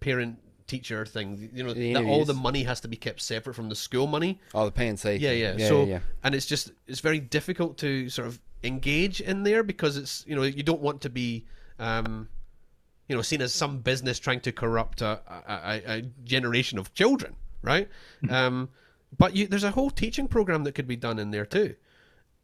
parent 0.00 0.38
teacher 0.70 1.04
thing. 1.04 1.50
You 1.52 1.64
know, 1.64 1.74
that 1.74 2.04
all 2.04 2.24
the 2.24 2.34
money 2.34 2.62
has 2.62 2.80
to 2.80 2.88
be 2.88 2.96
kept 2.96 3.20
separate 3.20 3.54
from 3.54 3.68
the 3.68 3.74
school 3.74 4.06
money. 4.06 4.40
Oh, 4.54 4.66
the 4.66 4.72
P&C. 4.72 5.16
Yeah, 5.16 5.32
yeah. 5.32 5.56
yeah 5.56 5.68
so, 5.68 5.80
yeah, 5.80 5.86
yeah. 5.86 5.98
and 6.22 6.34
it's 6.34 6.46
just 6.46 6.72
it's 6.86 7.00
very 7.00 7.18
difficult 7.18 7.76
to 7.78 8.08
sort 8.08 8.28
of 8.28 8.40
engage 8.62 9.20
in 9.20 9.42
there 9.42 9.62
because 9.62 9.96
it's 9.96 10.24
you 10.26 10.36
know 10.36 10.42
you 10.42 10.62
don't 10.62 10.80
want 10.80 11.00
to 11.00 11.10
be 11.10 11.44
um, 11.78 12.28
you 13.08 13.16
know 13.16 13.22
seen 13.22 13.42
as 13.42 13.52
some 13.52 13.78
business 13.78 14.18
trying 14.18 14.40
to 14.40 14.52
corrupt 14.52 15.02
a, 15.02 15.20
a, 15.48 15.82
a 15.86 16.02
generation 16.24 16.78
of 16.78 16.94
children, 16.94 17.34
right? 17.62 17.88
Hmm. 18.20 18.32
um, 18.32 18.68
but 19.18 19.34
you, 19.34 19.48
there's 19.48 19.64
a 19.64 19.72
whole 19.72 19.90
teaching 19.90 20.28
program 20.28 20.62
that 20.64 20.72
could 20.76 20.86
be 20.86 20.94
done 20.94 21.18
in 21.18 21.32
there 21.32 21.44
too, 21.44 21.74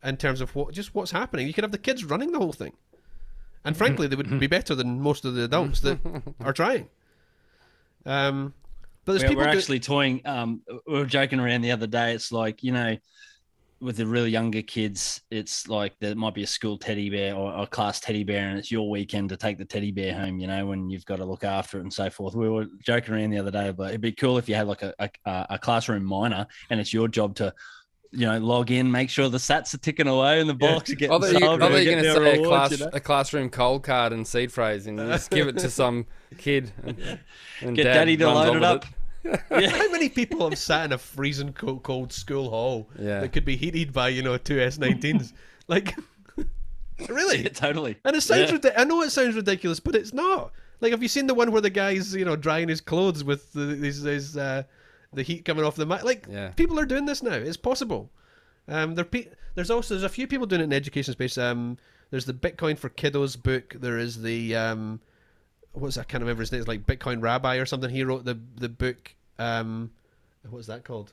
in 0.03 0.17
terms 0.17 0.41
of 0.41 0.55
what 0.57 0.75
just 0.75 0.95
what's 0.95 1.13
happening. 1.13 1.47
You 1.47 1.55
could 1.55 1.63
have 1.65 1.71
the 1.71 1.79
kids 1.79 2.05
running 2.05 2.33
the 2.33 2.41
whole 2.41 2.53
thing, 2.53 2.73
and 3.65 3.77
frankly, 3.77 4.09
they 4.09 4.17
would 4.17 4.41
be 4.41 4.49
better 4.49 4.75
than 4.75 5.01
most 5.01 5.25
of 5.25 5.35
the 5.35 5.45
adults 5.45 5.81
that 5.81 6.01
are 6.41 6.53
trying. 6.53 6.89
Um, 8.07 8.55
but 9.05 9.13
there's 9.13 9.23
we're, 9.23 9.29
people 9.29 9.45
we're 9.45 9.53
do- 9.53 9.59
actually 9.59 9.81
toying. 9.81 10.23
Um, 10.25 10.63
we 10.87 10.95
were 10.95 11.07
joking 11.07 11.41
around 11.41 11.63
the 11.63 11.73
other 11.73 11.87
day. 11.87 12.13
It's 12.13 12.33
like 12.33 12.63
you 12.63 12.73
know, 12.73 12.97
with 13.81 13.97
the 13.97 14.07
really 14.07 14.31
younger 14.31 14.63
kids, 14.63 15.21
it's 15.31 15.69
like 15.69 15.95
there 16.01 16.15
might 16.15 16.35
be 16.35 16.43
a 16.43 16.47
school 16.47 16.79
teddy 16.79 17.11
bear 17.11 17.35
or 17.35 17.63
a 17.63 17.67
class 17.67 18.01
teddy 18.01 18.25
bear, 18.25 18.49
and 18.49 18.59
it's 18.59 18.71
your 18.71 18.91
weekend 18.91 19.29
to 19.29 19.37
take 19.37 19.59
the 19.59 19.65
teddy 19.65 19.93
bear 19.93 20.15
home. 20.15 20.39
You 20.39 20.47
know, 20.47 20.67
when 20.67 20.89
you've 20.89 21.05
got 21.05 21.17
to 21.17 21.25
look 21.25 21.45
after 21.45 21.79
it 21.79 21.83
and 21.83 21.93
so 21.93 22.11
forth. 22.11 22.35
We 22.35 22.49
were 22.49 22.67
joking 22.83 23.15
around 23.15 23.31
the 23.31 23.39
other 23.39 23.51
day, 23.51 23.71
but 23.71 23.91
it'd 23.91 24.01
be 24.01 24.13
cool 24.13 24.39
if 24.39 24.49
you 24.49 24.55
had 24.55 24.67
like 24.67 24.83
a 24.83 24.95
a, 24.99 25.47
a 25.51 25.59
classroom 25.59 26.05
miner, 26.05 26.47
and 26.71 26.81
it's 26.81 26.93
your 26.93 27.09
job 27.09 27.37
to 27.37 27.53
you 28.13 28.27
know, 28.27 28.39
log 28.39 28.71
in, 28.71 28.91
make 28.91 29.11
sure 29.11 29.29
the 29.29 29.39
sats 29.39 29.75
are 29.75 29.79
ticking 29.79 30.07
away 30.07 30.41
in 30.41 30.47
the 30.47 30.55
box. 30.55 30.93
Yeah. 30.99 31.15
I 31.15 31.19
thought 31.19 31.41
you, 31.41 31.47
are 31.47 31.59
going 31.59 31.85
to 31.85 32.15
say 32.15 32.41
a, 32.41 32.45
class, 32.45 32.71
you 32.71 32.79
know? 32.79 32.91
a 32.93 33.01
classroom 33.01 33.51
cold 33.51 33.83
card 33.83 34.13
and 34.13 34.27
seed 34.27 34.53
phrase 34.53 34.87
and 34.87 34.99
just 34.99 35.31
give 35.31 35.49
it 35.49 35.59
to 35.59 35.71
some 35.71 36.07
kid. 36.39 36.73
And, 37.63 37.69
and 37.69 37.77
Get 37.77 37.85
daddy 37.85 38.19
to 38.19 38.31
load 38.31 38.57
it 38.59 38.63
up. 38.63 38.85
It. 39.25 39.41
yeah. 39.51 39.71
How 39.71 39.91
many 39.91 40.11
people 40.11 40.47
have 40.47 40.59
sat 40.59 40.85
in 40.85 40.93
a 40.93 40.99
freezing 40.99 41.55
cold, 41.55 41.83
cold 41.83 42.13
school 42.13 42.51
hall 42.51 42.91
yeah. 42.99 43.21
that 43.21 43.33
could 43.33 43.47
be 43.47 43.57
heated 43.57 43.95
by, 43.95 44.11
you 44.11 44.23
know, 44.23 44.37
two 44.37 44.57
S19s? 44.57 45.33
like, 45.69 45.97
really? 47.09 47.43
Yeah, 47.43 47.49
totally. 47.49 47.97
And 48.05 48.15
it 48.15 48.21
sounds 48.21 48.53
yeah. 48.63 48.73
I 48.77 48.85
know 48.85 49.01
it 49.01 49.11
sounds 49.11 49.37
ridiculous, 49.37 49.81
but 49.81 49.95
it's 49.95 50.13
not. 50.13 50.53
Like, 50.83 50.93
have 50.93 51.03
you 51.03 51.09
seen 51.09 51.27
the 51.27 51.35
one 51.35 51.51
where 51.51 51.63
the 51.63 51.71
guy's, 51.71 52.15
you 52.15 52.27
know, 52.27 52.37
drying 52.37 52.69
his 52.69 52.83
clothes 52.83 53.25
with 53.25 53.51
the, 53.55 53.75
his, 53.77 54.03
his 54.03 54.37
uh, 54.37 54.65
the 55.13 55.23
heat 55.23 55.45
coming 55.45 55.65
off 55.65 55.77
the 55.77 55.87
mat. 55.87 56.05
Like 56.05 56.27
yeah. 56.31 56.49
people 56.51 56.79
are 56.79 56.87
doing 56.87 57.07
this 57.07 57.23
now. 57.23 57.35
It's 57.35 57.57
possible. 57.57 58.11
Um, 58.69 58.95
there 58.95 59.05
pe- 59.05 59.29
there's 59.55 59.71
also 59.71 59.95
there's 59.95 60.05
a 60.05 60.09
few 60.09 60.27
people 60.27 60.47
doing 60.47 60.61
it 60.61 60.65
in 60.65 60.73
education 60.73 61.13
space. 61.13 61.39
Um, 61.39 61.79
there's 62.11 62.25
the 62.25 62.33
Bitcoin 62.33 62.79
for 62.79 62.89
Kiddos 62.89 63.41
book. 63.41 63.75
There 63.79 63.99
is 63.99 64.23
the 64.23 64.57
um, 64.57 65.01
what's 65.73 65.99
I 65.99 66.05
can't 66.05 66.23
remember 66.23 66.43
his 66.43 66.53
name. 66.53 66.61
It's 66.61 66.69
like 66.69 66.87
Bitcoin 66.87 67.23
Rabbi 67.23 67.57
or 67.57 67.67
something. 67.67 67.91
He 67.91 68.05
wrote 68.05 68.25
the 68.25 68.39
the 68.57 68.69
book. 68.69 69.15
Um, 69.39 69.91
what's 70.49 70.67
that 70.67 70.85
called? 70.85 71.13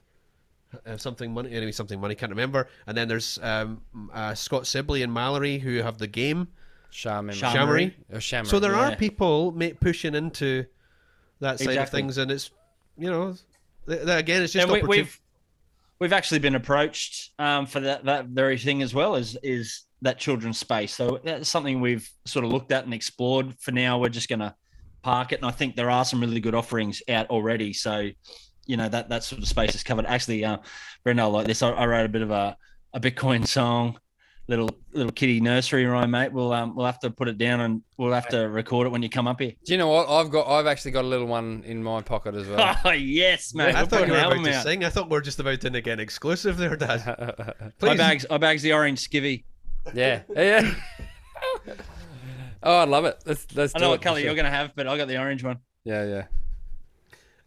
Uh, 0.87 0.97
something 0.97 1.31
money 1.31 1.51
anyway 1.51 1.71
something 1.71 2.01
money 2.01 2.15
can't 2.15 2.31
remember 2.31 2.67
and 2.87 2.97
then 2.97 3.07
there's 3.07 3.37
um, 3.43 3.79
uh, 4.11 4.33
Scott 4.33 4.65
Sibley 4.65 5.03
and 5.03 5.13
Mallory 5.13 5.59
who 5.59 5.83
have 5.83 5.99
the 5.99 6.07
game 6.07 6.47
Shaman. 6.93 7.35
Shamory. 7.35 7.93
Oh. 8.13 8.19
So 8.19 8.59
there 8.59 8.73
yeah. 8.73 8.91
are 8.91 8.95
people 8.95 9.51
pushing 9.79 10.13
into 10.13 10.65
that 11.39 11.59
side 11.59 11.69
exactly. 11.69 11.81
of 11.81 11.89
things, 11.89 12.17
and 12.19 12.31
it's 12.31 12.51
you 12.97 13.09
know 13.09 13.35
again, 13.87 14.41
it's 14.43 14.53
just 14.53 14.69
we, 14.69 14.81
we've 14.81 15.19
we've 15.99 16.13
actually 16.13 16.39
been 16.39 16.55
approached 16.55 17.31
um, 17.39 17.65
for 17.65 17.79
that 17.81 18.05
that 18.05 18.25
very 18.27 18.57
thing 18.57 18.81
as 18.81 18.93
well 18.93 19.15
as 19.15 19.37
is 19.43 19.83
that 20.01 20.19
children's 20.19 20.57
space. 20.57 20.93
So 20.93 21.19
that's 21.23 21.49
something 21.49 21.79
we've 21.79 22.09
sort 22.25 22.45
of 22.45 22.51
looked 22.51 22.71
at 22.71 22.85
and 22.85 22.93
explored. 22.93 23.57
For 23.59 23.71
now, 23.71 23.99
we're 23.99 24.09
just 24.09 24.27
going 24.29 24.39
to 24.39 24.53
park 25.01 25.31
it, 25.31 25.39
and 25.39 25.45
I 25.45 25.51
think 25.51 25.75
there 25.75 25.89
are 25.89 26.05
some 26.05 26.21
really 26.21 26.39
good 26.39 26.55
offerings 26.55 27.01
out 27.09 27.29
already. 27.29 27.73
So 27.73 28.09
you 28.65 28.77
know 28.77 28.89
that 28.89 29.09
that 29.09 29.23
sort 29.23 29.41
of 29.41 29.47
space 29.47 29.75
is 29.75 29.83
covered. 29.83 30.05
Actually, 30.05 30.45
uh, 30.45 30.57
Brendo, 31.05 31.31
like 31.31 31.47
this, 31.47 31.61
I, 31.61 31.69
I 31.71 31.85
wrote 31.85 32.05
a 32.05 32.09
bit 32.09 32.21
of 32.21 32.31
a 32.31 32.57
a 32.93 32.99
Bitcoin 32.99 33.47
song 33.47 33.97
little 34.47 34.69
little 34.91 35.11
kitty 35.11 35.39
nursery 35.39 35.85
rhyme, 35.85 36.11
mate. 36.11 36.31
We'll 36.31 36.51
um 36.53 36.75
we'll 36.75 36.85
have 36.85 36.99
to 36.99 37.09
put 37.09 37.27
it 37.27 37.37
down 37.37 37.61
and 37.61 37.81
we'll 37.97 38.13
have 38.13 38.27
to 38.29 38.49
record 38.49 38.87
it 38.87 38.89
when 38.89 39.01
you 39.01 39.09
come 39.09 39.27
up 39.27 39.39
here. 39.39 39.53
Do 39.65 39.71
you 39.71 39.77
know 39.77 39.87
what? 39.87 40.09
I've 40.09 40.29
got 40.29 40.47
I've 40.47 40.67
actually 40.67 40.91
got 40.91 41.05
a 41.05 41.07
little 41.07 41.27
one 41.27 41.63
in 41.65 41.83
my 41.83 42.01
pocket 42.01 42.35
as 42.35 42.47
well. 42.47 42.77
oh 42.83 42.89
yes, 42.91 43.53
mate. 43.53 43.75
I 43.75 43.85
thought 43.85 44.07
you 44.07 44.13
were 44.13 44.19
about 44.19 44.43
to 44.43 44.55
out. 44.55 44.63
sing. 44.63 44.83
I 44.83 44.89
thought 44.89 45.09
we 45.09 45.17
are 45.17 45.21
just 45.21 45.39
about 45.39 45.61
to 45.61 45.81
get 45.81 45.99
exclusive 45.99 46.57
there, 46.57 46.75
Dad. 46.75 47.73
Please. 47.79 47.89
I 47.89 47.97
bags 47.97 48.25
I 48.29 48.37
bags 48.37 48.61
the 48.61 48.73
orange 48.73 49.07
skivvy. 49.09 49.43
Yeah, 49.93 50.21
yeah. 50.35 50.73
oh, 52.63 52.77
I 52.77 52.85
love 52.85 53.05
it. 53.05 53.21
Let's 53.25 53.47
let's. 53.55 53.75
I 53.75 53.79
know 53.79 53.89
what 53.89 54.01
color 54.01 54.19
sure. 54.19 54.27
you're 54.27 54.35
gonna 54.35 54.49
have, 54.49 54.75
but 54.75 54.87
I 54.87 54.97
got 54.97 55.07
the 55.07 55.17
orange 55.17 55.43
one. 55.43 55.59
Yeah, 55.83 56.05
yeah. 56.05 56.25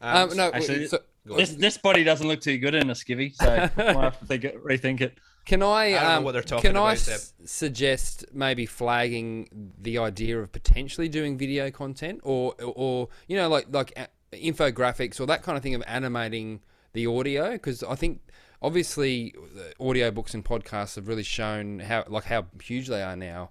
Um, 0.01 0.31
um, 0.31 0.37
no, 0.37 0.51
actually, 0.53 0.87
so, 0.89 0.99
this 1.25 1.55
this 1.55 1.79
body 1.79 2.05
doesn't 2.05 2.27
look 2.27 2.41
too 2.41 2.59
good 2.59 2.75
in 2.75 2.91
a 2.91 2.95
skivvy, 2.95 3.35
so 3.35 3.51
I 3.79 3.93
have 3.93 4.19
to 4.21 4.27
think 4.27 4.45
it, 4.45 4.63
rethink 4.63 5.01
it. 5.01 5.19
Can 5.47 5.63
I? 5.63 5.93
I 5.93 6.15
um, 6.17 6.25
what 6.25 6.33
they're 6.33 6.43
talking 6.43 6.63
can 6.63 6.77
about, 6.77 6.85
I 6.87 6.93
s- 6.93 7.33
suggest 7.45 8.25
maybe 8.33 8.67
flagging 8.67 9.49
the 9.81 9.99
idea 9.99 10.39
of 10.41 10.53
potentially 10.53 11.09
doing 11.09 11.39
video 11.39 11.71
content, 11.71 12.21
or 12.25 12.55
or 12.61 13.09
you 13.29 13.37
know 13.37 13.49
like 13.49 13.67
like 13.71 13.97
infographics 14.33 15.21
or 15.21 15.27
that 15.27 15.43
kind 15.43 15.57
of 15.57 15.63
thing 15.63 15.75
of 15.75 15.83
animating 15.87 16.61
the 16.93 17.07
audio? 17.07 17.53
Because 17.53 17.83
I 17.83 17.95
think 17.95 18.21
obviously 18.61 19.35
audio 19.81 20.11
books 20.11 20.35
and 20.35 20.45
podcasts 20.45 20.97
have 20.97 21.09
really 21.09 21.23
shown 21.23 21.79
how 21.79 22.05
like 22.09 22.25
how 22.25 22.47
huge 22.63 22.89
they 22.89 23.03
are 23.03 23.17
now 23.17 23.51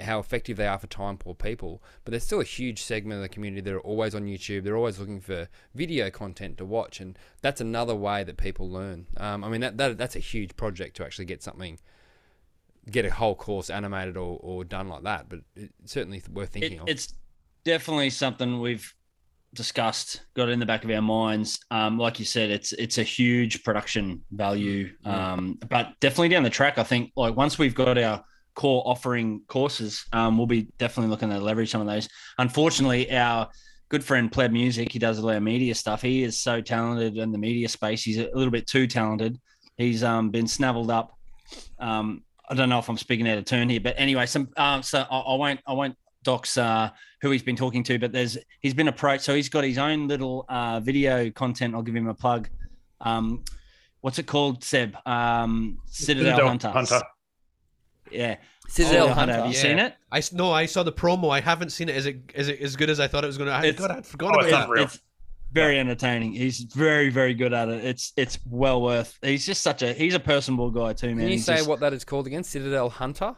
how 0.00 0.18
effective 0.18 0.56
they 0.56 0.66
are 0.66 0.78
for 0.78 0.86
time 0.86 1.16
poor 1.16 1.34
people. 1.34 1.82
But 2.04 2.12
there's 2.12 2.24
still 2.24 2.40
a 2.40 2.44
huge 2.44 2.82
segment 2.82 3.18
of 3.18 3.22
the 3.22 3.28
community 3.28 3.60
that 3.62 3.74
are 3.74 3.80
always 3.80 4.14
on 4.14 4.26
YouTube. 4.26 4.64
They're 4.64 4.76
always 4.76 4.98
looking 4.98 5.20
for 5.20 5.48
video 5.74 6.10
content 6.10 6.58
to 6.58 6.64
watch, 6.64 7.00
and 7.00 7.18
that's 7.40 7.60
another 7.60 7.94
way 7.94 8.24
that 8.24 8.36
people 8.36 8.70
learn. 8.70 9.06
Um, 9.16 9.44
I 9.44 9.48
mean, 9.48 9.60
that, 9.60 9.76
that 9.78 9.98
that's 9.98 10.16
a 10.16 10.20
huge 10.20 10.56
project 10.56 10.96
to 10.96 11.04
actually 11.04 11.24
get 11.24 11.42
something, 11.42 11.78
get 12.90 13.04
a 13.04 13.10
whole 13.10 13.34
course 13.34 13.70
animated 13.70 14.16
or, 14.16 14.38
or 14.40 14.64
done 14.64 14.88
like 14.88 15.02
that. 15.02 15.28
But 15.28 15.40
it's 15.56 15.92
certainly 15.92 16.22
worth 16.32 16.50
thinking 16.50 16.74
it, 16.74 16.80
of. 16.80 16.88
It's 16.88 17.14
definitely 17.64 18.10
something 18.10 18.60
we've 18.60 18.94
discussed, 19.54 20.22
got 20.34 20.48
it 20.48 20.52
in 20.52 20.60
the 20.60 20.66
back 20.66 20.84
of 20.84 20.90
our 20.90 21.02
minds. 21.02 21.60
Um, 21.70 21.98
like 21.98 22.18
you 22.18 22.24
said, 22.24 22.50
it's 22.50 22.72
it's 22.72 22.98
a 22.98 23.02
huge 23.02 23.64
production 23.64 24.22
value, 24.30 24.90
mm. 25.04 25.12
um, 25.12 25.58
but 25.68 25.92
definitely 26.00 26.28
down 26.28 26.42
the 26.42 26.50
track, 26.50 26.78
I 26.78 26.84
think 26.84 27.12
like 27.16 27.36
once 27.36 27.58
we've 27.58 27.74
got 27.74 27.98
our 27.98 28.24
core 28.54 28.82
offering 28.86 29.42
courses, 29.46 30.04
um, 30.12 30.38
we'll 30.38 30.46
be 30.46 30.68
definitely 30.78 31.10
looking 31.10 31.30
to 31.30 31.38
leverage 31.38 31.70
some 31.70 31.80
of 31.80 31.86
those. 31.86 32.08
Unfortunately, 32.38 33.10
our 33.12 33.48
good 33.88 34.04
friend 34.04 34.32
Pleb 34.32 34.52
Music, 34.52 34.90
he 34.90 34.98
does 34.98 35.18
a 35.18 35.26
lot 35.26 35.36
of 35.36 35.42
media 35.42 35.74
stuff. 35.74 36.02
He 36.02 36.22
is 36.22 36.38
so 36.38 36.60
talented 36.60 37.16
in 37.16 37.30
the 37.30 37.38
media 37.38 37.68
space. 37.68 38.02
He's 38.02 38.18
a 38.18 38.30
little 38.34 38.50
bit 38.50 38.66
too 38.66 38.86
talented. 38.86 39.38
He's 39.76 40.02
um, 40.02 40.30
been 40.30 40.46
snaveled 40.46 40.90
up. 40.90 41.12
Um, 41.78 42.22
I 42.48 42.54
don't 42.54 42.68
know 42.68 42.78
if 42.78 42.88
I'm 42.88 42.98
speaking 42.98 43.28
out 43.28 43.38
of 43.38 43.44
turn 43.44 43.68
here, 43.68 43.80
but 43.80 43.94
anyway, 43.98 44.26
some 44.26 44.48
um, 44.56 44.82
so 44.82 45.04
I, 45.10 45.18
I, 45.18 45.34
won't 45.36 45.60
I 45.66 45.72
won't 45.72 45.96
dox 46.22 46.56
uh, 46.58 46.90
who 47.20 47.30
he's 47.30 47.42
been 47.42 47.56
talking 47.56 47.82
to, 47.84 47.98
but 47.98 48.12
there's 48.12 48.38
he's 48.60 48.74
been 48.74 48.88
approached. 48.88 49.24
So 49.24 49.34
he's 49.34 49.48
got 49.48 49.64
his 49.64 49.78
own 49.78 50.08
little 50.08 50.44
uh, 50.48 50.80
video 50.80 51.30
content. 51.30 51.74
I'll 51.74 51.82
give 51.82 51.96
him 51.96 52.08
a 52.08 52.14
plug. 52.14 52.48
Um, 53.00 53.44
what's 54.00 54.18
it 54.18 54.26
called, 54.26 54.62
Seb? 54.64 54.96
Um, 55.06 55.78
Citadel, 55.86 56.32
Citadel 56.32 56.48
Hunter. 56.48 56.68
Hunter. 56.70 57.02
Yeah. 58.12 58.36
Citadel 58.68 59.08
Citadel 59.08 59.14
Hunter. 59.14 59.34
Have 59.34 59.46
you 59.46 59.52
Yeah. 59.52 59.60
seen 59.88 59.92
I 60.10 60.22
no, 60.32 60.52
I 60.52 60.66
saw 60.66 60.82
the 60.82 60.92
promo. 60.92 61.30
I 61.30 61.40
haven't 61.40 61.70
seen 61.70 61.88
it. 61.88 61.96
Is 61.96 62.06
it 62.06 62.16
is 62.34 62.48
it 62.48 62.60
as 62.60 62.76
good 62.76 62.90
as 62.90 63.00
I 63.00 63.08
thought 63.08 63.24
it 63.24 63.26
was 63.26 63.38
going 63.38 63.50
to? 63.50 63.66
It's- 63.68 63.80
God, 63.80 63.90
I'd 63.90 64.06
forgot 64.06 64.36
Oh, 64.36 64.40
about 64.40 64.44
it's 64.46 64.52
that. 64.76 64.82
It's 64.82 65.00
very 65.52 65.78
entertaining. 65.78 66.32
He's 66.32 66.60
very, 66.60 67.10
very 67.10 67.34
good 67.34 67.52
at 67.52 67.68
it. 67.68 67.84
It's 67.84 68.12
it's 68.16 68.38
well 68.46 68.80
worth. 68.80 69.18
He's 69.22 69.44
just 69.44 69.62
such 69.62 69.82
a 69.82 69.92
he's 69.92 70.14
a 70.14 70.20
personable 70.20 70.70
guy 70.70 70.92
too, 70.94 71.08
man. 71.08 71.16
Can 71.18 71.24
you 71.28 71.32
He's 71.34 71.44
say 71.44 71.56
just- 71.56 71.68
what 71.68 71.80
that 71.80 71.92
is 71.92 72.04
called 72.04 72.26
again? 72.26 72.44
Citadel 72.44 72.88
Hunter. 72.88 73.34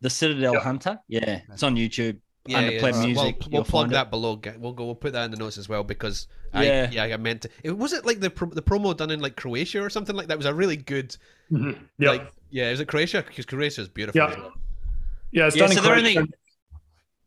the 0.00 0.10
Citadel 0.10 0.54
Yeah. 0.54 0.60
Hunter? 0.60 0.98
Yeah, 1.08 1.40
it's 1.52 1.62
on 1.62 1.76
YouTube. 1.76 2.16
Yeah, 2.46 2.58
under 2.58 2.72
yeah, 2.72 2.80
Pleb 2.80 2.94
so 2.94 3.00
Music. 3.02 3.16
We'll, 3.16 3.26
you'll 3.26 3.48
we'll 3.52 3.64
plug 3.64 3.82
find 3.84 3.92
it. 3.92 3.94
that 3.94 4.10
below. 4.10 4.40
We'll 4.58 4.72
go. 4.72 4.84
We'll 4.86 4.94
put 4.96 5.12
that 5.12 5.26
in 5.26 5.30
the 5.30 5.36
notes 5.36 5.58
as 5.58 5.68
well 5.68 5.84
because 5.84 6.26
Yeah. 6.54 6.88
I, 6.90 6.92
yeah, 6.92 7.14
I 7.14 7.16
meant 7.18 7.42
to. 7.42 7.50
It 7.62 7.78
was 7.78 7.92
it 7.92 8.04
like 8.04 8.18
the 8.18 8.30
pro- 8.30 8.48
the 8.50 8.62
promo 8.62 8.96
done 8.96 9.10
in 9.12 9.20
like 9.20 9.36
Croatia 9.36 9.80
or 9.80 9.90
something 9.90 10.16
like 10.16 10.26
that. 10.26 10.34
It 10.34 10.38
was 10.38 10.46
a 10.46 10.54
really 10.54 10.76
good. 10.76 11.16
Mhm. 11.52 11.78
Yeah, 11.98 12.10
Like, 12.10 12.32
yeah, 12.52 12.70
is 12.70 12.78
it 12.80 12.86
Croatia? 12.86 13.24
Because 13.26 13.46
Croatia 13.46 13.80
is 13.80 13.88
beautiful. 13.88 14.20
Yeah. 14.20 14.28
as 14.30 14.36
well. 14.36 14.52
yeah, 15.32 15.46
it's 15.46 15.56
Yeah, 15.56 15.60
done 15.62 15.70
in 15.72 15.76
so 15.78 15.82
they're 15.82 15.92
Croatia. 16.00 16.18
only- 16.20 16.32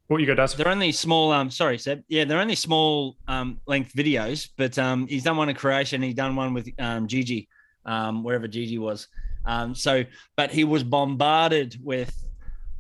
What 0.08 0.22
you 0.22 0.28
go, 0.28 0.36
Daz? 0.36 0.54
They're 0.54 0.68
only 0.68 0.92
small. 0.92 1.32
Um, 1.32 1.50
sorry, 1.52 1.78
Seb. 1.80 2.04
Yeah, 2.08 2.26
they're 2.26 2.40
only 2.40 2.56
small 2.56 3.18
um 3.28 3.60
length 3.66 3.94
videos, 3.94 4.50
but 4.56 4.78
um, 4.78 5.08
he's 5.08 5.24
done 5.24 5.36
one 5.38 5.50
in 5.50 5.56
Croatia 5.56 5.96
and 5.96 6.04
he's 6.04 6.14
done 6.16 6.36
one 6.36 6.54
with 6.54 6.70
um 6.80 7.08
Gigi, 7.08 7.48
um, 7.86 8.24
wherever 8.24 8.48
Gigi 8.48 8.78
was. 8.78 9.08
Um, 9.46 9.76
so, 9.76 10.04
but 10.36 10.52
he 10.52 10.64
was 10.64 10.84
bombarded 10.84 11.78
with 11.84 12.12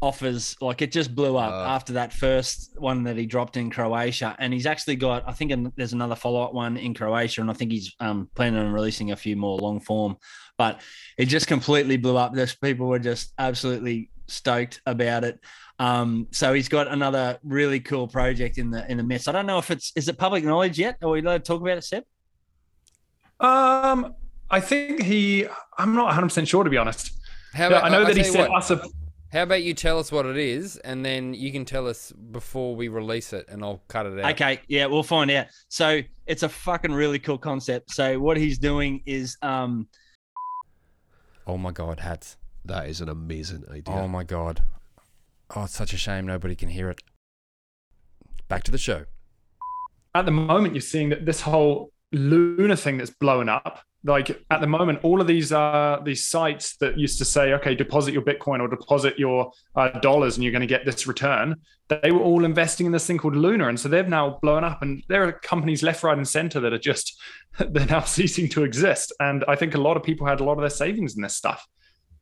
offers. 0.01 0.55
Like 0.61 0.81
it 0.81 0.91
just 0.91 1.15
blew 1.15 1.37
up 1.37 1.51
Uh. 1.53 1.67
after 1.69 1.93
that 1.93 2.13
first 2.13 2.71
one 2.77 3.03
that 3.03 3.17
he 3.17 3.25
dropped 3.25 3.57
in 3.57 3.69
Croatia, 3.69 4.35
and 4.39 4.53
he's 4.53 4.65
actually 4.65 4.95
got. 4.97 5.23
I 5.27 5.31
think 5.31 5.51
an- 5.51 5.73
there's 5.75 5.93
another 5.93 6.15
follow 6.15 6.41
up 6.43 6.53
one 6.53 6.77
in 6.77 6.93
Croatia, 6.93 7.41
and 7.41 7.49
I 7.49 7.53
think 7.53 7.71
he's 7.71 7.93
um 7.99 8.29
planning 8.35 8.59
on 8.59 8.71
releasing 8.71 9.11
a 9.11 9.15
few 9.15 9.35
more 9.35 9.57
long 9.57 9.79
form. 9.79 10.17
But 10.57 10.81
it 11.17 11.25
just 11.25 11.47
completely 11.47 11.97
blew 11.97 12.17
up. 12.17 12.33
There's 12.33 12.55
people 12.55 12.87
were 12.87 12.99
just 12.99 13.33
absolutely 13.37 14.09
stoked 14.27 14.81
about 14.85 15.23
it. 15.23 15.39
Um, 15.77 16.27
so 16.31 16.53
he's 16.53 16.69
got 16.69 16.87
another 16.87 17.37
really 17.43 17.79
cool 17.81 18.07
project 18.07 18.57
in 18.57 18.71
the 18.71 18.89
in 18.89 18.97
the 18.97 19.03
midst. 19.03 19.27
I 19.27 19.31
don't 19.33 19.45
know 19.45 19.57
if 19.59 19.69
it's 19.71 19.91
is 19.95 20.07
it 20.07 20.17
public 20.17 20.43
knowledge 20.43 20.79
yet? 20.79 20.97
Are 21.03 21.09
we 21.09 21.19
allowed 21.19 21.43
to 21.43 21.47
talk 21.51 21.61
about 21.61 21.77
it, 21.77 21.83
Seb? 21.83 22.03
Um, 23.39 24.13
I 24.49 24.59
think 24.59 25.01
he. 25.03 25.45
I'm 25.77 25.93
not 25.95 26.05
100 26.05 26.27
percent 26.27 26.47
sure 26.47 26.63
to 26.63 26.69
be 26.69 26.77
honest. 26.77 27.11
How 27.53 27.63
Yeah, 27.63 27.67
about, 27.77 27.83
I 27.83 27.89
know 27.89 27.99
I'll 27.99 28.05
that 28.05 28.15
he 28.15 28.23
tell 28.23 28.31
you 28.31 28.37
sent 28.37 28.49
what, 28.51 28.57
us 28.63 28.71
a. 28.71 28.81
How 29.35 29.43
about 29.43 29.63
you 29.63 29.73
tell 29.73 29.99
us 29.99 30.13
what 30.13 30.25
it 30.25 30.37
is, 30.37 30.77
and 30.77 31.03
then 31.03 31.33
you 31.33 31.51
can 31.51 31.65
tell 31.65 31.87
us 31.87 32.13
before 32.31 32.73
we 32.73 32.87
release 32.87 33.33
it, 33.33 33.45
and 33.49 33.65
I'll 33.65 33.83
cut 33.89 34.05
it 34.05 34.17
out. 34.17 34.31
Okay, 34.31 34.61
yeah, 34.69 34.85
we'll 34.85 35.03
find 35.03 35.29
out. 35.29 35.47
So 35.67 35.99
it's 36.25 36.43
a 36.43 36.47
fucking 36.47 36.93
really 36.93 37.19
cool 37.19 37.37
concept. 37.37 37.91
So 37.91 38.17
what 38.17 38.37
he's 38.37 38.57
doing 38.57 39.03
is 39.05 39.35
um 39.41 39.89
Oh 41.45 41.57
my 41.57 41.71
god, 41.71 41.99
hats. 41.99 42.37
That 42.63 42.87
is 42.87 43.01
an 43.01 43.09
amazing 43.09 43.65
idea. 43.69 43.93
Oh 43.93 44.07
my 44.07 44.23
god. 44.23 44.63
Oh, 45.53 45.65
it's 45.65 45.75
such 45.75 45.91
a 45.91 45.97
shame 45.97 46.25
nobody 46.25 46.55
can 46.55 46.69
hear 46.69 46.89
it. 46.89 47.01
Back 48.47 48.63
to 48.63 48.71
the 48.71 48.77
show. 48.77 49.03
At 50.13 50.23
the 50.23 50.31
moment, 50.31 50.75
you're 50.75 50.81
seeing 50.81 51.09
that 51.09 51.25
this 51.25 51.41
whole 51.41 51.91
Luna 52.13 52.77
thing 52.77 52.99
that's 52.99 53.11
blown 53.11 53.49
up. 53.49 53.81
Like 54.05 54.29
at 54.51 54.61
the 54.61 54.67
moment, 54.67 54.99
all 55.03 55.19
of 55.19 55.27
these 55.27 55.51
uh 55.51 55.99
these 56.03 56.27
sites 56.27 56.77
that 56.77 56.97
used 56.97 57.17
to 57.17 57.25
say, 57.25 57.53
okay, 57.53 57.73
deposit 57.73 58.13
your 58.13 58.21
Bitcoin 58.21 58.59
or 58.61 58.67
deposit 58.67 59.17
your 59.17 59.51
uh, 59.75 59.89
dollars, 59.99 60.37
and 60.37 60.43
you're 60.43 60.51
going 60.51 60.61
to 60.61 60.67
get 60.67 60.85
this 60.85 61.07
return. 61.07 61.55
They 61.87 62.11
were 62.11 62.21
all 62.21 62.45
investing 62.45 62.85
in 62.85 62.91
this 62.91 63.05
thing 63.05 63.17
called 63.17 63.35
Luna, 63.35 63.67
and 63.67 63.79
so 63.79 63.89
they've 63.89 64.07
now 64.07 64.37
blown 64.41 64.63
up. 64.63 64.81
And 64.81 65.03
there 65.07 65.27
are 65.27 65.31
companies 65.31 65.83
left, 65.83 66.03
right, 66.03 66.17
and 66.17 66.27
center 66.27 66.59
that 66.59 66.71
are 66.71 66.79
just 66.79 67.19
they're 67.59 67.87
now 67.87 68.01
ceasing 68.17 68.47
to 68.49 68.63
exist. 68.63 69.11
And 69.19 69.43
I 69.47 69.55
think 69.55 69.75
a 69.75 69.81
lot 69.81 69.97
of 69.97 70.03
people 70.03 70.27
had 70.27 70.39
a 70.39 70.43
lot 70.43 70.53
of 70.53 70.61
their 70.61 70.69
savings 70.69 71.15
in 71.15 71.21
this 71.21 71.35
stuff. 71.35 71.67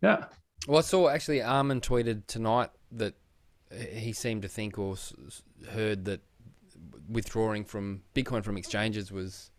Yeah. 0.01 0.25
Well, 0.67 0.77
I 0.77 0.81
saw 0.81 1.09
actually 1.09 1.41
Armin 1.41 1.81
tweeted 1.81 2.27
tonight 2.27 2.69
that 2.91 3.15
he 3.91 4.13
seemed 4.13 4.43
to 4.43 4.47
think 4.47 4.77
or 4.77 4.95
heard 5.71 6.05
that 6.05 6.21
withdrawing 7.09 7.65
from 7.65 8.03
Bitcoin 8.15 8.43
from 8.43 8.57
exchanges 8.57 9.11
was 9.11 9.51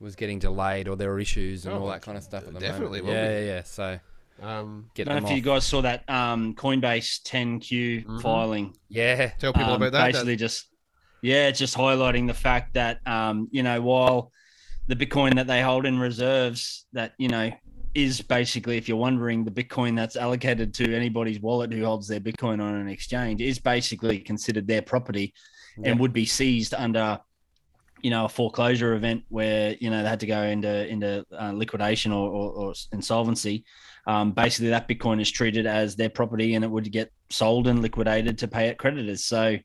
was 0.00 0.16
getting 0.16 0.38
delayed 0.38 0.88
or 0.88 0.96
there 0.96 1.10
were 1.10 1.20
issues 1.20 1.66
and 1.66 1.74
Oh, 1.74 1.82
all 1.82 1.88
that 1.88 2.02
kind 2.02 2.16
of 2.16 2.24
stuff 2.24 2.46
at 2.46 2.54
the 2.54 2.60
definitely 2.60 3.00
moment. 3.02 3.04
will 3.04 3.12
Yeah, 3.12 3.28
be. 3.28 3.34
yeah, 3.46 3.54
yeah. 3.56 3.62
So 3.64 4.00
Um, 4.42 4.90
get 4.94 5.06
I 5.06 5.12
don't 5.12 5.22
know 5.24 5.28
if 5.28 5.36
you 5.36 5.42
guys 5.42 5.66
saw 5.66 5.82
that 5.82 6.08
um 6.08 6.54
Coinbase 6.54 7.20
10Q 7.24 8.06
Mhm. 8.06 8.22
filing. 8.22 8.74
Yeah. 8.88 9.28
tell 9.38 9.52
people 9.52 9.74
Um, 9.74 9.82
about 9.82 9.92
that. 9.92 10.12
Basically, 10.12 10.36
just 10.36 10.66
yeah, 11.22 11.48
it's 11.48 11.58
just 11.58 11.76
highlighting 11.76 12.26
the 12.26 12.32
fact 12.34 12.72
that 12.74 13.06
um, 13.06 13.48
you 13.50 13.62
know 13.62 13.82
while 13.82 14.32
the 14.88 14.96
Bitcoin 14.96 15.34
that 15.34 15.46
they 15.46 15.60
hold 15.62 15.84
in 15.84 15.98
reserves 15.98 16.86
that 16.94 17.12
you 17.18 17.28
know 17.28 17.52
is 17.92 18.22
basically, 18.22 18.78
if 18.78 18.88
you're 18.88 18.96
wondering, 18.96 19.44
the 19.44 19.50
Bitcoin 19.50 19.96
that's 19.96 20.14
allocated 20.16 20.72
to 20.72 20.94
anybody's 20.96 21.40
wallet 21.40 21.72
who 21.72 21.84
holds 21.84 22.06
their 22.08 22.20
Bitcoin 22.20 22.62
on 22.62 22.74
an 22.76 22.88
exchange 22.88 23.42
is 23.42 23.58
basically 23.58 24.20
considered 24.20 24.66
their 24.68 24.80
property 24.80 25.34
Yeah. 25.76 25.90
and 25.90 26.00
would 26.00 26.12
be 26.12 26.24
seized 26.24 26.72
under 26.72 27.18
you 28.02 28.10
know 28.10 28.24
a 28.24 28.28
foreclosure 28.28 28.94
event 28.94 29.22
where 29.28 29.76
you 29.80 29.90
know 29.90 30.02
they 30.02 30.08
had 30.08 30.20
to 30.20 30.26
go 30.26 30.42
into 30.42 30.86
into 30.88 31.24
uh, 31.38 31.52
liquidation 31.52 32.12
or, 32.12 32.28
or, 32.28 32.50
or 32.52 32.74
insolvency 32.92 33.64
um, 34.06 34.32
basically 34.32 34.70
that 34.70 34.88
bitcoin 34.88 35.20
is 35.20 35.30
treated 35.30 35.66
as 35.66 35.96
their 35.96 36.08
property 36.08 36.54
and 36.54 36.64
it 36.64 36.70
would 36.70 36.90
get 36.90 37.12
sold 37.28 37.66
and 37.66 37.82
liquidated 37.82 38.38
to 38.38 38.48
pay 38.48 38.68
it 38.68 38.78
creditors. 38.78 39.24
So 39.24 39.56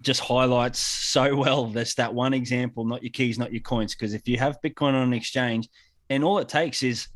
just 0.00 0.20
highlights 0.20 0.78
so 0.78 1.34
well 1.36 1.66
that's 1.66 1.94
that 1.94 2.12
one 2.12 2.34
example 2.34 2.84
not 2.84 3.02
your 3.02 3.10
keys 3.10 3.38
not 3.38 3.52
your 3.52 3.62
coins 3.62 3.94
because 3.94 4.12
if 4.12 4.28
you 4.28 4.36
have 4.36 4.60
bitcoin 4.62 4.88
on 4.88 4.96
an 4.96 5.12
exchange 5.14 5.68
and 6.10 6.22
all 6.22 6.38
it 6.38 6.48
takes 6.48 6.82
is 6.82 7.08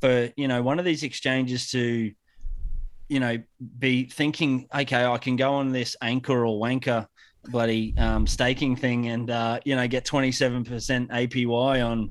for 0.00 0.30
you 0.36 0.48
know 0.48 0.62
one 0.62 0.78
of 0.78 0.84
these 0.84 1.02
exchanges 1.02 1.70
to 1.70 2.10
you 3.08 3.20
know 3.20 3.36
be 3.78 4.04
thinking 4.04 4.66
okay 4.74 5.04
i 5.04 5.18
can 5.18 5.36
go 5.36 5.52
on 5.54 5.70
this 5.70 5.96
anchor 6.00 6.46
or 6.46 6.58
wanker 6.58 7.06
bloody 7.48 7.94
um, 7.98 8.26
staking 8.26 8.76
thing 8.76 9.08
and 9.08 9.30
uh, 9.30 9.60
you 9.64 9.76
know 9.76 9.86
get 9.88 10.04
27% 10.04 10.64
APY 11.10 11.86
on 11.86 12.10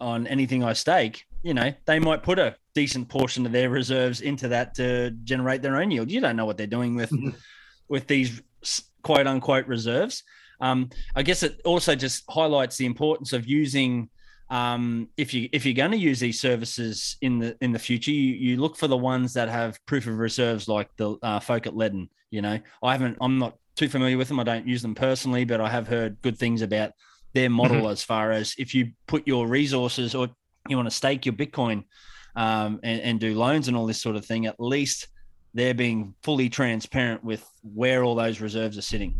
on 0.00 0.26
anything 0.26 0.64
I 0.64 0.72
stake, 0.72 1.24
you 1.44 1.54
know, 1.54 1.72
they 1.86 2.00
might 2.00 2.24
put 2.24 2.40
a 2.40 2.56
decent 2.74 3.08
portion 3.08 3.46
of 3.46 3.52
their 3.52 3.70
reserves 3.70 4.20
into 4.20 4.48
that 4.48 4.74
to 4.74 5.12
generate 5.22 5.62
their 5.62 5.76
own 5.76 5.92
yield. 5.92 6.10
You 6.10 6.20
don't 6.20 6.34
know 6.34 6.44
what 6.44 6.56
they're 6.56 6.66
doing 6.66 6.96
with 6.96 7.10
Mhm. 7.10 7.34
with 7.88 8.06
these 8.08 8.42
quote 9.02 9.26
unquote 9.26 9.66
reserves. 9.66 10.24
Um, 10.60 10.90
I 11.14 11.22
guess 11.22 11.42
it 11.42 11.60
also 11.64 11.94
just 11.94 12.24
highlights 12.28 12.76
the 12.76 12.86
importance 12.86 13.32
of 13.32 13.46
using 13.46 14.08
um, 14.50 15.08
if 15.16 15.32
you 15.32 15.48
if 15.52 15.64
you're 15.64 15.72
going 15.74 15.92
to 15.92 15.96
use 15.96 16.20
these 16.20 16.38
services 16.40 17.16
in 17.22 17.38
the 17.38 17.56
in 17.60 17.72
the 17.72 17.78
future, 17.78 18.10
you, 18.10 18.34
you 18.34 18.56
look 18.58 18.76
for 18.76 18.86
the 18.86 18.96
ones 18.96 19.32
that 19.34 19.48
have 19.48 19.78
proof 19.86 20.06
of 20.06 20.18
reserves, 20.18 20.68
like 20.68 20.90
the 20.98 21.16
uh, 21.22 21.40
folk 21.40 21.66
at 21.66 21.72
Ledn. 21.72 22.08
You 22.30 22.42
know, 22.42 22.58
I 22.82 22.92
haven't, 22.92 23.16
I'm 23.20 23.38
not 23.38 23.56
too 23.76 23.88
familiar 23.88 24.18
with 24.18 24.28
them. 24.28 24.40
I 24.40 24.44
don't 24.44 24.66
use 24.66 24.82
them 24.82 24.94
personally, 24.94 25.44
but 25.44 25.60
I 25.60 25.68
have 25.68 25.88
heard 25.88 26.20
good 26.22 26.38
things 26.38 26.62
about 26.62 26.92
their 27.34 27.50
model 27.50 27.88
as 27.88 28.02
far 28.02 28.30
as 28.30 28.54
if 28.58 28.74
you 28.74 28.92
put 29.06 29.26
your 29.26 29.46
resources 29.46 30.14
or 30.14 30.28
you 30.68 30.76
want 30.76 30.88
to 30.88 30.94
stake 30.94 31.24
your 31.24 31.34
Bitcoin 31.34 31.84
um, 32.36 32.80
and, 32.82 33.00
and 33.00 33.20
do 33.20 33.34
loans 33.34 33.68
and 33.68 33.76
all 33.76 33.86
this 33.86 34.00
sort 34.00 34.16
of 34.16 34.24
thing, 34.24 34.46
at 34.46 34.60
least 34.60 35.08
they're 35.54 35.74
being 35.74 36.14
fully 36.22 36.48
transparent 36.48 37.24
with 37.24 37.46
where 37.62 38.04
all 38.04 38.14
those 38.14 38.40
reserves 38.40 38.78
are 38.78 38.82
sitting. 38.82 39.14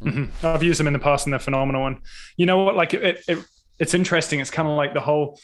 Mhm. 0.00 0.30
I've 0.42 0.62
used 0.62 0.80
them 0.80 0.86
in 0.86 0.92
the 0.92 0.98
past 0.98 1.26
and 1.26 1.32
they're 1.32 1.40
phenomenal. 1.40 1.86
And 1.86 1.98
you 2.36 2.46
know 2.46 2.64
what? 2.64 2.74
Like 2.74 2.94
it, 2.94 3.22
it 3.28 3.38
it's 3.78 3.94
interesting. 3.94 4.40
It's 4.40 4.50
kind 4.50 4.68
of 4.68 4.76
like 4.76 4.94
the 4.94 5.00
whole 5.00 5.38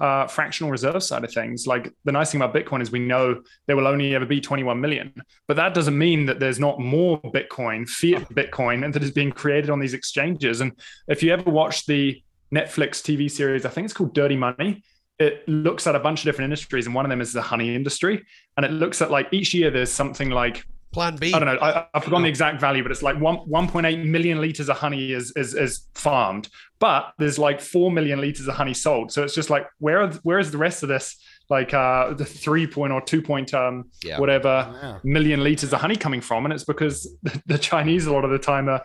uh, 0.00 0.26
fractional 0.26 0.70
reserve 0.70 1.02
side 1.02 1.24
of 1.24 1.32
things. 1.32 1.66
Like 1.66 1.92
the 2.04 2.12
nice 2.12 2.32
thing 2.32 2.40
about 2.40 2.54
Bitcoin 2.54 2.82
is 2.82 2.90
we 2.90 2.98
know 2.98 3.42
there 3.66 3.76
will 3.76 3.86
only 3.86 4.14
ever 4.14 4.26
be 4.26 4.40
21 4.40 4.80
million, 4.80 5.12
but 5.48 5.56
that 5.56 5.74
doesn't 5.74 5.96
mean 5.96 6.26
that 6.26 6.40
there's 6.40 6.58
not 6.58 6.80
more 6.80 7.20
Bitcoin, 7.22 7.88
fiat 7.88 8.28
Bitcoin, 8.30 8.84
and 8.84 8.94
that 8.94 9.02
is 9.02 9.10
being 9.10 9.32
created 9.32 9.70
on 9.70 9.80
these 9.80 9.94
exchanges. 9.94 10.60
And 10.60 10.72
if 11.08 11.22
you 11.22 11.32
ever 11.32 11.50
watch 11.50 11.86
the 11.86 12.22
Netflix 12.54 13.02
TV 13.02 13.30
series, 13.30 13.64
I 13.64 13.70
think 13.70 13.86
it's 13.86 13.94
called 13.94 14.14
Dirty 14.14 14.36
Money. 14.36 14.82
It 15.18 15.48
looks 15.48 15.86
at 15.86 15.94
a 15.94 16.00
bunch 16.00 16.20
of 16.20 16.24
different 16.24 16.46
industries, 16.46 16.86
and 16.86 16.94
one 16.94 17.06
of 17.06 17.10
them 17.10 17.20
is 17.20 17.32
the 17.32 17.42
honey 17.42 17.74
industry. 17.74 18.24
And 18.56 18.66
it 18.66 18.72
looks 18.72 19.00
at 19.00 19.10
like 19.10 19.28
each 19.32 19.54
year 19.54 19.70
there's 19.70 19.90
something 19.90 20.30
like 20.30 20.64
Plan 20.96 21.16
B. 21.16 21.32
I 21.34 21.38
don't 21.38 21.46
know. 21.46 21.58
I, 21.60 21.86
I've 21.94 22.04
forgotten 22.04 22.22
the 22.22 22.28
exact 22.30 22.58
value, 22.58 22.82
but 22.82 22.90
it's 22.90 23.02
like 23.02 23.20
one 23.20 23.36
1.8 23.48 24.04
million 24.06 24.40
liters 24.40 24.68
of 24.70 24.78
honey 24.78 25.12
is, 25.12 25.30
is 25.36 25.52
is 25.54 25.88
farmed, 25.94 26.48
but 26.80 27.12
there's 27.18 27.38
like 27.38 27.60
four 27.60 27.90
million 27.90 28.18
liters 28.20 28.48
of 28.48 28.54
honey 28.54 28.72
sold. 28.74 29.12
So 29.12 29.22
it's 29.22 29.34
just 29.34 29.50
like 29.50 29.66
where 29.78 30.00
are, 30.02 30.10
where 30.22 30.38
is 30.38 30.50
the 30.50 30.58
rest 30.58 30.82
of 30.82 30.88
this? 30.88 31.16
Like 31.50 31.74
uh, 31.74 32.14
the 32.14 32.24
three 32.24 32.66
point 32.66 32.92
or 32.94 33.00
two 33.02 33.20
point 33.20 33.52
um 33.52 33.90
Yeah. 34.02 34.18
whatever 34.18 34.48
Wow. 34.82 35.00
million 35.04 35.44
liters 35.44 35.70
of 35.74 35.80
honey 35.80 35.96
coming 35.96 36.22
from, 36.22 36.46
and 36.46 36.52
it's 36.54 36.64
because 36.64 36.96
the, 37.22 37.42
the 37.46 37.58
Chinese 37.58 38.06
a 38.06 38.12
lot 38.12 38.24
of 38.24 38.30
the 38.30 38.38
time 38.38 38.68
are 38.70 38.82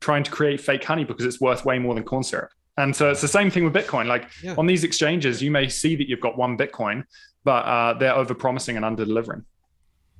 trying 0.00 0.24
to 0.24 0.30
create 0.32 0.60
fake 0.60 0.82
honey 0.84 1.04
because 1.04 1.24
it's 1.24 1.40
worth 1.40 1.64
way 1.64 1.78
more 1.78 1.94
than 1.94 2.02
corn 2.04 2.24
syrup. 2.24 2.50
And 2.76 2.94
so 2.96 3.10
it's 3.12 3.20
the 3.22 3.28
same 3.28 3.50
thing 3.52 3.64
with 3.64 3.72
Bitcoin. 3.72 4.06
Like 4.06 4.28
Yeah. 4.42 4.56
on 4.58 4.66
these 4.66 4.82
exchanges, 4.82 5.40
you 5.40 5.50
may 5.52 5.68
see 5.68 5.94
that 5.96 6.08
you've 6.08 6.20
got 6.20 6.36
one 6.36 6.58
Bitcoin, 6.58 7.04
but 7.44 7.64
uh, 7.64 7.94
they're 7.94 8.16
over 8.16 8.34
promising 8.34 8.74
and 8.76 8.84
under 8.84 9.04
delivering. 9.04 9.44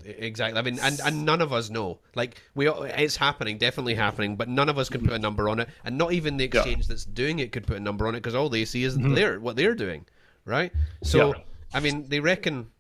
Exactly. 0.05 0.59
I 0.59 0.63
mean, 0.63 0.79
and, 0.81 1.01
and 1.05 1.25
none 1.25 1.41
of 1.41 1.53
us 1.53 1.71
know. 1.71 1.99
Like 2.15 2.41
we, 2.55 2.69
it's 2.69 3.17
happening, 3.17 3.59
definitely 3.59 3.95
happening, 3.95 4.37
but 4.37 4.49
none 4.49 4.69
of 4.69 4.79
us 4.79 4.89
can 4.89 5.03
put 5.03 5.13
a 5.13 5.19
number 5.19 5.49
on 5.49 5.61
it, 5.61 5.69
and 5.85 5.97
not 5.97 6.13
even 6.13 6.37
the 6.37 6.45
exchange 6.45 6.85
yeah. 6.85 6.89
that's 6.89 7.05
doing 7.05 7.39
it 7.39 7.53
could 7.53 7.67
put 7.67 7.77
a 7.77 7.81
number 7.81 8.07
on 8.07 8.15
it 8.15 8.19
because 8.19 8.35
all 8.35 8.49
they 8.49 8.65
see 8.65 8.85
is 8.85 8.97
mm-hmm. 8.97 9.15
their 9.15 9.41
what 9.41 9.57
they're 9.57 9.75
doing, 9.75 10.05
right? 10.45 10.73
So, 11.03 11.29
yeah. 11.29 11.43
I 11.73 11.81
mean, 11.81 12.09
they 12.09 12.21
reckon. 12.21 12.71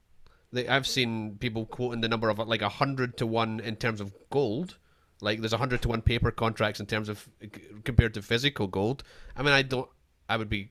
They, 0.53 0.69
I've 0.69 0.87
seen 0.87 1.37
people 1.39 1.67
quoting 1.67 2.01
the 2.01 2.09
number 2.09 2.29
of 2.29 2.39
like 2.39 2.63
a 2.63 2.69
hundred 2.69 3.17
to 3.19 3.27
one 3.27 3.61
in 3.61 3.77
terms 3.77 4.01
of 4.01 4.13
gold. 4.31 4.77
Like 5.21 5.41
there's 5.41 5.53
a 5.53 5.59
hundred 5.59 5.83
to 5.83 5.89
one 5.89 6.03
paper 6.03 6.31
contracts 6.31 6.81
in 6.81 6.87
terms 6.87 7.09
of 7.09 7.29
compared 7.85 8.15
to 8.15 8.23
physical 8.23 8.67
gold. 8.67 9.03
I 9.37 9.43
mean, 9.43 9.53
I 9.53 9.63
don't. 9.63 9.89
I 10.29 10.37
would 10.37 10.49
be 10.49 10.71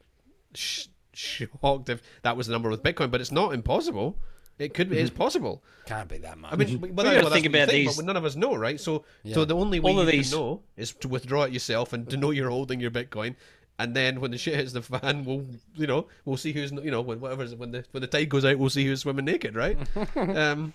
sh- 0.54 0.88
shocked 1.14 1.89
if 1.89 2.01
that 2.22 2.38
was 2.38 2.47
the 2.47 2.54
number 2.54 2.70
with 2.70 2.84
Bitcoin, 2.84 3.12
but 3.12 3.22
it's 3.22 3.32
not 3.32 3.54
impossible. 3.54 4.18
It 4.60 4.74
could 4.74 4.89
be. 4.89 4.99
It's 4.99 5.10
mm-hmm. 5.10 5.18
possible. 5.18 5.64
Can't 5.86 6.08
be 6.08 6.18
that 6.20 6.38
much. 6.38 6.54
I 6.54 6.56
mean, 6.56 6.78
but 6.78 7.06
well, 7.06 7.30
think 7.30 7.45
about 7.45 7.70
think, 7.70 7.88
these. 7.88 7.95
But 7.97 8.06
none 8.06 8.18
of 8.18 8.24
us 8.24 8.36
know, 8.36 8.56
right? 8.56 8.80
So, 8.80 9.04
yeah. 9.24 9.34
so 9.34 9.45
the 9.45 9.56
only 9.56 9.80
way 9.80 9.93
you 9.93 10.06
these... 10.06 10.30
can 10.30 10.39
know 10.39 10.62
is 10.78 10.93
to 10.93 11.08
withdraw 11.08 11.43
it 11.43 11.51
yourself 11.51 11.93
and 11.93 12.10
to 12.10 12.18
know 12.18 12.32
you're 12.32 12.49
holding 12.49 12.80
your 12.80 12.91
Bitcoin. 12.91 13.36
And 13.80 13.95
then 13.95 14.22
when 14.22 14.32
the 14.32 14.38
shit 14.38 14.56
hits 14.56 14.72
the 14.72 14.82
fan, 14.82 15.26
we'll 15.26 15.45
you 15.76 15.88
know 15.88 16.08
we'll 16.26 16.38
see 16.38 16.54
who's 16.54 16.72
you 16.72 16.91
know 16.91 17.01
when 17.01 17.20
whatever's 17.20 17.56
when 17.56 17.72
the 17.72 17.84
when 17.91 18.01
the 18.01 18.08
tide 18.08 18.30
goes 18.30 18.45
out, 18.45 18.60
we'll 18.60 18.70
see 18.70 18.86
who's 18.86 19.01
swimming 19.01 19.26
naked, 19.26 19.56
right? 19.56 19.78
um, 20.16 20.74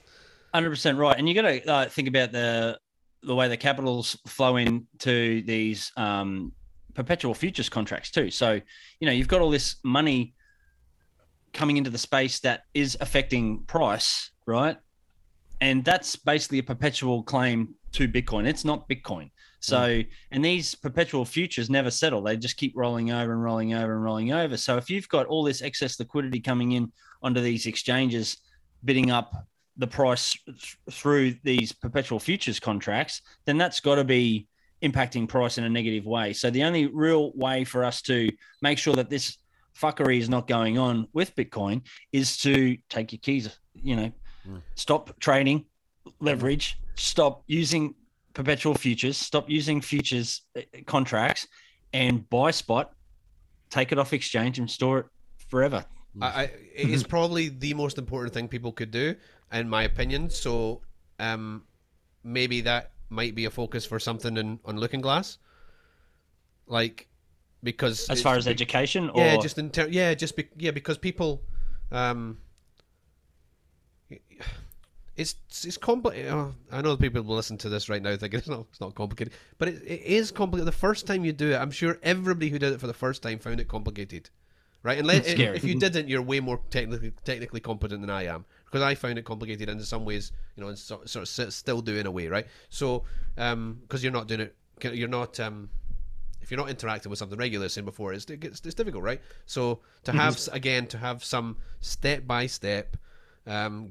hundred 0.52 0.70
percent 0.70 0.98
right. 0.98 1.16
And 1.16 1.28
you 1.28 1.34
got 1.34 1.42
to 1.42 1.70
uh, 1.70 1.88
think 1.88 2.08
about 2.08 2.32
the 2.32 2.78
the 3.22 3.34
way 3.34 3.48
the 3.48 3.56
capitals 3.56 4.18
flow 4.26 4.56
into 4.56 5.42
these 5.42 5.92
um, 5.96 6.52
perpetual 6.94 7.34
futures 7.34 7.68
contracts 7.68 8.10
too. 8.10 8.30
So 8.30 8.60
you 8.98 9.06
know 9.06 9.12
you've 9.12 9.28
got 9.28 9.40
all 9.40 9.50
this 9.50 9.76
money 9.84 10.34
coming 11.52 11.76
into 11.76 11.90
the 11.90 11.98
space 11.98 12.40
that 12.40 12.62
is 12.74 12.96
affecting 13.00 13.64
price, 13.64 14.30
right? 14.46 14.76
And 15.60 15.84
that's 15.84 16.16
basically 16.16 16.58
a 16.58 16.62
perpetual 16.62 17.22
claim 17.22 17.74
to 17.92 18.08
Bitcoin. 18.08 18.46
It's 18.46 18.64
not 18.64 18.88
Bitcoin. 18.88 19.30
So, 19.60 19.78
mm. 19.78 20.08
and 20.30 20.44
these 20.44 20.74
perpetual 20.74 21.24
futures 21.24 21.68
never 21.68 21.90
settle. 21.90 22.22
They 22.22 22.36
just 22.36 22.56
keep 22.56 22.74
rolling 22.76 23.10
over 23.10 23.32
and 23.32 23.42
rolling 23.42 23.74
over 23.74 23.94
and 23.94 24.04
rolling 24.04 24.32
over. 24.32 24.56
So, 24.56 24.76
if 24.76 24.88
you've 24.88 25.08
got 25.08 25.26
all 25.26 25.42
this 25.42 25.62
excess 25.62 25.98
liquidity 25.98 26.40
coming 26.40 26.72
in 26.72 26.92
onto 27.22 27.40
these 27.40 27.66
exchanges, 27.66 28.36
bidding 28.84 29.10
up 29.10 29.32
the 29.76 29.86
price 29.86 30.36
through 30.90 31.34
these 31.42 31.72
perpetual 31.72 32.20
futures 32.20 32.60
contracts, 32.60 33.22
then 33.46 33.58
that's 33.58 33.80
got 33.80 33.96
to 33.96 34.04
be 34.04 34.46
impacting 34.82 35.28
price 35.28 35.58
in 35.58 35.64
a 35.64 35.68
negative 35.68 36.04
way. 36.04 36.32
So, 36.32 36.50
the 36.50 36.62
only 36.62 36.86
real 36.86 37.32
way 37.34 37.64
for 37.64 37.84
us 37.84 38.00
to 38.02 38.30
make 38.62 38.78
sure 38.78 38.94
that 38.94 39.10
this 39.10 39.38
fuckery 39.80 40.18
is 40.18 40.28
not 40.28 40.46
going 40.46 40.78
on 40.78 41.08
with 41.12 41.34
Bitcoin 41.36 41.82
is 42.12 42.36
to 42.38 42.76
take 42.88 43.12
your 43.12 43.20
keys, 43.20 43.58
you 43.74 43.96
know, 43.96 44.12
mm. 44.48 44.62
stop 44.74 45.18
trading, 45.20 45.64
leverage, 46.20 46.78
stop 46.96 47.42
using 47.46 47.94
perpetual 48.34 48.74
futures, 48.74 49.16
stop 49.16 49.48
using 49.48 49.80
futures 49.80 50.42
uh, 50.56 50.60
contracts 50.86 51.46
and 51.92 52.28
buy 52.30 52.50
spot, 52.50 52.92
take 53.70 53.92
it 53.92 53.98
off 53.98 54.12
exchange 54.12 54.58
and 54.58 54.70
store 54.70 54.98
it 55.00 55.06
forever. 55.48 55.84
I, 56.20 56.50
it 56.74 56.88
is 56.88 57.04
probably 57.04 57.48
the 57.48 57.74
most 57.74 57.96
important 57.96 58.34
thing 58.34 58.48
people 58.48 58.72
could 58.72 58.90
do, 58.90 59.14
in 59.52 59.68
my 59.68 59.84
opinion. 59.84 60.30
So, 60.30 60.80
um, 61.20 61.62
maybe 62.24 62.60
that 62.62 62.92
might 63.08 63.34
be 63.34 63.44
a 63.44 63.50
focus 63.50 63.86
for 63.86 64.00
something 64.00 64.36
in 64.36 64.58
on 64.64 64.78
Looking 64.78 65.00
Glass. 65.00 65.38
Like, 66.66 67.08
because 67.62 68.08
as 68.08 68.22
far 68.22 68.36
as 68.36 68.46
education, 68.46 69.10
or... 69.10 69.20
yeah, 69.20 69.36
just 69.36 69.58
in 69.58 69.70
ter- 69.70 69.88
yeah, 69.88 70.14
just 70.14 70.36
be- 70.36 70.48
yeah, 70.56 70.70
because 70.70 70.98
people, 70.98 71.42
um, 71.90 72.38
it's 75.16 75.34
it's 75.64 75.76
complicated. 75.76 76.30
Oh, 76.32 76.54
I 76.70 76.80
know 76.80 76.96
people 76.96 77.22
will 77.22 77.36
listen 77.36 77.58
to 77.58 77.68
this 77.68 77.88
right 77.88 78.00
now 78.00 78.16
thinking 78.16 78.38
it's 78.38 78.48
not 78.48 78.66
it's 78.70 78.80
not 78.80 78.94
complicated, 78.94 79.32
but 79.58 79.68
it, 79.68 79.82
it 79.82 80.02
is 80.02 80.30
complicated. 80.30 80.68
The 80.68 80.72
first 80.78 81.06
time 81.06 81.24
you 81.24 81.32
do 81.32 81.52
it, 81.52 81.56
I'm 81.56 81.72
sure 81.72 81.98
everybody 82.02 82.48
who 82.48 82.58
did 82.58 82.72
it 82.72 82.80
for 82.80 82.86
the 82.86 82.94
first 82.94 83.22
time 83.22 83.38
found 83.40 83.58
it 83.58 83.66
complicated, 83.66 84.30
right? 84.84 84.98
And 84.98 85.10
if, 85.10 85.26
if 85.26 85.64
you 85.64 85.74
didn't, 85.74 86.08
you're 86.08 86.22
way 86.22 86.38
more 86.38 86.60
technically 86.70 87.12
technically 87.24 87.60
competent 87.60 88.00
than 88.00 88.10
I 88.10 88.26
am 88.26 88.44
because 88.66 88.82
I 88.82 88.94
found 88.94 89.18
it 89.18 89.24
complicated 89.24 89.68
and 89.68 89.80
in 89.80 89.86
some 89.86 90.04
ways, 90.04 90.30
you 90.54 90.62
know, 90.62 90.68
and 90.68 90.78
sort, 90.78 91.08
sort 91.08 91.22
of 91.38 91.52
still 91.52 91.80
do 91.80 91.96
in 91.96 92.06
a 92.06 92.10
way, 92.10 92.28
right? 92.28 92.46
So, 92.68 93.02
um, 93.36 93.78
because 93.82 94.04
you're 94.04 94.12
not 94.12 94.28
doing 94.28 94.40
it, 94.40 94.54
you're 94.94 95.08
not 95.08 95.40
um 95.40 95.70
if 96.48 96.52
you're 96.52 96.58
not 96.58 96.70
interacting 96.70 97.10
with 97.10 97.18
something 97.18 97.38
regular, 97.38 97.68
seen 97.68 97.84
before, 97.84 98.14
it's, 98.14 98.24
it's, 98.24 98.62
it's 98.64 98.74
difficult, 98.74 99.04
right? 99.04 99.20
So 99.44 99.80
to 100.04 100.12
have 100.12 100.36
mm-hmm. 100.36 100.56
again 100.56 100.86
to 100.86 100.96
have 100.96 101.22
some 101.22 101.58
step 101.82 102.26
by 102.26 102.46
step 102.46 102.96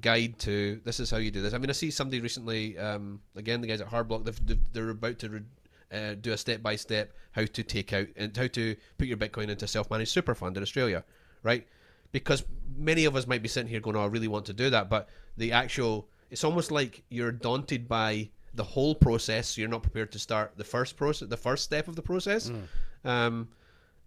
guide 0.01 0.39
to 0.39 0.81
this 0.83 0.99
is 0.99 1.11
how 1.11 1.17
you 1.17 1.29
do 1.29 1.43
this. 1.43 1.53
I 1.53 1.59
mean, 1.59 1.69
I 1.69 1.73
see 1.73 1.91
somebody 1.91 2.19
recently, 2.19 2.75
um, 2.79 3.21
again, 3.35 3.61
the 3.61 3.67
guys 3.67 3.79
at 3.79 3.91
Hardblock, 3.91 4.25
they've, 4.25 4.57
they're 4.73 4.89
about 4.89 5.19
to 5.19 5.43
uh, 5.91 6.15
do 6.19 6.31
a 6.31 6.37
step 6.37 6.63
by 6.63 6.77
step 6.77 7.13
how 7.33 7.45
to 7.45 7.61
take 7.61 7.93
out 7.93 8.07
and 8.15 8.35
how 8.35 8.47
to 8.47 8.75
put 8.97 9.05
your 9.05 9.17
Bitcoin 9.17 9.49
into 9.49 9.67
self 9.67 9.91
managed 9.91 10.11
super 10.11 10.33
fund 10.33 10.57
in 10.57 10.63
Australia, 10.63 11.03
right? 11.43 11.67
Because 12.11 12.43
many 12.75 13.05
of 13.05 13.15
us 13.15 13.27
might 13.27 13.43
be 13.43 13.49
sitting 13.49 13.69
here 13.69 13.81
going, 13.81 13.95
"Oh, 13.95 14.01
I 14.01 14.07
really 14.07 14.27
want 14.27 14.47
to 14.47 14.53
do 14.53 14.71
that," 14.71 14.89
but 14.89 15.09
the 15.37 15.51
actual 15.51 16.07
it's 16.31 16.43
almost 16.43 16.71
like 16.71 17.03
you're 17.09 17.31
daunted 17.31 17.87
by 17.87 18.29
the 18.57 18.63
whole 18.63 18.93
process. 18.93 19.49
So 19.49 19.61
you're 19.61 19.69
not 19.69 19.83
prepared 19.83 20.11
to 20.11 20.19
start 20.19 20.53
the 20.57 20.63
first 20.63 20.97
process, 20.97 21.29
the 21.29 21.37
first 21.37 21.63
step 21.63 21.87
of 21.87 21.95
the 21.95 22.01
process. 22.01 22.49
Mm. 22.49 23.09
Um, 23.09 23.47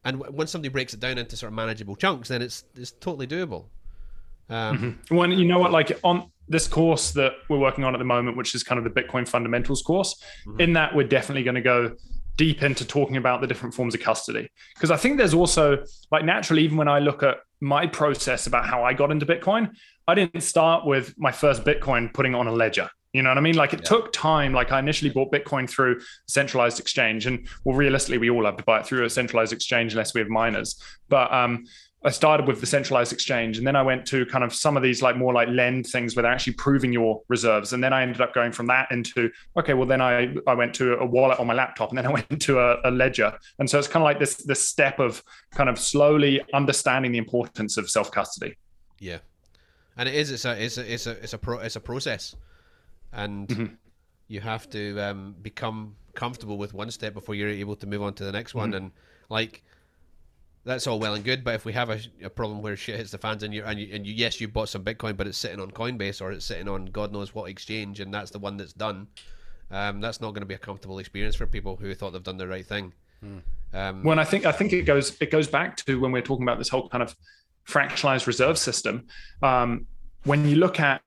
and 0.05 0.19
w- 0.19 0.37
when 0.37 0.47
somebody 0.47 0.69
breaks 0.69 0.93
it 0.93 1.01
down 1.01 1.19
into 1.19 1.37
sort 1.37 1.49
of 1.49 1.55
manageable 1.55 1.97
chunks, 1.97 2.29
then 2.29 2.43
it's 2.43 2.65
it's 2.77 2.93
totally 2.93 3.27
doable. 3.27 3.65
Um, 4.49 4.79
mm-hmm. 4.79 5.17
When 5.17 5.33
you 5.33 5.47
know 5.47 5.59
what, 5.59 5.71
like 5.71 5.99
on 6.03 6.31
this 6.49 6.67
course 6.67 7.13
that 7.13 7.33
we're 7.49 7.59
working 7.59 7.85
on 7.85 7.95
at 7.95 7.99
the 7.99 8.05
moment, 8.05 8.37
which 8.37 8.55
is 8.55 8.63
kind 8.63 8.85
of 8.85 8.93
the 8.93 9.01
Bitcoin 9.01 9.27
fundamentals 9.27 9.83
course, 9.83 10.21
mm-hmm. 10.47 10.61
in 10.61 10.73
that 10.73 10.95
we're 10.95 11.07
definitely 11.07 11.45
going 11.45 11.55
to 11.55 11.61
go 11.61 11.97
deep 12.37 12.63
into 12.63 12.87
talking 12.87 13.17
about 13.17 13.41
the 13.41 13.47
different 13.47 13.75
forms 13.75 13.95
of 13.95 14.01
custody 14.01 14.49
because 14.75 14.91
I 14.91 14.97
think 14.97 15.19
there's 15.19 15.35
also 15.35 15.85
like 16.11 16.25
naturally, 16.25 16.63
even 16.63 16.79
when 16.79 16.89
I 16.89 16.99
look 16.99 17.23
at 17.23 17.39
my 17.61 17.87
process 17.87 18.47
about 18.47 18.67
how 18.67 18.83
I 18.83 18.95
got 18.95 19.11
into 19.11 19.27
Bitcoin, 19.27 19.71
I 20.09 20.15
didn't 20.15 20.41
start 20.41 20.87
with 20.87 21.15
my 21.19 21.33
first 21.33 21.65
Bitcoin 21.65 22.13
putting 22.13 22.35
on 22.35 22.47
a 22.47 22.53
ledger. 22.53 22.89
You 23.13 23.23
know 23.23 23.31
what 23.31 23.39
I 23.39 23.41
mean? 23.41 23.57
Like 23.57 23.73
it 23.73 23.81
yeah. 23.81 23.89
took 23.89 24.13
time. 24.13 24.53
Like 24.53 24.71
I 24.71 24.79
initially 24.79 25.11
bought 25.11 25.33
Bitcoin 25.33 25.69
through 25.69 26.01
centralized 26.29 26.79
exchange, 26.79 27.27
and 27.27 27.47
well, 27.65 27.77
realistically, 27.77 28.19
we 28.19 28.31
all 28.31 28.45
have 28.45 28.57
to 28.57 28.65
buy 28.65 28.81
it 28.81 28.87
through 28.87 29.05
a 29.05 29.11
centralized 29.11 29.53
exchange 29.53 29.93
unless 29.93 30.15
we 30.15 30.21
have 30.21 30.29
miners. 30.29 30.81
But 31.09 31.33
um, 31.33 31.65
I 32.05 32.11
started 32.11 32.47
with 32.47 32.61
the 32.61 32.67
centralized 32.67 33.13
exchange, 33.13 33.59
and 33.59 33.67
then 33.67 33.75
I 33.75 33.83
went 33.83 34.07
to 34.07 34.25
kind 34.27 34.45
of 34.45 34.55
some 34.55 34.77
of 34.77 34.83
these 34.85 35.03
like 35.03 35.17
more 35.17 35.35
like 35.35 35.49
Ledn 35.49 35.85
things 35.85 36.15
where 36.15 36.23
they're 36.23 36.33
actually 36.33 36.53
proving 36.53 36.93
your 36.93 37.21
reserves, 37.29 37.73
and 37.73 37.83
then 37.83 37.93
I 37.93 38.03
ended 38.03 38.21
up 38.21 38.33
going 38.33 38.53
from 38.53 38.67
that 38.69 38.93
into 38.93 39.29
okay, 39.57 39.75
well 39.75 39.89
then 39.89 40.01
I 40.01 40.33
I 40.47 40.55
went 40.55 40.73
to 40.77 40.97
a 40.99 41.05
wallet 41.05 41.41
on 41.41 41.49
my 41.49 41.55
laptop, 41.55 41.89
and 41.89 41.99
then 41.99 42.07
I 42.07 42.11
went 42.13 42.41
to 42.43 42.61
a, 42.61 42.79
a 42.85 42.93
ledger, 42.93 43.37
and 43.59 43.69
so 43.69 43.77
it's 43.79 43.89
kind 43.89 44.03
of 44.03 44.05
like 44.05 44.21
this 44.21 44.37
this 44.37 44.67
step 44.67 45.01
of 45.01 45.21
kind 45.51 45.69
of 45.69 45.81
slowly 45.81 46.41
understanding 46.55 47.11
the 47.11 47.19
importance 47.19 47.77
of 47.77 47.91
self 47.91 48.13
custody. 48.13 48.57
Yeah, 49.01 49.19
and 49.97 50.09
it 50.09 50.15
is 50.15 50.31
it's 50.31 50.45
a 50.45 50.63
it's 50.63 50.79
a 50.79 50.93
it's 50.93 51.07
a 51.09 51.11
it's 51.23 51.33
a 51.33 51.39
pro 51.39 51.59
it's 51.59 51.75
a 51.75 51.81
process 51.81 52.37
and 53.13 53.49
mm-hmm. 53.49 53.75
you 54.29 54.41
have 54.41 54.69
to 54.71 54.99
um, 55.01 55.35
become 55.43 55.97
comfortable 56.15 56.59
with 56.59 56.75
one 56.75 56.91
step 56.91 57.15
before 57.15 57.35
you're 57.35 57.49
able 57.49 57.77
to 57.77 57.87
move 57.87 58.03
on 58.03 58.15
to 58.15 58.25
the 58.25 58.33
next 58.33 58.55
one. 58.55 58.71
Mm-hmm. 58.71 58.85
And 58.85 58.93
like 59.29 59.63
that's 60.65 60.87
all 60.87 60.99
well 60.99 61.15
and 61.15 61.25
good, 61.25 61.43
but 61.43 61.55
if 61.55 61.65
we 61.65 61.73
have 61.73 61.91
a, 61.91 62.01
a 62.23 62.31
problem 62.31 62.61
where 62.63 62.77
shit 62.77 62.97
hits 62.97 63.11
the 63.11 63.19
fans 63.19 63.43
and 63.43 63.55
you 63.55 63.63
and 63.65 63.79
you 63.81 63.89
and 63.93 64.07
you 64.07 64.13
yes 64.13 64.41
you 64.41 64.49
bought 64.49 64.69
some 64.69 64.85
Bitcoin, 64.85 65.17
but 65.17 65.27
it's 65.27 65.39
sitting 65.39 65.61
on 65.61 65.71
Coinbase 65.71 66.21
or 66.21 66.33
it's 66.33 66.45
sitting 66.45 66.69
on 66.69 66.87
God 66.87 67.13
knows 67.13 67.35
what 67.35 67.49
exchange, 67.49 68.01
and 68.01 68.13
that's 68.13 68.31
the 68.31 68.39
one 68.39 68.57
that's 68.57 68.73
done. 68.73 69.07
Um, 69.71 70.01
that's 70.01 70.21
not 70.21 70.31
going 70.31 70.43
to 70.43 70.47
be 70.47 70.55
a 70.55 70.59
comfortable 70.59 70.99
experience 70.99 71.37
for 71.37 71.47
people 71.47 71.77
who 71.77 71.95
thought 71.95 72.13
they've 72.13 72.23
done 72.23 72.37
the 72.37 72.49
right 72.49 72.67
thing. 72.67 72.93
Mm. 73.25 73.43
Um, 73.73 74.03
when 74.03 74.19
I 74.19 74.25
think 74.25 74.45
I 74.47 74.53
think 74.53 74.73
it 74.73 74.83
goes 74.83 75.17
it 75.21 75.31
goes 75.31 75.47
back 75.49 75.77
to 75.79 76.01
when 76.01 76.13
we're 76.13 76.23
talking 76.23 76.43
about 76.43 76.59
this 76.59 76.69
whole 76.69 76.89
kind 76.89 77.03
of 77.03 77.15
fractionalized 77.67 78.27
reserve 78.27 78.59
system. 78.59 79.07
Um, 79.43 79.87
when 80.25 80.47
you 80.47 80.57
look 80.57 80.81
at 80.81 81.03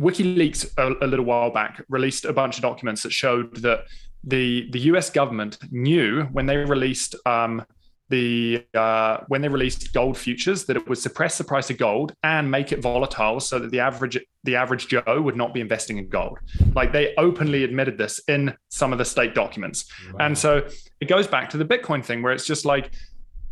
WikiLeaks 0.00 0.72
a, 0.76 1.04
a, 1.04 1.06
little 1.06 1.24
while 1.24 1.50
back 1.50 1.82
released 1.88 2.24
a 2.24 2.32
bunch 2.32 2.56
of 2.56 2.62
documents 2.62 3.02
that 3.02 3.12
showed 3.12 3.56
that 3.56 3.84
the 4.24 4.68
the 4.70 4.80
U.S. 4.80 5.10
government 5.10 5.58
knew 5.70 6.22
when 6.32 6.46
they 6.46 6.56
released 6.56 7.14
um, 7.26 7.64
the 8.12 8.64
uh, 8.74 9.18
when 9.28 9.40
they 9.40 9.48
released 9.48 9.92
gold 9.94 10.18
futures 10.18 10.66
that 10.66 10.76
it 10.76 10.86
would 10.86 10.98
suppress 10.98 11.38
the 11.38 11.44
price 11.44 11.70
of 11.70 11.78
gold 11.78 12.14
and 12.22 12.50
make 12.50 12.70
it 12.70 12.80
volatile 12.80 13.40
so 13.40 13.58
that 13.58 13.70
the 13.70 13.80
average 13.80 14.18
the 14.44 14.54
average 14.54 14.86
Joe 14.86 15.20
would 15.20 15.36
not 15.36 15.54
be 15.54 15.60
investing 15.60 15.96
in 15.96 16.08
gold. 16.08 16.38
Like 16.74 16.92
they 16.92 17.14
openly 17.16 17.64
admitted 17.64 17.96
this 17.96 18.20
in 18.28 18.54
some 18.68 18.92
of 18.92 18.98
the 18.98 19.04
state 19.04 19.34
documents, 19.34 19.90
wow. 20.12 20.26
and 20.26 20.38
so 20.38 20.68
it 21.00 21.06
goes 21.08 21.26
back 21.26 21.48
to 21.50 21.56
the 21.56 21.64
Bitcoin 21.64 22.04
thing 22.04 22.22
where 22.22 22.32
it's 22.32 22.46
just 22.46 22.66
like 22.66 22.92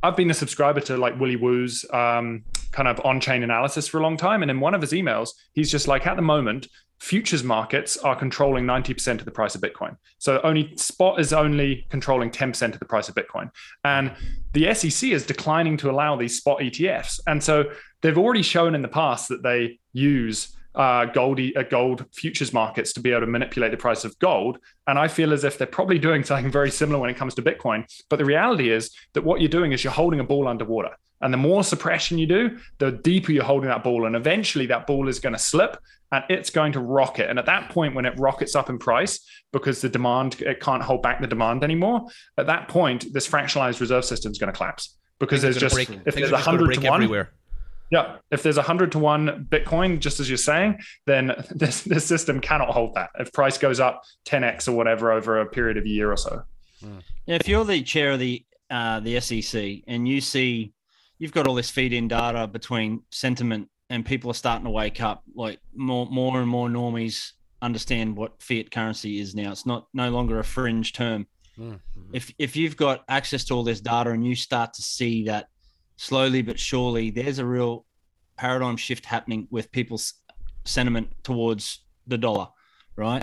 I've 0.03 0.17
been 0.17 0.31
a 0.31 0.35
subscriber 0.35 0.81
to 0.83 0.97
like 0.97 1.19
Willy 1.21 1.37
Woo's 1.37 1.85
um, 1.93 2.45
kind 2.73 2.89
of 2.89 3.01
on-chain 3.05 3.43
analysis 3.43 3.87
for 3.87 3.99
a 3.99 4.03
long 4.03 4.17
time, 4.17 4.43
and 4.43 4.51
in 4.51 4.61
one 4.61 4.75
of 4.75 4.81
his 4.81 4.93
emails, 4.93 5.31
he's 5.53 5.71
just 5.71 5.89
like, 5.89 6.07
at 6.07 6.17
the 6.17 6.23
moment, 6.23 6.69
futures 7.01 7.43
markets 7.43 7.97
are 7.99 8.15
controlling 8.15 8.65
90% 8.65 9.19
of 9.19 9.25
the 9.25 9.31
price 9.31 9.55
of 9.55 9.61
Bitcoin. 9.63 9.97
So 10.19 10.41
only 10.45 10.77
spot 10.77 11.19
is 11.19 11.33
only 11.33 11.87
controlling 11.89 12.31
10% 12.31 12.75
of 12.75 12.79
the 12.79 12.85
price 12.85 13.09
of 13.09 13.15
Bitcoin. 13.15 13.51
And 13.85 14.15
the 14.53 14.73
SEC 14.75 15.11
is 15.11 15.25
declining 15.25 15.79
to 15.79 15.91
allow 15.91 16.17
these 16.17 16.37
spot 16.37 16.61
ETFs. 16.61 17.19
And 17.27 17.43
so 17.43 17.65
they've 18.03 18.19
already 18.19 18.43
shown 18.43 18.75
in 18.75 18.83
the 18.83 18.89
past 18.89 19.29
that 19.31 19.43
they 19.43 19.79
use 19.95 20.55
uh, 20.75 21.07
gold 21.07 21.41
uh, 21.41 21.62
gold 21.64 22.07
futures 22.12 22.53
markets 22.53 22.93
to 22.93 23.01
be 23.01 23.11
able 23.11 23.21
to 23.21 23.27
manipulate 23.27 23.71
the 23.71 23.77
price 23.77 24.05
of 24.05 24.18
gold, 24.18 24.59
and 24.87 24.99
I 24.99 25.09
feel 25.09 25.33
as 25.33 25.45
if 25.45 25.59
they're 25.59 25.66
probably 25.66 25.99
doing 25.99 26.25
something 26.31 26.51
very 26.51 26.71
similar 26.71 26.99
when 26.99 27.11
it 27.11 27.16
comes 27.16 27.35
to 27.35 27.43
Bitcoin. 27.43 27.85
But 28.09 28.18
the 28.18 28.25
reality 28.25 28.71
is 28.71 28.91
that 29.14 29.25
what 29.25 29.41
you're 29.41 29.49
doing 29.49 29.73
is 29.73 29.85
you're 29.85 29.93
holding 29.93 30.21
a 30.21 30.25
ball 30.25 30.49
underwater. 30.49 30.97
And 31.23 31.35
the 31.35 31.39
more 31.39 31.62
suppression 31.62 32.18
you 32.18 32.27
do, 32.27 32.59
the 32.79 32.93
deeper 32.93 33.33
you're 33.33 33.45
holding 33.45 33.68
that 33.68 33.85
ball. 33.85 34.07
And 34.07 34.16
eventually 34.16 34.66
that 34.66 34.87
ball 34.87 35.07
is 35.09 35.21
going 35.21 35.35
to 35.35 35.39
slip 35.39 35.77
and 36.12 36.25
it's 36.29 36.51
going 36.51 36.73
to 36.73 36.81
rocket. 36.81 37.29
And 37.29 37.39
at 37.39 37.47
that 37.47 37.71
point, 37.71 37.95
when 37.95 38.07
it 38.07 38.18
rockets 38.18 38.55
up 38.57 38.71
in 38.71 38.79
price 38.79 39.21
because 39.53 39.81
the 39.81 39.89
demand, 39.89 40.41
it 40.41 40.61
can't 40.61 40.83
hold 40.83 41.03
back 41.03 41.21
the 41.21 41.27
demand 41.27 41.62
anymore, 41.62 42.07
at 42.39 42.47
that 42.47 42.68
point, 42.68 43.12
this 43.12 43.29
fractionalized 43.29 43.81
reserve 43.81 44.05
system 44.05 44.33
is 44.33 44.39
going 44.39 44.53
to 44.53 44.57
collapse 44.57 44.97
because 45.18 45.43
there's 45.43 45.59
just, 45.59 45.75
break, 45.75 45.91
if 46.07 46.14
there's 46.14 46.33
a 46.33 46.39
hundred 46.39 46.75
to 46.75 46.81
one, 46.89 47.03
everywhere. 47.03 47.33
Yeah, 47.91 48.18
if 48.30 48.43
there's 48.43 48.57
a 48.57 48.62
hundred 48.62 48.93
to 48.93 48.99
one 48.99 49.47
Bitcoin, 49.51 49.99
just 49.99 50.20
as 50.20 50.28
you're 50.28 50.38
saying, 50.38 50.78
then 51.07 51.45
this 51.51 51.82
this 51.82 52.07
system 52.07 52.41
cannot 52.41 52.70
hold 52.70 52.95
that. 52.95 53.11
If 53.18 53.32
price 53.32 53.59
goes 53.59 53.80
up 53.80 54.03
10x 54.26 54.68
or 54.68 54.72
whatever 54.72 55.12
over 55.12 55.41
a 55.41 55.47
period 55.47 55.76
of 55.76 55.84
a 55.84 55.88
year 55.88 56.11
or 56.11 56.16
so. 56.16 56.43
Yeah, 57.26 57.36
if 57.36 57.49
you're 57.49 57.64
the 57.64 57.82
chair 57.82 58.12
of 58.12 58.20
the 58.20 58.45
uh, 58.70 59.01
the 59.01 59.20
SEC 59.20 59.82
and 59.86 60.07
you 60.07 60.20
see 60.20 60.72
you've 61.18 61.32
got 61.32 61.47
all 61.47 61.55
this 61.55 61.70
feed 61.70 61.93
in 61.93 62.09
data 62.09 62.47
between 62.47 63.03
sentiment 63.11 63.68
and 63.91 64.07
people 64.07 64.30
are 64.30 64.34
starting 64.34 64.64
to 64.64 64.70
wake 64.70 65.01
up, 65.01 65.22
like 65.34 65.59
more 65.74 66.07
more 66.07 66.41
and 66.41 66.49
more 66.49 66.68
normies 66.68 67.32
understand 67.62 68.16
what 68.16 68.41
fiat 68.41 68.70
currency 68.70 69.20
is 69.20 69.34
now. 69.34 69.51
It's 69.53 69.66
not 69.66 69.86
no 69.93 70.11
longer 70.11 70.38
a 70.38 70.45
fringe 70.45 70.93
term. 70.93 71.26
Mm-hmm. 71.59 72.14
If 72.14 72.32
if 72.38 72.57
you've 72.57 72.76
got 72.76 73.05
access 73.09 73.45
to 73.47 73.55
all 73.55 73.64
this 73.64 73.80
data 73.80 74.11
and 74.11 74.24
you 74.24 74.34
start 74.34 74.74
to 74.74 74.82
see 74.82 75.24
that 75.24 75.49
slowly 76.01 76.41
but 76.41 76.59
surely 76.59 77.11
there's 77.11 77.39
a 77.39 77.45
real 77.45 77.85
paradigm 78.39 78.75
shift 78.75 79.05
happening 79.05 79.47
with 79.51 79.71
people's 79.71 80.15
sentiment 80.65 81.11
towards 81.23 81.81
the 82.07 82.17
dollar, 82.17 82.49
right? 82.97 83.23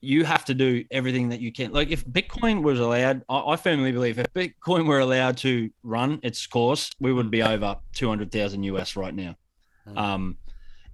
You 0.00 0.24
have 0.24 0.44
to 0.44 0.54
do 0.54 0.84
everything 0.92 1.30
that 1.30 1.40
you 1.40 1.52
can. 1.52 1.72
Like 1.72 1.90
if 1.90 2.06
Bitcoin 2.06 2.62
was 2.62 2.78
allowed, 2.78 3.24
I, 3.28 3.40
I 3.40 3.56
firmly 3.56 3.90
believe 3.90 4.20
if 4.20 4.32
Bitcoin 4.32 4.86
were 4.86 5.00
allowed 5.00 5.38
to 5.38 5.70
run 5.82 6.20
its 6.22 6.46
course, 6.46 6.92
we 7.00 7.12
would 7.12 7.32
be 7.32 7.42
over 7.42 7.76
two 7.92 8.08
hundred 8.08 8.30
thousand 8.30 8.62
US 8.62 8.94
right 8.94 9.14
now. 9.14 9.34
Hmm. 9.84 9.98
Um, 9.98 10.36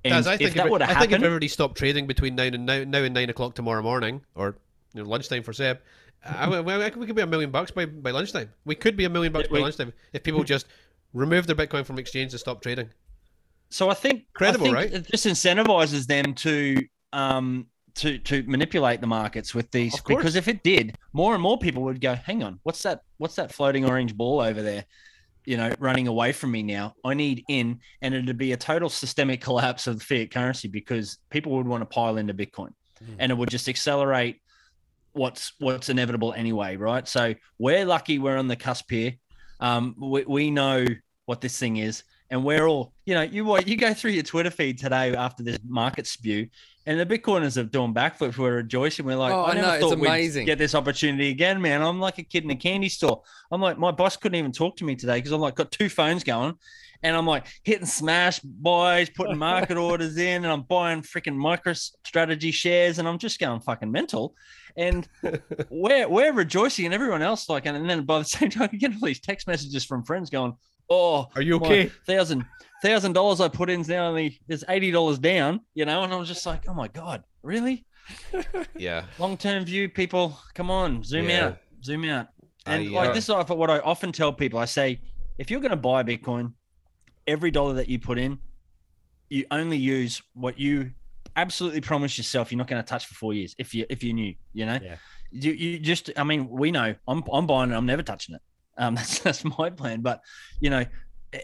Daz, 0.05 0.27
I 0.27 0.39
think 0.39 0.57
if, 0.57 0.65
if 0.65 0.73
I 0.73 1.01
think 1.01 1.13
if 1.13 1.23
everybody 1.23 1.49
stopped 1.49 1.77
trading 1.77 2.07
between 2.07 2.35
nine 2.35 2.55
and 2.55 2.65
now, 2.65 2.83
now 2.85 3.03
and 3.03 3.13
nine 3.13 3.29
o'clock 3.29 3.55
tomorrow 3.55 3.83
morning, 3.83 4.23
or 4.35 4.57
you 4.95 5.03
know, 5.03 5.09
lunchtime 5.09 5.43
for 5.43 5.53
Seb, 5.53 5.81
I, 6.25 6.47
I, 6.47 6.91
we 6.97 7.07
could 7.07 7.17
be 7.17 7.23
a 7.23 7.27
million 7.27 7.51
bucks 7.51 7.71
by, 7.71 7.85
by 7.85 8.11
lunchtime. 8.11 8.51
We 8.65 8.75
could 8.75 8.97
be 8.97 9.05
a 9.05 9.11
million 9.11 9.33
bucks 9.33 9.49
by 9.49 9.57
we, 9.57 9.63
lunchtime 9.63 9.93
if 10.13 10.23
people 10.23 10.43
just 10.43 10.67
remove 11.15 11.47
their 11.47 11.57
Bitcoin 11.57 11.87
from 11.87 11.99
exchange 11.99 12.33
and 12.33 12.41
stop 12.41 12.61
trading. 12.61 12.91
So 13.71 13.89
I 13.89 13.95
think 13.95 14.25
credible, 14.35 14.67
I 14.67 14.69
think 14.69 14.77
right? 14.77 14.93
It 14.93 15.07
just 15.11 15.27
incentivizes 15.27 16.07
them 16.07 16.35
to 16.35 16.83
um 17.13 17.67
to 17.95 18.19
to 18.19 18.43
manipulate 18.45 19.01
the 19.01 19.07
markets 19.07 19.55
with 19.55 19.71
these 19.71 19.99
because 20.03 20.35
if 20.37 20.49
it 20.49 20.63
did, 20.63 20.97
more 21.13 21.33
and 21.35 21.43
more 21.43 21.59
people 21.59 21.83
would 21.85 22.01
go, 22.01 22.15
"Hang 22.15 22.43
on, 22.43 22.61
what's 22.65 22.83
that? 22.83 23.01
What's 23.19 23.37
that 23.37 23.53
floating 23.53 23.85
orange 23.85 24.17
ball 24.17 24.41
over 24.41 24.61
there?" 24.61 24.85
You 25.45 25.57
know, 25.57 25.73
running 25.79 26.09
away 26.09 26.33
from 26.33 26.51
me 26.51 26.63
now. 26.63 26.95
I 27.05 27.15
need 27.15 27.45
in, 27.49 27.81
and 28.03 28.15
it'd 28.15 28.39
be 28.39 28.53
a 28.53 28.57
total 28.57 28.89
systemic 28.89 29.41
collapse 29.41 29.87
of 29.87 29.99
the 29.99 30.05
fiat 30.05 30.31
currency 30.31 30.69
because 30.69 31.19
people 31.31 31.53
would 31.53 31.69
want 31.69 31.83
to 31.83 31.87
pile 31.87 32.17
into 32.17 32.35
Bitcoin, 32.35 32.73
mm. 33.03 33.17
and 33.19 33.31
it 33.31 33.35
would 33.37 33.51
just 33.51 33.69
accelerate 33.69 34.41
what's 35.13 35.53
what's 35.59 35.89
inevitable 35.89 36.33
anyway, 36.33 36.77
right? 36.77 37.07
So 37.07 37.35
we're 37.59 37.85
lucky 37.85 38.19
we're 38.19 38.37
on 38.37 38.49
the 38.49 38.57
cusp 38.57 38.91
here. 38.91 39.15
Um, 39.61 39.95
we, 39.99 40.25
we 40.25 40.51
know 40.51 40.85
what 41.27 41.41
this 41.41 41.59
thing 41.59 41.77
is. 41.79 42.03
And 42.31 42.45
we're 42.45 42.67
all, 42.67 42.93
you 43.05 43.15
know, 43.15 43.23
you 43.23 43.59
you 43.61 43.77
go 43.77 43.93
through 43.95 44.13
your 44.13 44.23
Twitter 44.23 44.51
feed 44.51 44.79
today 44.79 45.15
after 45.15 45.43
this 45.43 45.59
market 45.65 46.07
spew, 46.07 46.49
and 46.87 46.99
the 46.99 47.07
Bitcoiners 47.07 47.57
have 47.57 47.71
doing 47.71 47.95
backflips. 47.95 48.37
We're 48.39 48.57
rejoicing. 48.57 49.07
We're 49.07 49.17
like, 49.17 49.33
oh, 49.33 49.45
I 49.45 49.55
never 49.55 49.67
know, 49.67 49.81
thought 49.81 49.93
it's 49.93 50.01
amazing. 50.01 50.43
we'd 50.43 50.47
get 50.47 50.59
this 50.59 50.75
opportunity 50.75 51.31
again, 51.31 51.61
man. 51.61 51.83
I'm 51.83 52.01
like 52.01 52.19
a 52.19 52.23
kid 52.23 52.45
in 52.45 52.51
a 52.51 52.57
candy 52.57 52.89
store. 52.89 53.23
I'm 53.51 53.61
like, 53.61 53.79
my 53.79 53.91
boss 53.91 54.17
couldn't 54.17 54.39
even 54.39 54.53
talk 54.53 54.77
to 54.77 54.85
me 54.85 54.97
today 54.97 55.19
because 55.19 55.33
I'm 55.33 55.41
like 55.41 55.55
got 55.55 55.71
two 55.71 55.89
phones 55.89 56.25
going, 56.25 56.55
and 57.03 57.15
I'm 57.15 57.27
like 57.27 57.47
hitting 57.63 57.87
smash 57.87 58.41
buys, 58.41 59.11
putting 59.11 59.39
market 59.39 59.77
orders 59.79 60.17
in, 60.17 60.45
and 60.45 60.53
I'm 60.53 60.63
buying 60.63 61.03
freaking 61.03 61.37
MicroStrategy 61.37 62.53
shares, 62.53 62.99
and 62.99 63.07
I'm 63.07 63.19
just 63.19 63.39
going 63.39 63.61
fucking 63.61 63.93
mental. 63.93 64.35
And 64.77 65.07
we're 65.71 66.09
we're 66.09 66.33
rejoicing, 66.33 66.87
and 66.87 66.95
everyone 66.95 67.23
else 67.23 67.49
like, 67.49 67.67
and 67.67 67.89
then 67.89 68.05
by 68.05 68.19
the 68.19 68.25
same 68.25 68.51
time, 68.51 68.71
I 68.73 68.77
get 68.77 68.93
all 68.93 69.07
these 69.07 69.21
text 69.21 69.47
messages 69.47 69.85
from 69.85 70.05
friends 70.05 70.31
going, 70.31 70.55
"Oh, 70.91 71.29
are 71.35 71.43
you 71.43 71.57
okay? 71.57 71.91
Thousand 72.07 72.45
thousand 72.83 73.13
dollars 73.13 73.41
I 73.41 73.49
put 73.49 73.71
in 73.71 73.81
is 73.81 73.89
now 73.89 74.07
only 74.09 74.41
is 74.49 74.65
eighty 74.69 74.91
dollars 74.91 75.19
down." 75.19 75.61
You 75.75 75.85
know, 75.85 76.03
and 76.03 76.13
I 76.13 76.17
was 76.17 76.29
just 76.29 76.47
like, 76.47 76.69
"Oh 76.69 76.75
my 76.75 76.89
god, 76.89 77.25
really?" 77.43 77.85
yeah. 78.77 79.05
Long 79.19 79.37
term 79.37 79.65
view, 79.65 79.89
people. 79.89 80.39
Come 80.55 80.71
on, 80.71 81.03
zoom 81.03 81.29
yeah. 81.29 81.47
out, 81.47 81.59
zoom 81.83 82.05
out. 82.05 82.29
And 82.67 82.91
like 82.93 83.11
uh, 83.11 83.13
this 83.13 83.29
is 83.29 83.35
what 83.35 83.71
I 83.71 83.79
often 83.81 84.13
tell 84.13 84.33
people. 84.33 84.59
I 84.59 84.65
say, 84.65 85.01
if 85.39 85.51
you're 85.51 85.61
going 85.61 85.71
to 85.71 85.77
buy 85.77 86.03
Bitcoin, 86.03 86.55
every 87.27 87.51
dollar 87.51 87.75
that 87.75 87.89
you 87.89 87.99
put 87.99 88.19
in, 88.19 88.39
you 89.29 89.45
only 89.51 89.77
use 89.77 90.23
what 90.35 90.59
you 90.59 90.93
absolutely 91.37 91.81
promise 91.81 92.17
yourself 92.17 92.53
you're 92.53 92.59
not 92.59 92.69
going 92.69 92.81
to 92.81 92.87
touch 92.87 93.07
for 93.07 93.15
four 93.15 93.35
years 93.35 93.57
if 93.59 93.75
you 93.75 93.85
if 93.91 94.03
you 94.03 94.13
knew, 94.13 94.35
you 94.53 94.67
know. 94.67 94.79
Yeah. 94.83 94.97
You, 95.37 95.51
you 95.53 95.79
just, 95.81 96.11
I 96.17 96.23
mean, 96.23 96.49
we 96.49 96.71
know 96.71 96.95
I'm 97.09 97.25
I'm 97.33 97.47
buying 97.47 97.73
it. 97.73 97.75
I'm 97.75 97.87
never 97.87 98.03
touching 98.03 98.37
it. 98.37 98.43
Um, 98.77 98.95
that's 98.97 99.19
that's 99.21 99.45
my 99.45 99.71
plan. 99.71 100.01
But 100.01 100.21
you 100.61 100.71
know, 100.71 100.85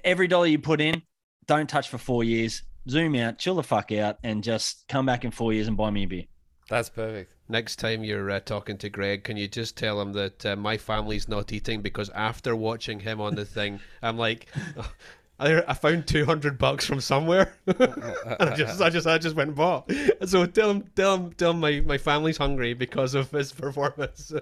every 0.05 0.29
dollar 0.29 0.47
you 0.47 0.59
put 0.59 0.81
in, 0.81 1.03
don't 1.47 1.69
touch 1.69 1.89
for 1.89 1.99
four 1.99 2.25
years. 2.25 2.63
Zoom 2.89 3.15
out, 3.15 3.39
chill 3.39 3.55
the 3.55 3.63
fuck 3.63 3.93
out, 3.93 4.17
and 4.25 4.43
just 4.43 4.89
come 4.89 5.07
back 5.07 5.25
in 5.25 5.31
four 5.31 5.53
years 5.53 5.69
and 5.69 5.77
buy 5.77 5.91
me 5.91 6.05
a 6.05 6.07
beer. 6.07 6.25
That's 6.71 6.89
perfect. 6.89 7.35
Next 7.49 7.77
time 7.77 8.05
you're 8.05 8.31
uh, 8.31 8.41
talking 8.41 8.79
to 8.79 8.89
Greg, 8.89 9.25
can 9.25 9.37
you 9.37 9.49
just 9.49 9.77
tell 9.77 10.01
him 10.01 10.13
that 10.13 10.47
uh, 10.47 10.55
my 10.55 10.77
family's 10.77 11.29
not 11.29 11.53
eating 11.53 11.83
because 11.83 12.11
after 12.11 12.55
watching 12.55 13.01
him 13.01 13.21
on 13.21 13.35
the 13.35 13.45
thing, 13.45 13.81
I'm 14.03 14.17
like, 14.17 14.47
I, 15.41 15.63
I 15.67 15.75
found 15.75 16.07
two 16.07 16.25
hundred 16.25 16.59
bucks 16.59 16.87
from 16.87 17.01
somewhere. 17.01 17.55
and 17.67 18.05
I 18.39 18.55
just 18.55 18.81
I 18.81 18.89
just 18.89 19.07
I 19.07 19.19
just 19.19 19.35
went 19.35 19.49
and 19.49 19.57
bought. 19.57 19.91
So 20.27 20.47
tell 20.47 20.71
him 20.71 20.85
tell 20.95 21.17
him 21.17 21.33
tell 21.33 21.51
him 21.51 21.61
my, 21.61 21.81
my 21.81 21.99
family's 21.99 22.37
hungry 22.37 22.75
because 22.75 23.15
of 23.15 23.31
his 23.33 23.51
performance. 23.53 24.33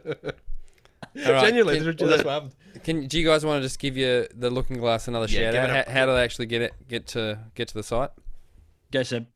Right. 1.15 1.25
Genuinely, 1.45 1.79
can, 1.95 2.09
that's 2.09 2.25
what 2.25 2.33
happened. 2.33 2.55
Can 2.85 3.07
do 3.07 3.19
you 3.19 3.27
guys 3.27 3.45
want 3.45 3.61
to 3.61 3.67
just 3.67 3.79
give 3.79 3.97
you 3.97 4.27
the 4.35 4.51
Looking 4.51 4.79
Glass 4.79 5.09
another 5.09 5.27
yeah, 5.27 5.53
shout 5.53 5.55
out? 5.55 5.87
How, 5.89 5.93
how, 5.93 6.07
do 6.07 6.13
they 6.13 6.23
actually 6.23 6.47
get 6.47 6.63
it 6.63 6.75
get 6.87 7.07
to 7.09 7.39
get 7.55 7.69
to 7.69 7.75
the 7.75 7.83
site? 7.83 8.11
Go 8.93 9.03
Seb. 9.03 9.27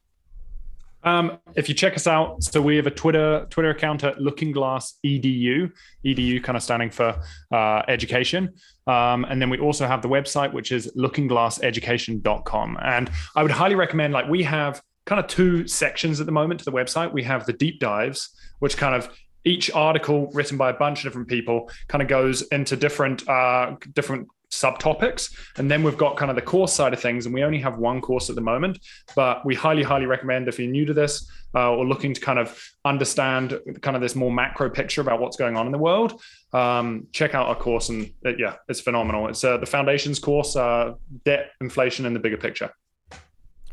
Um, 1.05 1.39
if 1.57 1.69
you 1.69 1.75
check 1.75 1.97
us 1.97 2.07
out, 2.07 2.45
so 2.45 2.63
we 2.63 2.77
have 2.77 2.87
a 2.87 2.91
Twitter 2.91 3.47
Twitter 3.51 3.71
account 3.71 4.05
at 4.05 4.21
Looking 4.21 4.53
Glass 4.53 4.99
Edu, 5.05 5.73
Edu 6.05 6.43
kind 6.43 6.57
of 6.57 6.63
standing 6.63 6.91
for 6.91 7.21
uh, 7.53 7.83
education, 7.89 8.55
um, 8.87 9.25
and 9.25 9.43
then 9.43 9.51
we 9.51 9.59
also 9.59 9.87
have 9.87 10.03
the 10.03 10.09
website 10.09 10.53
which 10.53 10.71
is 10.71 10.93
lookingglasseducation.com. 10.97 12.79
And 12.83 13.11
I 13.35 13.43
would 13.43 13.51
highly 13.51 13.75
recommend, 13.75 14.13
like 14.13 14.29
we 14.29 14.45
have 14.45 14.81
kind 15.05 15.19
of 15.19 15.27
two 15.27 15.67
sections 15.67 16.21
at 16.21 16.27
the 16.27 16.33
moment 16.33 16.61
to 16.61 16.65
the 16.65 16.73
website. 16.73 17.13
We 17.13 17.25
have 17.25 17.47
the 17.47 17.53
deep 17.53 17.81
dives, 17.81 18.31
which 18.61 18.77
kind 18.77 18.95
of 18.95 19.11
each 19.45 19.71
article 19.73 20.31
written 20.33 20.57
by 20.57 20.71
a 20.71 20.75
bunch 20.75 21.01
of 21.01 21.05
different 21.05 21.29
people 21.29 21.71
kind 21.89 22.03
of 22.03 22.09
goes 22.09 22.43
into 22.43 22.77
different 22.77 23.29
uh, 23.29 23.77
different 23.95 24.29
subtopics. 24.53 25.35
And 25.57 25.71
then 25.71 25.83
we've 25.83 25.97
got 25.97 26.17
kind 26.17 26.31
of 26.31 26.37
the 26.37 26.43
course 26.43 26.73
side 26.73 26.93
of 26.93 27.01
things, 27.01 27.27
and 27.27 27.35
we 27.35 27.43
only 27.43 27.59
have 27.59 27.79
one 27.79 28.01
course 28.01 28.29
at 28.31 28.37
the 28.37 28.43
moment. 28.43 28.79
But 29.17 29.45
we 29.45 29.55
highly, 29.55 29.83
highly 29.83 30.07
recommend 30.07 30.47
if 30.47 30.59
you're 30.59 30.71
new 30.71 30.85
to 30.85 30.95
this 30.95 31.29
uh, 31.55 31.73
or 31.73 31.85
looking 31.85 32.15
to 32.15 32.21
kind 32.21 32.39
of 32.39 32.63
understand 32.85 33.59
kind 33.81 33.97
of 33.97 34.03
this 34.03 34.15
more 34.15 34.31
macro 34.31 34.71
picture 34.71 35.01
about 35.01 35.21
what's 35.21 35.37
going 35.37 35.57
on 35.57 35.67
in 35.67 35.73
the 35.73 35.79
world, 35.79 36.23
um, 36.53 37.07
check 37.13 37.35
out 37.35 37.49
our 37.49 37.57
course. 37.57 37.89
And 37.89 38.13
it, 38.23 38.39
yeah, 38.39 38.57
it's 38.69 38.81
phenomenal. 38.81 39.29
It's 39.29 39.43
uh, 39.43 39.57
the 39.57 39.67
foundations 39.67 40.19
course, 40.19 40.55
uh, 40.55 40.95
debt, 41.25 41.51
inflation, 41.61 42.07
and 42.07 42.15
the 42.15 42.21
bigger 42.21 42.37
picture. 42.37 42.71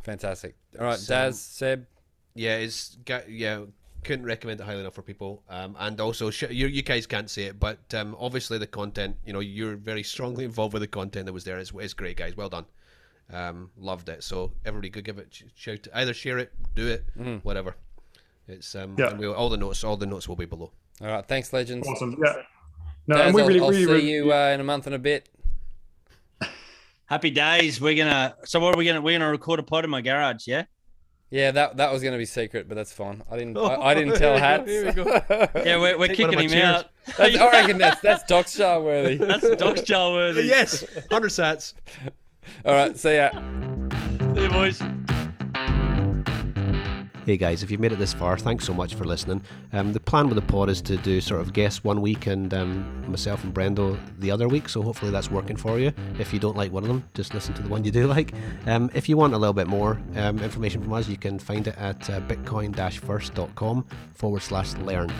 Fantastic. 0.03 0.55
All 0.79 0.85
right, 0.85 0.99
Daz, 1.07 1.39
Seb. 1.39 1.85
Yeah, 2.35 2.57
it's 2.57 2.97
yeah 3.27 3.65
couldn't 4.03 4.25
recommend 4.25 4.59
it 4.59 4.63
highly 4.63 4.81
enough 4.81 4.93
for 4.93 5.01
people. 5.01 5.43
Um, 5.49 5.75
and 5.79 5.99
also, 5.99 6.29
sh- 6.29 6.49
you, 6.49 6.67
you 6.67 6.81
guys 6.81 7.05
can't 7.05 7.29
see 7.29 7.43
it, 7.43 7.59
but 7.59 7.79
um, 7.93 8.15
obviously 8.19 8.57
the 8.57 8.67
content, 8.67 9.17
you 9.25 9.33
know, 9.33 9.39
you're 9.39 9.75
very 9.75 10.03
strongly 10.03 10.45
involved 10.45 10.73
with 10.73 10.81
the 10.81 10.87
content 10.87 11.25
that 11.25 11.33
was 11.33 11.43
there. 11.43 11.59
It's, 11.59 11.71
it's 11.77 11.93
great, 11.93 12.17
guys. 12.17 12.35
Well 12.37 12.49
done. 12.49 12.65
Um, 13.31 13.69
loved 13.77 14.09
it. 14.09 14.23
So 14.23 14.51
everybody 14.65 14.89
could 14.89 15.03
give 15.03 15.19
it 15.19 15.43
shout. 15.55 15.87
Either 15.93 16.13
share 16.13 16.39
it, 16.39 16.51
do 16.75 16.87
it, 16.87 17.05
mm. 17.17 17.43
whatever. 17.43 17.75
It's 18.47 18.73
um, 18.73 18.95
yeah. 18.97 19.13
We'll, 19.13 19.35
all 19.35 19.49
the 19.49 19.57
notes, 19.57 19.83
all 19.83 19.97
the 19.97 20.07
notes 20.07 20.27
will 20.27 20.35
be 20.35 20.45
below. 20.45 20.71
All 21.01 21.07
right, 21.07 21.25
thanks, 21.25 21.53
legends. 21.53 21.87
Awesome. 21.87 22.17
Yeah. 22.23 22.33
No, 23.05 23.17
Daz, 23.17 23.33
we 23.33 23.41
really, 23.41 23.59
I'll, 23.59 23.65
I'll 23.65 23.71
really, 23.71 23.85
see 23.85 23.91
really, 23.91 24.11
you 24.11 24.33
uh, 24.33 24.47
in 24.47 24.59
a 24.59 24.63
month 24.63 24.87
and 24.87 24.95
a 24.95 24.99
bit. 24.99 25.29
Happy 27.05 27.29
days. 27.29 27.79
We're 27.79 27.95
gonna. 27.95 28.35
So 28.45 28.59
what 28.59 28.75
are 28.75 28.77
we 28.77 28.85
gonna? 28.85 29.01
We're 29.01 29.17
gonna 29.17 29.31
record 29.31 29.59
a 29.59 29.63
pod 29.63 29.83
in 29.83 29.91
my 29.91 30.01
garage. 30.01 30.47
Yeah. 30.47 30.65
Yeah, 31.31 31.51
that 31.51 31.77
that 31.77 31.91
was 31.91 32.01
gonna 32.01 32.17
be 32.17 32.25
secret, 32.25 32.67
but 32.67 32.75
that's 32.75 32.91
fine. 32.91 33.21
I 33.29 33.37
didn't. 33.37 33.55
I, 33.57 33.75
I 33.75 33.93
didn't 33.93 34.17
tell 34.17 34.37
Hats. 34.37 34.67
yeah, 34.67 35.77
we're, 35.79 35.97
we're 35.97 36.07
kicking 36.07 36.39
him 36.39 36.53
out. 36.61 36.85
That's, 37.17 37.37
I 37.37 37.49
reckon 37.51 37.79
that's 37.79 38.01
that's 38.01 38.23
Doxjar 38.31 38.83
worthy. 38.83 39.17
That's 39.17 39.43
Doxjar 39.43 40.13
worthy. 40.13 40.43
yes, 40.43 40.85
hundred 41.09 41.29
sats. 41.29 41.73
All 42.63 42.73
right, 42.75 42.95
see 42.95 43.15
ya. 43.15 43.31
See 44.35 44.43
you, 44.43 44.49
boys. 44.49 44.79
Hey 47.29 47.37
guys, 47.37 47.61
if 47.61 47.69
you've 47.69 47.79
made 47.79 47.91
it 47.91 47.99
this 47.99 48.11
far, 48.11 48.39
thanks 48.39 48.65
so 48.65 48.73
much 48.73 48.95
for 48.95 49.05
listening. 49.05 49.43
Um, 49.71 49.93
the 49.93 49.99
plan 49.99 50.29
with 50.29 50.35
the 50.35 50.41
pod 50.41 50.67
is 50.67 50.81
to 50.81 50.97
do 50.97 51.21
sort 51.21 51.41
of 51.41 51.53
guests 51.53 51.83
one 51.83 52.01
week 52.01 52.25
and 52.25 52.51
um, 52.55 53.07
myself 53.07 53.43
and 53.43 53.53
Brendo 53.53 53.99
the 54.17 54.31
other 54.31 54.47
week, 54.47 54.67
so 54.67 54.81
hopefully 54.81 55.11
that's 55.11 55.29
working 55.29 55.55
for 55.55 55.77
you. 55.77 55.93
If 56.17 56.33
you 56.33 56.39
don't 56.39 56.57
like 56.57 56.71
one 56.71 56.81
of 56.81 56.87
them, 56.87 57.03
just 57.13 57.35
listen 57.35 57.53
to 57.53 57.61
the 57.61 57.69
one 57.69 57.83
you 57.83 57.91
do 57.91 58.07
like. 58.15 58.33
Um, 58.65 58.89
if 58.95 59.07
you 59.07 59.15
want 59.15 59.35
a 59.35 59.37
little 59.37 59.53
bit 59.53 59.67
more 59.67 60.01
um, 60.15 60.39
information 60.39 60.81
from 60.81 60.91
us, 60.91 61.07
you 61.07 61.17
can 61.17 61.37
find 61.37 61.67
it 61.67 61.77
at 61.77 62.09
uh, 62.09 62.19
bitcoin-first.com 62.21 63.85
forward 64.15 64.41
slash 64.41 64.73
learn. 64.77 65.13